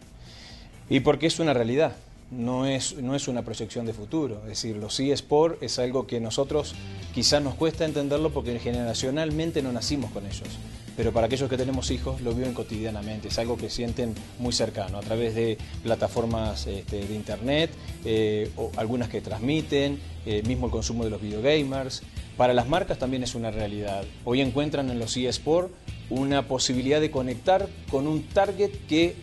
Y 0.89 1.01
porque 1.01 1.27
es 1.27 1.39
una 1.39 1.53
realidad, 1.53 1.97
no 2.31 2.65
es, 2.65 2.95
no 2.95 3.15
es 3.15 3.27
una 3.27 3.43
proyección 3.43 3.85
de 3.85 3.93
futuro. 3.93 4.39
Es 4.43 4.49
decir, 4.49 4.77
los 4.77 4.97
eSport 4.97 5.61
es 5.61 5.77
algo 5.77 6.07
que 6.07 6.21
nosotros 6.21 6.73
quizás 7.13 7.43
nos 7.43 7.55
cuesta 7.55 7.83
entenderlo 7.83 8.31
porque 8.31 8.57
generacionalmente 8.59 9.61
no 9.61 9.73
nacimos 9.73 10.09
con 10.11 10.25
ellos. 10.25 10.47
Pero 10.95 11.11
para 11.11 11.25
aquellos 11.25 11.49
que 11.49 11.57
tenemos 11.57 11.89
hijos 11.89 12.21
lo 12.21 12.33
viven 12.33 12.53
cotidianamente, 12.53 13.29
es 13.29 13.39
algo 13.39 13.57
que 13.57 13.69
sienten 13.69 14.13
muy 14.37 14.53
cercano 14.53 14.99
a 14.99 15.01
través 15.01 15.33
de 15.33 15.57
plataformas 15.81 16.67
este, 16.67 17.05
de 17.05 17.15
internet, 17.15 17.71
eh, 18.05 18.51
o 18.57 18.71
algunas 18.77 19.09
que 19.09 19.19
transmiten, 19.21 19.99
eh, 20.25 20.43
mismo 20.43 20.67
el 20.67 20.71
consumo 20.71 21.03
de 21.03 21.09
los 21.09 21.21
videogamers. 21.21 22.03
Para 22.37 22.53
las 22.53 22.67
marcas 22.67 22.99
también 22.99 23.23
es 23.23 23.33
una 23.33 23.49
realidad. 23.49 24.03
Hoy 24.23 24.41
encuentran 24.41 24.89
en 24.89 24.99
los 24.99 25.17
eSport 25.17 25.71
una 26.09 26.47
posibilidad 26.47 27.01
de 27.01 27.09
conectar 27.09 27.67
con 27.89 28.07
un 28.07 28.23
target 28.23 28.71
que 28.87 29.15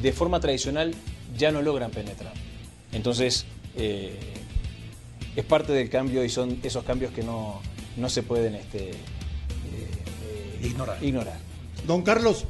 de 0.00 0.12
forma 0.12 0.40
tradicional 0.40 0.94
ya 1.36 1.50
no 1.52 1.60
logran 1.60 1.90
penetrar. 1.90 2.32
Entonces, 2.92 3.44
eh, 3.76 4.18
es 5.36 5.44
parte 5.44 5.72
del 5.72 5.88
cambio 5.90 6.24
y 6.24 6.28
son 6.28 6.58
esos 6.62 6.84
cambios 6.84 7.12
que 7.12 7.22
no, 7.22 7.60
no 7.96 8.08
se 8.08 8.22
pueden 8.22 8.54
este, 8.54 8.92
ignorar. 10.62 11.02
ignorar. 11.02 11.38
Don 11.86 12.02
Carlos, 12.02 12.44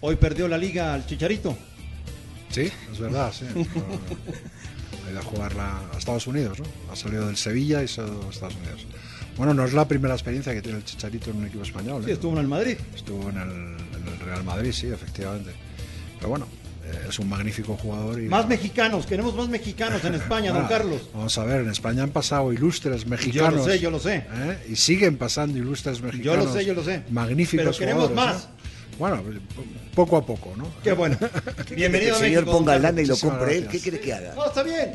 hoy 0.00 0.16
perdió 0.16 0.48
la 0.48 0.58
liga 0.58 0.94
al 0.94 1.06
Chicharito. 1.06 1.56
Sí, 2.50 2.70
es 2.92 2.98
verdad, 2.98 3.32
sí. 3.32 3.44
Ha 5.06 5.10
ido 5.10 5.20
a 5.20 5.22
jugar 5.22 5.54
la- 5.54 5.78
a 5.94 5.96
Estados 5.98 6.26
Unidos, 6.26 6.58
¿no? 6.60 6.66
Ha 6.92 6.96
salido 6.96 7.26
del 7.26 7.36
Sevilla 7.38 7.82
y 7.82 7.88
se 7.88 8.02
ha 8.02 8.04
ido 8.04 8.26
a 8.26 8.30
Estados 8.30 8.54
Unidos. 8.56 8.86
Bueno, 9.38 9.54
no 9.54 9.64
es 9.64 9.72
la 9.72 9.88
primera 9.88 10.12
experiencia 10.14 10.52
que 10.52 10.60
tiene 10.60 10.78
el 10.78 10.84
Chicharito 10.84 11.30
en 11.30 11.36
un 11.38 11.46
equipo 11.46 11.62
español. 11.62 12.02
Sí, 12.04 12.10
¿eh? 12.10 12.14
estuvo 12.14 12.32
en 12.32 12.38
el 12.38 12.48
Madrid. 12.48 12.76
Estuvo 12.94 13.30
en 13.30 13.36
el, 13.38 13.48
en 13.48 14.08
el 14.12 14.20
Real 14.20 14.44
Madrid, 14.44 14.72
sí, 14.72 14.88
efectivamente. 14.88 15.52
Pero 16.18 16.28
bueno, 16.28 16.46
es 17.08 17.18
un 17.18 17.28
magnífico 17.28 17.76
jugador. 17.76 18.20
Y, 18.20 18.26
Más 18.26 18.46
mexicanos, 18.48 19.06
queremos 19.06 19.34
más 19.34 19.48
mexicanos 19.48 20.04
en 20.04 20.14
España, 20.14 20.52
don 20.52 20.62
Bueno, 20.62 20.68
Carlos. 20.78 21.00
Vamos 21.14 21.38
a 21.38 21.44
ver, 21.44 21.60
en 21.62 21.70
España 21.70 22.02
han 22.02 22.10
pasado 22.10 22.52
ilustres 22.52 23.06
mexicanos. 23.06 23.52
Yo 23.52 23.56
lo 23.58 23.64
sé, 23.64 23.78
yo 23.78 23.90
lo 23.90 23.98
sé. 23.98 24.16
¿eh? 24.16 24.58
Y 24.70 24.76
siguen 24.76 25.16
pasando 25.16 25.58
ilustres 25.58 26.00
mexicanos. 26.00 26.24
Yo 26.24 26.44
lo 26.44 26.52
sé, 26.52 26.64
yo 26.64 26.74
lo 26.74 26.84
sé. 26.84 27.02
Magníficos 27.10 27.64
Pero 27.64 27.78
queremos 27.78 28.08
jugadores, 28.08 28.34
más. 28.34 28.44
¿eh? 28.44 28.57
Bueno, 28.98 29.22
poco 29.94 30.16
a 30.16 30.26
poco, 30.26 30.54
¿no? 30.56 30.66
Qué 30.82 30.92
bueno. 30.92 31.16
Bienvenido 31.76 32.14
a 32.14 32.18
el 32.18 32.24
señor 32.24 32.42
México, 32.44 32.58
ponga 32.58 32.78
lana 32.78 33.00
y 33.00 33.06
lo 33.06 33.16
compre 33.16 33.58
él, 33.58 33.68
¿qué 33.68 33.78
quiere 33.78 34.00
que 34.00 34.12
haga? 34.12 34.34
No, 34.34 34.46
está 34.46 34.62
bien. 34.64 34.92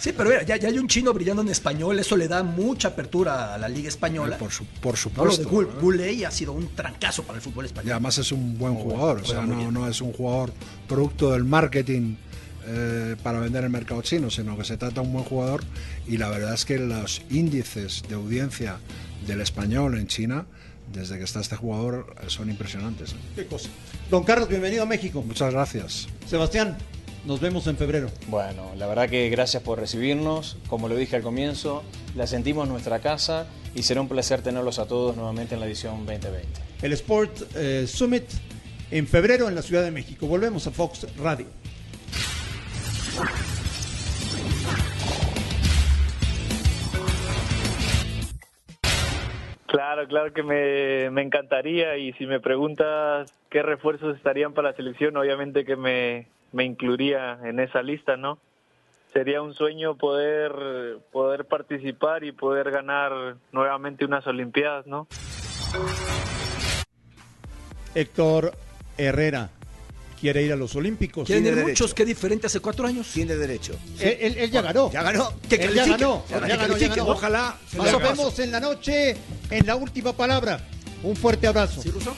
Sí, 0.00 0.12
pero 0.16 0.30
mira, 0.30 0.42
ya, 0.42 0.56
ya 0.56 0.68
hay 0.68 0.78
un 0.78 0.88
chino 0.88 1.12
brillando 1.12 1.42
en 1.42 1.48
español, 1.48 1.98
eso 1.98 2.16
le 2.16 2.28
da 2.28 2.42
mucha 2.42 2.88
apertura 2.88 3.54
a 3.54 3.58
la 3.58 3.68
Liga 3.68 3.88
Española. 3.88 4.38
Por, 4.38 4.50
su- 4.50 4.64
por 4.64 4.94
No, 5.16 5.24
lo 5.26 5.30
de 5.36 5.42
supuesto. 5.44 5.50
Gul-. 5.74 5.80
Guley 5.82 6.24
ha 6.24 6.30
sido 6.30 6.52
un 6.52 6.74
trancazo 6.74 7.24
para 7.24 7.36
el 7.36 7.42
fútbol 7.42 7.64
Y 7.64 7.68
español. 7.68 7.92
además 7.92 8.16
es 8.18 8.32
un 8.32 8.56
buen 8.56 8.74
jugador, 8.74 9.20
o 9.20 9.24
sea, 9.24 9.42
no, 9.42 9.70
no 9.70 9.86
es 9.86 10.00
un 10.00 10.12
jugador 10.14 10.52
producto 10.88 11.32
del 11.32 11.44
marketing 11.44 12.16
eh, 12.66 13.16
para 13.22 13.38
vender 13.40 13.60
en 13.60 13.66
el 13.66 13.70
mercado 13.72 14.00
chino, 14.00 14.30
sino 14.30 14.56
que 14.56 14.64
se 14.64 14.78
trata 14.78 15.02
de 15.02 15.06
un 15.06 15.12
buen 15.12 15.24
jugador 15.24 15.62
y 16.08 16.16
la 16.16 16.30
verdad 16.30 16.54
es 16.54 16.64
que 16.64 16.78
los 16.78 17.20
índices 17.28 18.02
de 18.08 18.14
audiencia 18.14 18.76
del 19.26 19.40
español 19.42 19.98
en 19.98 20.06
China, 20.06 20.46
desde 20.92 21.18
que 21.18 21.24
está 21.24 21.40
este 21.40 21.56
jugador, 21.56 22.14
son 22.28 22.50
impresionantes. 22.50 23.12
¿eh? 23.12 23.16
Qué 23.36 23.46
cosa. 23.46 23.68
Don 24.10 24.24
Carlos, 24.24 24.48
bienvenido 24.48 24.82
a 24.82 24.86
México. 24.86 25.22
Muchas 25.22 25.52
gracias. 25.52 26.08
Sebastián, 26.26 26.76
nos 27.24 27.40
vemos 27.40 27.66
en 27.66 27.76
febrero. 27.76 28.10
Bueno, 28.28 28.72
la 28.76 28.86
verdad 28.86 29.08
que 29.08 29.28
gracias 29.30 29.62
por 29.62 29.78
recibirnos. 29.78 30.56
Como 30.68 30.88
lo 30.88 30.96
dije 30.96 31.16
al 31.16 31.22
comienzo, 31.22 31.82
la 32.16 32.26
sentimos 32.26 32.66
en 32.66 32.72
nuestra 32.72 33.00
casa 33.00 33.46
y 33.74 33.82
será 33.82 34.00
un 34.00 34.08
placer 34.08 34.42
tenerlos 34.42 34.78
a 34.78 34.86
todos 34.86 35.16
nuevamente 35.16 35.54
en 35.54 35.60
la 35.60 35.66
edición 35.66 36.04
2020. 36.04 36.48
El 36.82 36.92
Sport 36.94 37.42
eh, 37.54 37.86
Summit 37.86 38.24
en 38.90 39.06
febrero 39.06 39.48
en 39.48 39.54
la 39.54 39.62
Ciudad 39.62 39.82
de 39.82 39.90
México. 39.90 40.26
Volvemos 40.26 40.66
a 40.66 40.70
Fox 40.70 41.06
Radio. 41.16 41.46
Claro, 49.72 50.06
claro 50.06 50.34
que 50.34 50.42
me, 50.42 51.08
me 51.08 51.22
encantaría 51.22 51.96
y 51.96 52.12
si 52.12 52.26
me 52.26 52.40
preguntas 52.40 53.32
qué 53.48 53.62
refuerzos 53.62 54.14
estarían 54.14 54.52
para 54.52 54.68
la 54.68 54.76
selección, 54.76 55.16
obviamente 55.16 55.64
que 55.64 55.76
me, 55.76 56.26
me 56.52 56.64
incluiría 56.64 57.38
en 57.42 57.58
esa 57.58 57.82
lista, 57.82 58.18
¿no? 58.18 58.38
Sería 59.14 59.40
un 59.40 59.54
sueño 59.54 59.96
poder, 59.96 60.98
poder 61.10 61.46
participar 61.46 62.22
y 62.22 62.32
poder 62.32 62.70
ganar 62.70 63.36
nuevamente 63.50 64.04
unas 64.04 64.26
Olimpiadas, 64.26 64.86
¿no? 64.86 65.08
Héctor 67.94 68.52
Herrera 68.98 69.48
quiere 70.22 70.40
ir 70.44 70.52
a 70.52 70.56
los 70.56 70.74
Olímpicos. 70.76 71.26
Quieren 71.26 71.44
ir 71.44 71.52
Tiene 71.54 71.68
muchos, 71.70 71.92
qué 71.94 72.04
diferente 72.04 72.46
hace 72.46 72.60
cuatro 72.60 72.86
años. 72.86 73.08
Tiene 73.12 73.34
derecho. 73.34 73.74
Él, 73.98 74.16
él- 74.20 74.38
él 74.38 74.50
ya 74.52 74.62
ganó. 74.62 74.88
Ya 74.92 75.02
ganó. 75.02 75.34
Que 75.48 75.56
Él 75.56 75.74
ya 75.74 75.84
ganó. 75.84 76.24
Ya 76.30 76.34
Ya 76.34 76.40
ganó, 76.40 76.48
ya 76.48 76.58
califique. 76.58 76.88
ganó. 77.00 77.10
Ojalá 77.10 77.58
Nos 77.72 78.00
vemos 78.02 78.38
en 78.38 78.52
la 78.52 78.60
noche 78.60 79.16
en 79.50 79.66
la 79.66 79.74
última 79.74 80.12
palabra. 80.16 80.64
Un 81.02 81.16
fuerte 81.16 81.48
abrazo. 81.48 81.82
¿Sí, 81.82 81.90
Ruso? 81.90 82.14